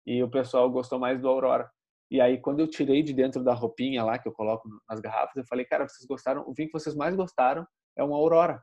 [0.04, 1.70] E o pessoal gostou mais do Aurora.
[2.10, 5.36] E aí, quando eu tirei de dentro da roupinha lá que eu coloco nas garrafas,
[5.36, 6.42] eu falei, cara, vocês gostaram?
[6.44, 7.64] O vinho que vocês mais gostaram
[7.96, 8.60] é um Aurora.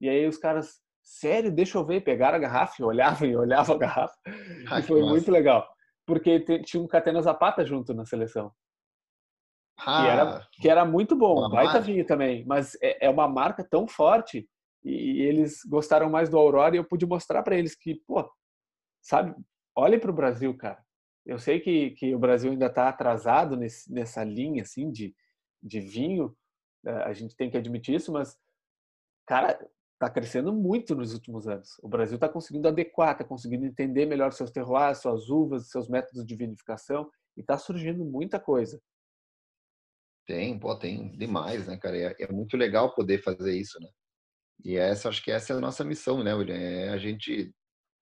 [0.00, 3.76] E aí os caras, sério, deixa eu ver, pegaram a garrafa e olhavam e olhavam
[3.76, 4.16] a garrafa.
[4.68, 5.64] Ai, e foi muito legal.
[6.10, 8.52] Porque tinha um Catena Zapata junto na seleção.
[9.78, 12.44] Ah, que, era, que era muito bom, baita vinho também.
[12.44, 14.48] Mas é, é uma marca tão forte
[14.84, 18.28] e eles gostaram mais do Aurora e eu pude mostrar para eles que, pô,
[19.00, 19.34] sabe,
[19.74, 20.82] olhem para o Brasil, cara.
[21.24, 25.14] Eu sei que, que o Brasil ainda está atrasado nesse, nessa linha assim de,
[25.62, 26.36] de vinho,
[26.84, 28.36] eh, a gente tem que admitir isso, mas,
[29.26, 29.58] cara,
[30.00, 31.78] está crescendo muito nos últimos anos.
[31.82, 36.24] O Brasil está conseguindo adequar, está conseguindo entender melhor seus terroirs, suas uvas, seus métodos
[36.24, 38.80] de vinificação e está surgindo muita coisa.
[40.26, 41.98] Tem, pô, tem demais, né, cara?
[41.98, 43.88] É, é, muito legal poder fazer isso, né?
[44.64, 46.56] E essa, acho que essa é a nossa missão, né, William?
[46.56, 47.54] É a gente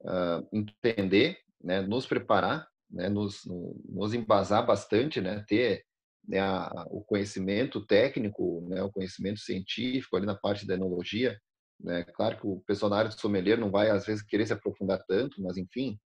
[0.03, 3.43] uh, entender, né, nos preparar, né, nos,
[3.89, 5.85] nos embasar bastante, né, ter
[6.27, 11.39] né, a, o conhecimento técnico, né, o conhecimento científico ali na parte da enologia.
[11.81, 12.05] Né?
[12.05, 15.57] Claro que o personagem de sommelier não vai, às vezes, querer se aprofundar tanto, mas,
[15.57, 15.99] enfim,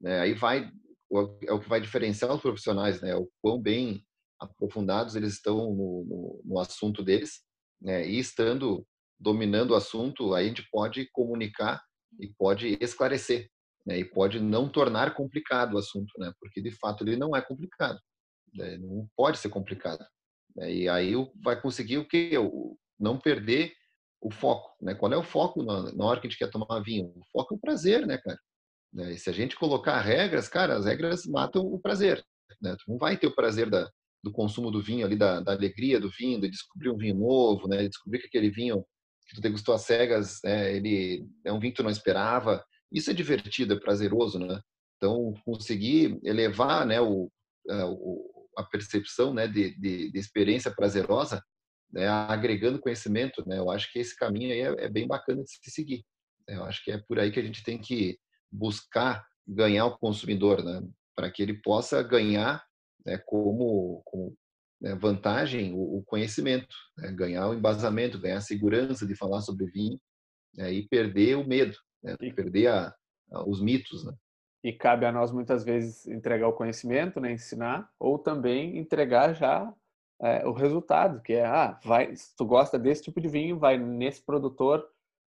[0.00, 0.70] né, aí vai,
[1.46, 4.04] é o que vai diferenciar os profissionais, né, o quão bem
[4.40, 7.42] aprofundados eles estão no, no, no assunto deles,
[7.80, 8.86] né, e estando
[9.20, 11.82] dominando o assunto, aí a gente pode comunicar
[12.18, 13.48] e pode esclarecer,
[13.86, 13.98] né?
[13.98, 16.32] e pode não tornar complicado o assunto, né?
[16.40, 18.00] porque de fato ele não é complicado,
[18.54, 18.78] né?
[18.78, 20.04] não pode ser complicado.
[20.56, 20.72] Né?
[20.72, 21.12] E aí
[21.44, 22.32] vai conseguir o que?
[22.98, 23.74] Não perder
[24.20, 24.70] o foco.
[24.80, 24.94] Né?
[24.94, 27.12] Qual é o foco na, na, hora que a gente quer tomar vinho?
[27.16, 28.38] O foco é o prazer, né, cara?
[28.92, 29.16] Né?
[29.16, 32.24] Se a gente colocar regras, cara, as regras matam o prazer.
[32.60, 32.76] Né?
[32.76, 33.90] Tu não vai ter o prazer da,
[34.22, 37.68] do consumo do vinho ali, da, da alegria do vinho, de descobrir um vinho novo,
[37.68, 37.78] né?
[37.78, 38.84] De descobrir que aquele vinho
[39.26, 42.64] que tu degustou às cegas, é, ele é um vinho que tu não esperava.
[42.92, 44.60] Isso é divertido, é prazeroso, né?
[44.96, 47.30] Então, conseguir elevar né, o,
[47.70, 51.42] a, a percepção né, de, de, de experiência prazerosa,
[51.92, 53.58] né, agregando conhecimento, né?
[53.58, 56.04] Eu acho que esse caminho aí é, é bem bacana de se seguir.
[56.46, 58.18] Eu acho que é por aí que a gente tem que
[58.50, 60.82] buscar ganhar o consumidor, né?
[61.16, 62.64] Para que ele possa ganhar
[63.04, 64.36] né, como, como
[64.80, 69.66] né, vantagem o, o conhecimento, né, ganhar o embasamento, ganhar a segurança de falar sobre
[69.66, 70.00] vinho
[70.54, 72.94] né, e perder o medo, né, perder a,
[73.32, 74.04] a, os mitos.
[74.04, 74.12] Né.
[74.64, 79.72] E cabe a nós muitas vezes entregar o conhecimento, né, ensinar, ou também entregar já
[80.22, 83.78] é, o resultado, que é, ah, vai, se tu gosta desse tipo de vinho, vai
[83.78, 84.86] nesse produtor,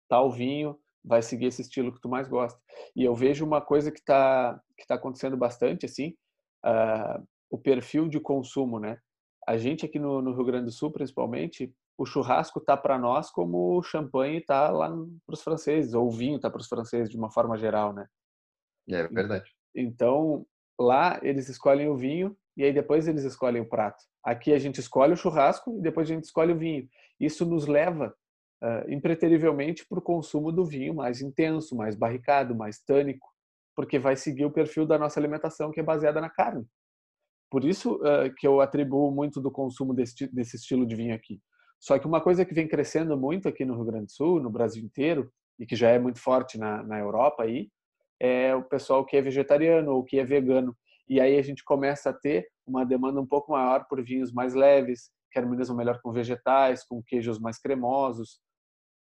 [0.09, 2.61] tal vinho, vai seguir esse estilo que tu mais gosta.
[2.95, 6.15] E eu vejo uma coisa que está que tá acontecendo bastante, assim,
[6.65, 8.99] uh, o perfil de consumo, né?
[9.47, 13.31] a gente aqui no, no, Rio Grande do Sul, principalmente, o churrasco tá para nós
[13.31, 17.11] como o champanhe tá lá para os franceses, ou o vinho tá para os franceses
[17.11, 18.07] de uma forma geral, né?
[18.89, 19.51] É verdade.
[19.75, 20.47] Então,
[20.79, 24.03] lá eles escolhem o vinho e aí depois eles escolhem o prato.
[24.25, 26.89] Aqui a gente escolhe o churrasco e depois a gente escolhe o vinho.
[27.21, 28.15] Isso nos leva
[28.63, 33.29] uh, impreterivelmente para o consumo do vinho mais intenso, mais barricado, mais tânico,
[33.77, 36.67] porque vai seguir o perfil da nossa alimentação que é baseada na carne.
[37.51, 41.41] Por isso uh, que eu atribuo muito do consumo desse, desse estilo de vinho aqui.
[41.79, 44.49] Só que uma coisa que vem crescendo muito aqui no Rio Grande do Sul, no
[44.49, 47.69] Brasil inteiro, e que já é muito forte na, na Europa aí,
[48.19, 50.75] é o pessoal que é vegetariano ou que é vegano.
[51.09, 54.55] E aí a gente começa a ter uma demanda um pouco maior por vinhos mais
[54.55, 58.41] leves, que harmonizam melhor com vegetais, com queijos mais cremosos,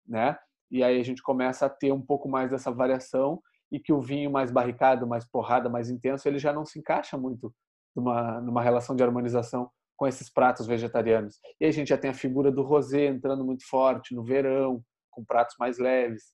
[0.06, 0.36] né?
[0.70, 4.00] E aí a gente começa a ter um pouco mais dessa variação e que o
[4.00, 7.52] vinho mais barricado, mais porrada, mais intenso, ele já não se encaixa muito
[7.94, 11.38] numa, numa relação de harmonização com esses pratos vegetarianos.
[11.60, 15.24] E a gente já tem a figura do rosé entrando muito forte no verão, com
[15.24, 16.32] pratos mais leves.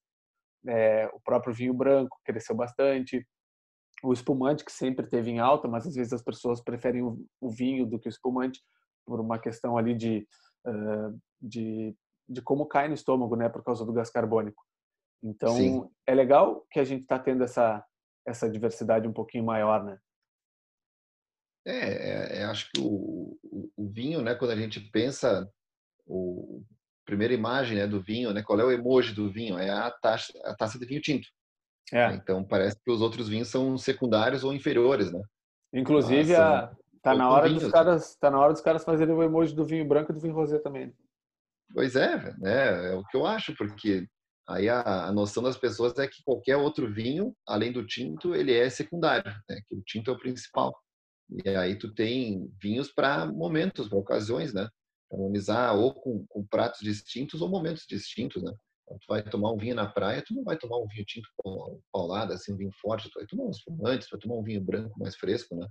[0.68, 3.26] É, o próprio vinho branco cresceu bastante.
[4.02, 7.50] O espumante, que sempre teve em alta, mas às vezes as pessoas preferem o, o
[7.50, 8.60] vinho do que o espumante,
[9.06, 10.26] por uma questão ali de,
[10.66, 11.96] uh, de,
[12.28, 14.62] de como cai no estômago, né, por causa do gás carbônico.
[15.22, 15.88] Então, Sim.
[16.06, 17.84] é legal que a gente está tendo essa,
[18.26, 19.98] essa diversidade um pouquinho maior, né?
[21.64, 25.50] É, é, é, acho que o, o, o, vinho, né, quando a gente pensa
[26.06, 26.62] o
[27.04, 29.58] primeira imagem né, do vinho, né, qual é o emoji do vinho?
[29.58, 31.26] É a taça, a taça de vinho tinto.
[31.92, 32.14] É.
[32.14, 35.22] Então parece que os outros vinhos são secundários ou inferiores, né?
[35.72, 39.14] Inclusive Mas, a, tá na hora vinhos, dos caras, tá na hora dos caras fazerem
[39.14, 40.92] o emoji do vinho branco e do vinho rosé também.
[41.72, 42.92] Pois é, né?
[42.92, 44.06] É o que eu acho, porque
[44.48, 48.52] aí a, a, noção das pessoas é que qualquer outro vinho, além do tinto, ele
[48.52, 49.60] é secundário, né?
[49.68, 50.76] Que o tinto é o principal.
[51.44, 54.68] E aí tu tem vinhos para momentos, para ocasiões, né?
[55.12, 58.52] harmonizar ou com, com, pratos distintos ou momentos distintos, né?
[58.88, 61.28] Tu vai tomar um vinho na praia, tu não vai tomar um vinho tinto
[61.92, 64.60] paulado, assim, um vinho forte, tu vai tomar um espumante, tu vai tomar um vinho
[64.60, 65.68] branco mais fresco, né?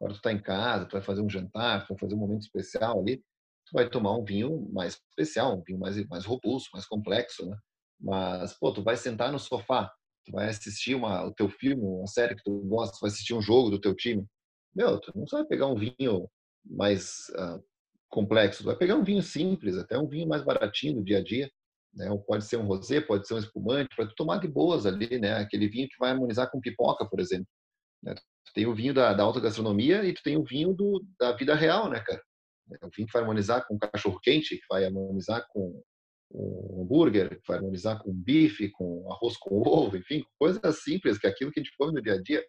[0.00, 2.42] Agora tu tá em casa, tu vai fazer um jantar, tu vai fazer um momento
[2.42, 6.84] especial ali, tu vai tomar um vinho mais especial, um vinho mais, mais robusto, mais
[6.86, 7.56] complexo, né?
[8.00, 9.92] Mas, pô, tu vai sentar no sofá,
[10.24, 13.34] tu vai assistir uma, o teu filme, uma série que tu gosta, tu vai assistir
[13.34, 14.26] um jogo do teu time.
[14.74, 16.28] Meu, tu não vai pegar um vinho
[16.64, 17.62] mais uh,
[18.08, 21.22] complexo, tu vai pegar um vinho simples, até um vinho mais baratinho do dia a
[21.22, 21.48] dia,
[21.94, 22.08] né?
[22.26, 25.34] Pode ser um rosé, pode ser um espumante, para tomar de boas ali, né?
[25.34, 27.46] Aquele vinho que vai harmonizar com pipoca, por exemplo.
[28.02, 28.14] Né?
[28.14, 31.32] Tu tem o vinho da, da alta gastronomia e tu tem o vinho do, da
[31.32, 32.22] vida real, né, cara?
[32.80, 35.82] É o vinho que vai harmonizar com cachorro quente, que vai harmonizar com
[36.34, 41.26] um hambúrguer, que vai harmonizar com bife, com arroz com ovo, enfim, coisas simples, que
[41.26, 42.42] é aquilo que a gente come no dia a dia.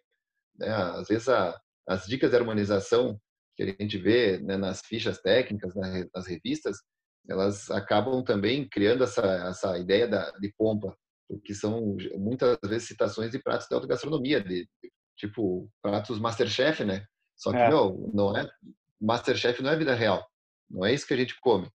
[0.58, 0.68] Né?
[0.68, 3.20] Às vezes a, as dicas de harmonização
[3.56, 5.74] que a gente vê né, nas fichas técnicas,
[6.14, 6.78] nas revistas,
[7.28, 10.96] elas acabam também criando essa, essa ideia da, de pompa,
[11.44, 14.68] que são muitas vezes citações de pratos de alta gastronomia, de,
[15.16, 17.04] tipo pratos Masterchef, né?
[17.36, 17.70] Só que, é.
[17.70, 18.48] não, não é
[19.00, 20.24] Masterchef não é vida real.
[20.70, 21.68] Não é isso que a gente come.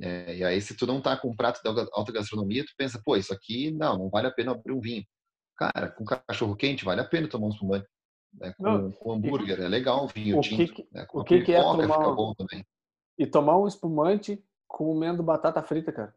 [0.00, 3.00] É, e aí, se tu não tá com um prato de alta gastronomia, tu pensa,
[3.04, 5.04] pô, isso aqui, não, não vale a pena abrir um vinho.
[5.56, 7.86] Cara, com cachorro quente, vale a pena tomar um espumante.
[8.34, 8.52] Né?
[8.58, 10.74] Com, não, com hambúrguer, é legal um vinho o tinto.
[10.74, 11.06] Que, né?
[11.12, 11.82] O que, que é tomar...
[11.82, 12.64] fica bom também.
[13.18, 16.14] E tomar um espumante comendo batata frita, cara.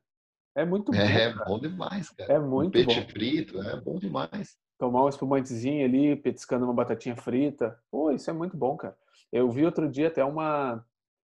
[0.55, 0.97] É muito bom.
[0.97, 1.45] É, cara.
[1.45, 2.33] bom demais, cara.
[2.33, 3.09] É muito um peixe bom.
[3.09, 4.57] frito, é bom demais.
[4.77, 7.77] Tomar um espumantezinho ali, petiscando uma batatinha frita.
[7.91, 8.97] Pô, isso é muito bom, cara.
[9.31, 10.83] Eu vi outro dia até uma,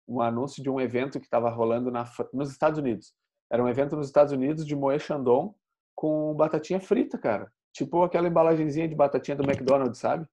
[0.07, 3.13] um anúncio de um evento que estava rolando na, nos Estados Unidos.
[3.51, 5.53] Era um evento nos Estados Unidos de moer chandon
[5.95, 7.51] com batatinha frita, cara.
[7.71, 10.27] Tipo aquela embalagenzinha de batatinha do McDonald's, sabe?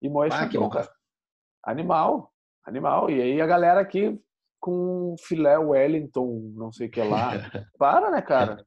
[0.00, 0.90] E moer ah, chandon, cara.
[1.64, 2.32] Animal,
[2.64, 3.10] animal.
[3.10, 4.18] E aí a galera aqui
[4.62, 7.32] com filé Wellington, não sei o que lá.
[7.76, 8.64] Para, né, cara?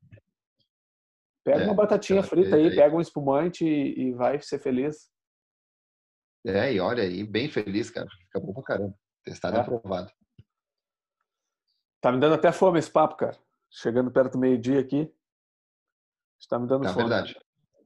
[1.42, 5.10] Pega é, uma batatinha frita aí, pega um espumante e, e vai ser feliz.
[6.46, 8.08] É, e olha aí, bem feliz, cara.
[8.26, 8.94] Fica bom pra caramba.
[9.24, 9.60] Testado é.
[9.62, 10.12] aprovado.
[12.02, 13.38] Tá me dando até fome esse papo, cara.
[13.72, 15.10] Chegando perto do meio-dia aqui.
[16.38, 17.08] Está me dando tá fome.
[17.08, 17.40] verdade.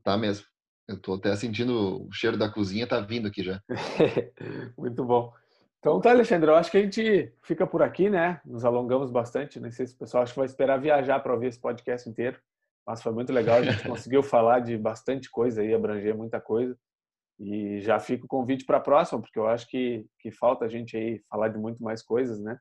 [0.04, 0.48] Tá mesmo.
[0.88, 3.62] Eu tô até sentindo o cheiro da cozinha, tá vindo aqui já.
[4.76, 5.32] Muito bom.
[5.80, 8.42] Então tá, Alexandre, eu acho que a gente fica por aqui, né?
[8.46, 9.60] Nos alongamos bastante.
[9.60, 12.38] Não sei se o pessoal acho que vai esperar viajar para ouvir esse podcast inteiro.
[12.86, 16.78] Mas foi muito legal, a gente conseguiu falar de bastante coisa aí, abranger muita coisa.
[17.40, 20.68] E já fica o convite para a próxima, porque eu acho que, que falta a
[20.68, 22.60] gente aí falar de muito mais coisas, né?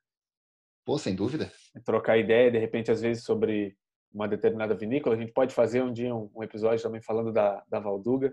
[0.85, 1.51] Pô, sem dúvida.
[1.85, 3.77] Trocar ideia, de repente, às vezes, sobre
[4.13, 5.17] uma determinada vinícola.
[5.17, 8.33] A gente pode fazer um dia um, um episódio também falando da, da Valduga.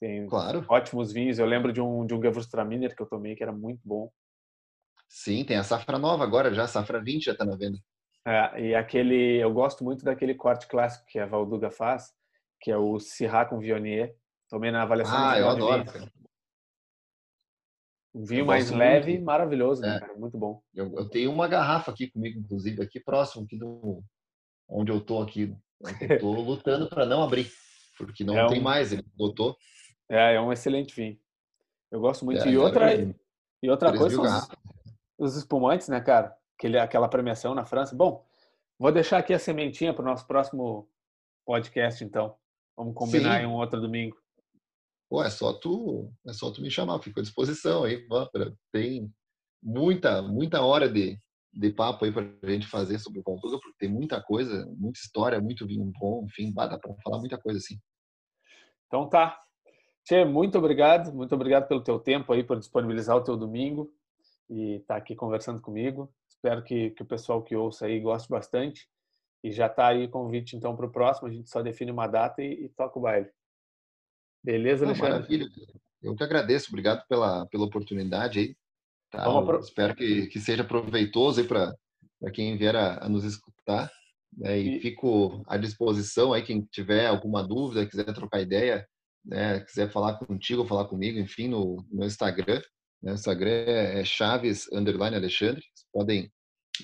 [0.00, 0.64] Tem claro.
[0.68, 1.38] ótimos vinhos.
[1.38, 4.10] Eu lembro de um, de um Gewürztraminer que eu tomei, que era muito bom.
[5.08, 7.78] Sim, tem a safra nova agora já, a safra 20 já está na venda.
[8.26, 12.12] É, e aquele, eu gosto muito daquele corte clássico que a Valduga faz,
[12.60, 14.14] que é o Syrah com Viognier.
[14.50, 15.16] Tomei na avaliação.
[15.16, 15.84] Ah, eu adoro.
[18.14, 19.24] Um vinho mais leve, muito.
[19.24, 20.00] maravilhoso, né, é.
[20.00, 20.14] cara?
[20.14, 20.60] Muito bom.
[20.74, 24.02] Eu, eu, tenho uma garrafa aqui comigo, inclusive, aqui próximo, aqui do,
[24.68, 25.54] onde eu tô aqui.
[26.00, 27.50] Eu tô lutando para não abrir,
[27.96, 28.62] porque não é tem um...
[28.62, 29.56] mais, ele botou.
[30.08, 31.18] É, é um excelente vinho.
[31.90, 32.42] Eu gosto muito.
[32.42, 32.94] É, e outra,
[33.62, 34.48] e outra coisa são os,
[35.18, 36.36] os, espumantes, né, cara?
[36.58, 37.94] Aquele, aquela premiação na França.
[37.94, 38.24] Bom,
[38.78, 40.88] vou deixar aqui a sementinha para o nosso próximo
[41.46, 42.36] podcast, então.
[42.76, 43.44] Vamos combinar Sim.
[43.44, 44.16] em um outro domingo.
[45.10, 48.06] Pô, é só tu, é só tu me chamar, fico à disposição aí.
[48.70, 49.10] Tem
[49.62, 51.18] muita, muita hora de,
[51.52, 54.98] de papo aí para a gente fazer sobre o Valduga, porque tem muita coisa, muita
[55.00, 57.78] história, muito vinho bom, enfim, dá para falar muita coisa assim.
[58.86, 59.40] Então tá.
[60.08, 63.92] Tchê, muito obrigado, muito obrigado pelo teu tempo aí, por disponibilizar o teu domingo
[64.48, 66.10] e estar tá aqui conversando comigo.
[66.26, 68.88] Espero que, que o pessoal que ouça aí goste bastante.
[69.44, 72.06] E já está aí o convite então para o próximo, a gente só define uma
[72.06, 73.28] data e, e toca o baile.
[74.42, 75.12] Beleza, Alexandre?
[75.12, 75.46] Maravilha.
[76.02, 78.56] Eu que agradeço, obrigado pela, pela oportunidade aí.
[79.10, 79.24] Tá?
[79.42, 79.60] Pro...
[79.60, 81.76] Espero que, que seja proveitoso aí para
[82.32, 83.92] quem vier a, a nos escutar.
[84.34, 84.58] Né?
[84.58, 88.88] E, e fico à disposição aí, quem tiver alguma dúvida, quiser trocar ideia,
[89.28, 92.62] né, quiser falar contigo, falar comigo, enfim, no, no Instagram.
[93.02, 95.60] Né, o Instagram é Chaves Underline Alexandre.
[95.60, 96.32] Vocês podem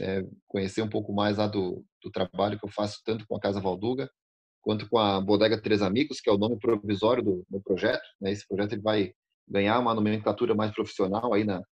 [0.01, 3.41] é, conhecer um pouco mais lá do, do trabalho que eu faço tanto com a
[3.41, 4.09] Casa Valduga
[4.61, 8.05] quanto com a Bodega Três Amigos, que é o nome provisório do, do projeto.
[8.21, 9.13] Né, esse projeto ele vai
[9.49, 11.63] ganhar uma nomenclatura mais profissional aí na,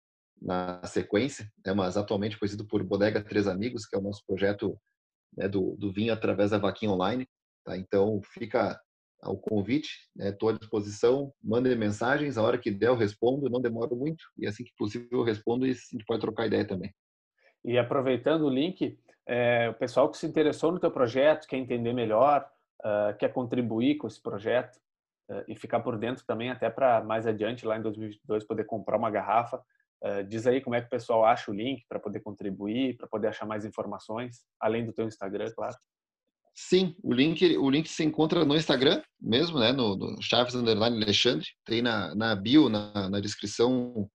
[0.41, 4.79] na sequência, né, mas atualmente conhecido por Bodega Três Amigos, que é o nosso projeto
[5.37, 7.27] né, do, do vinho através da vaquinha online.
[7.65, 7.77] Tá?
[7.79, 8.79] Então, fica
[9.23, 10.57] ao convite, estou né?
[10.57, 14.65] à disposição, mandem mensagens, a hora que der eu respondo, não demoro muito, e assim
[14.65, 16.93] que possível eu respondo e a gente pode trocar ideia também.
[17.65, 21.93] E aproveitando o link, é, o pessoal que se interessou no teu projeto, quer entender
[21.93, 22.45] melhor,
[22.81, 24.77] uh, quer contribuir com esse projeto
[25.31, 28.97] uh, e ficar por dentro também, até para mais adiante, lá em 2022, poder comprar
[28.97, 29.63] uma garrafa,
[30.03, 33.07] uh, diz aí como é que o pessoal acha o link para poder contribuir, para
[33.07, 35.77] poder achar mais informações, além do teu Instagram, claro.
[36.55, 39.73] Sim, o link, o link se encontra no Instagram mesmo, né?
[39.73, 41.47] No, no Chaves Underline Alexandre.
[41.65, 44.09] Tem na, na bio, na, na descrição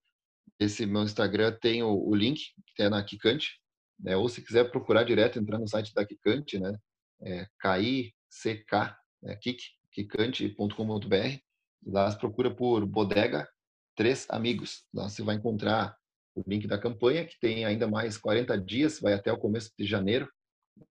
[0.59, 2.41] desse meu Instagram, tem o, o link,
[2.79, 3.59] é na Kikante.
[3.99, 4.15] Né?
[4.15, 6.77] Ou se quiser procurar direto, entrar no site da Kikante, né?
[7.21, 9.35] É K-I-C-K, né?
[9.37, 11.37] Kik, kikante.com.br.
[11.85, 13.47] Lá procura por Bodega
[13.95, 14.83] Três Amigos.
[14.93, 15.95] Lá você vai encontrar
[16.35, 19.85] o link da campanha, que tem ainda mais 40 dias, vai até o começo de
[19.85, 20.29] janeiro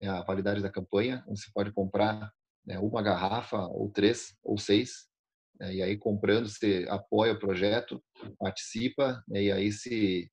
[0.03, 2.33] a validade da campanha, você pode comprar
[2.67, 5.09] né, uma garrafa, ou três, ou seis,
[5.59, 8.03] né, e aí comprando você apoia o projeto,
[8.39, 10.31] participa, né, e aí se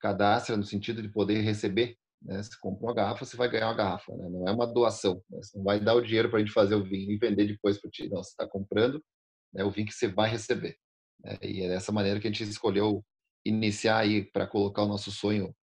[0.00, 1.96] cadastra no sentido de poder receber.
[2.20, 5.22] Né, se compra uma garrafa, você vai ganhar uma garrafa, né, não é uma doação.
[5.28, 7.46] Né, você não vai dar o dinheiro para a gente fazer o vinho e vender
[7.46, 9.02] depois para ti, não, você está comprando
[9.52, 10.76] né, o vinho que você vai receber.
[11.24, 13.04] Né, e é dessa maneira que a gente escolheu
[13.44, 15.61] iniciar aí para colocar o nosso sonho é,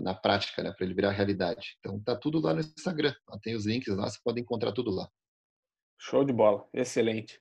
[0.00, 1.76] na prática, né, para ele virar realidade.
[1.78, 5.08] Então tá tudo lá no Instagram, tem os links lá, você pode encontrar tudo lá.
[5.98, 7.40] Show de bola, excelente.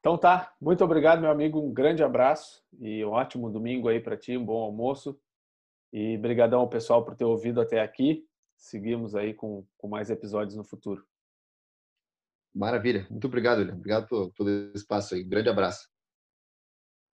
[0.00, 4.16] Então tá, muito obrigado meu amigo, um grande abraço e um ótimo domingo aí para
[4.16, 5.18] ti, um bom almoço
[5.92, 8.24] e brigadão ao pessoal por ter ouvido até aqui.
[8.56, 11.04] Seguimos aí com, com mais episódios no futuro.
[12.54, 13.74] Maravilha, muito obrigado, William.
[13.74, 15.24] Obrigado pelo, pelo espaço aí.
[15.24, 15.95] Um grande abraço.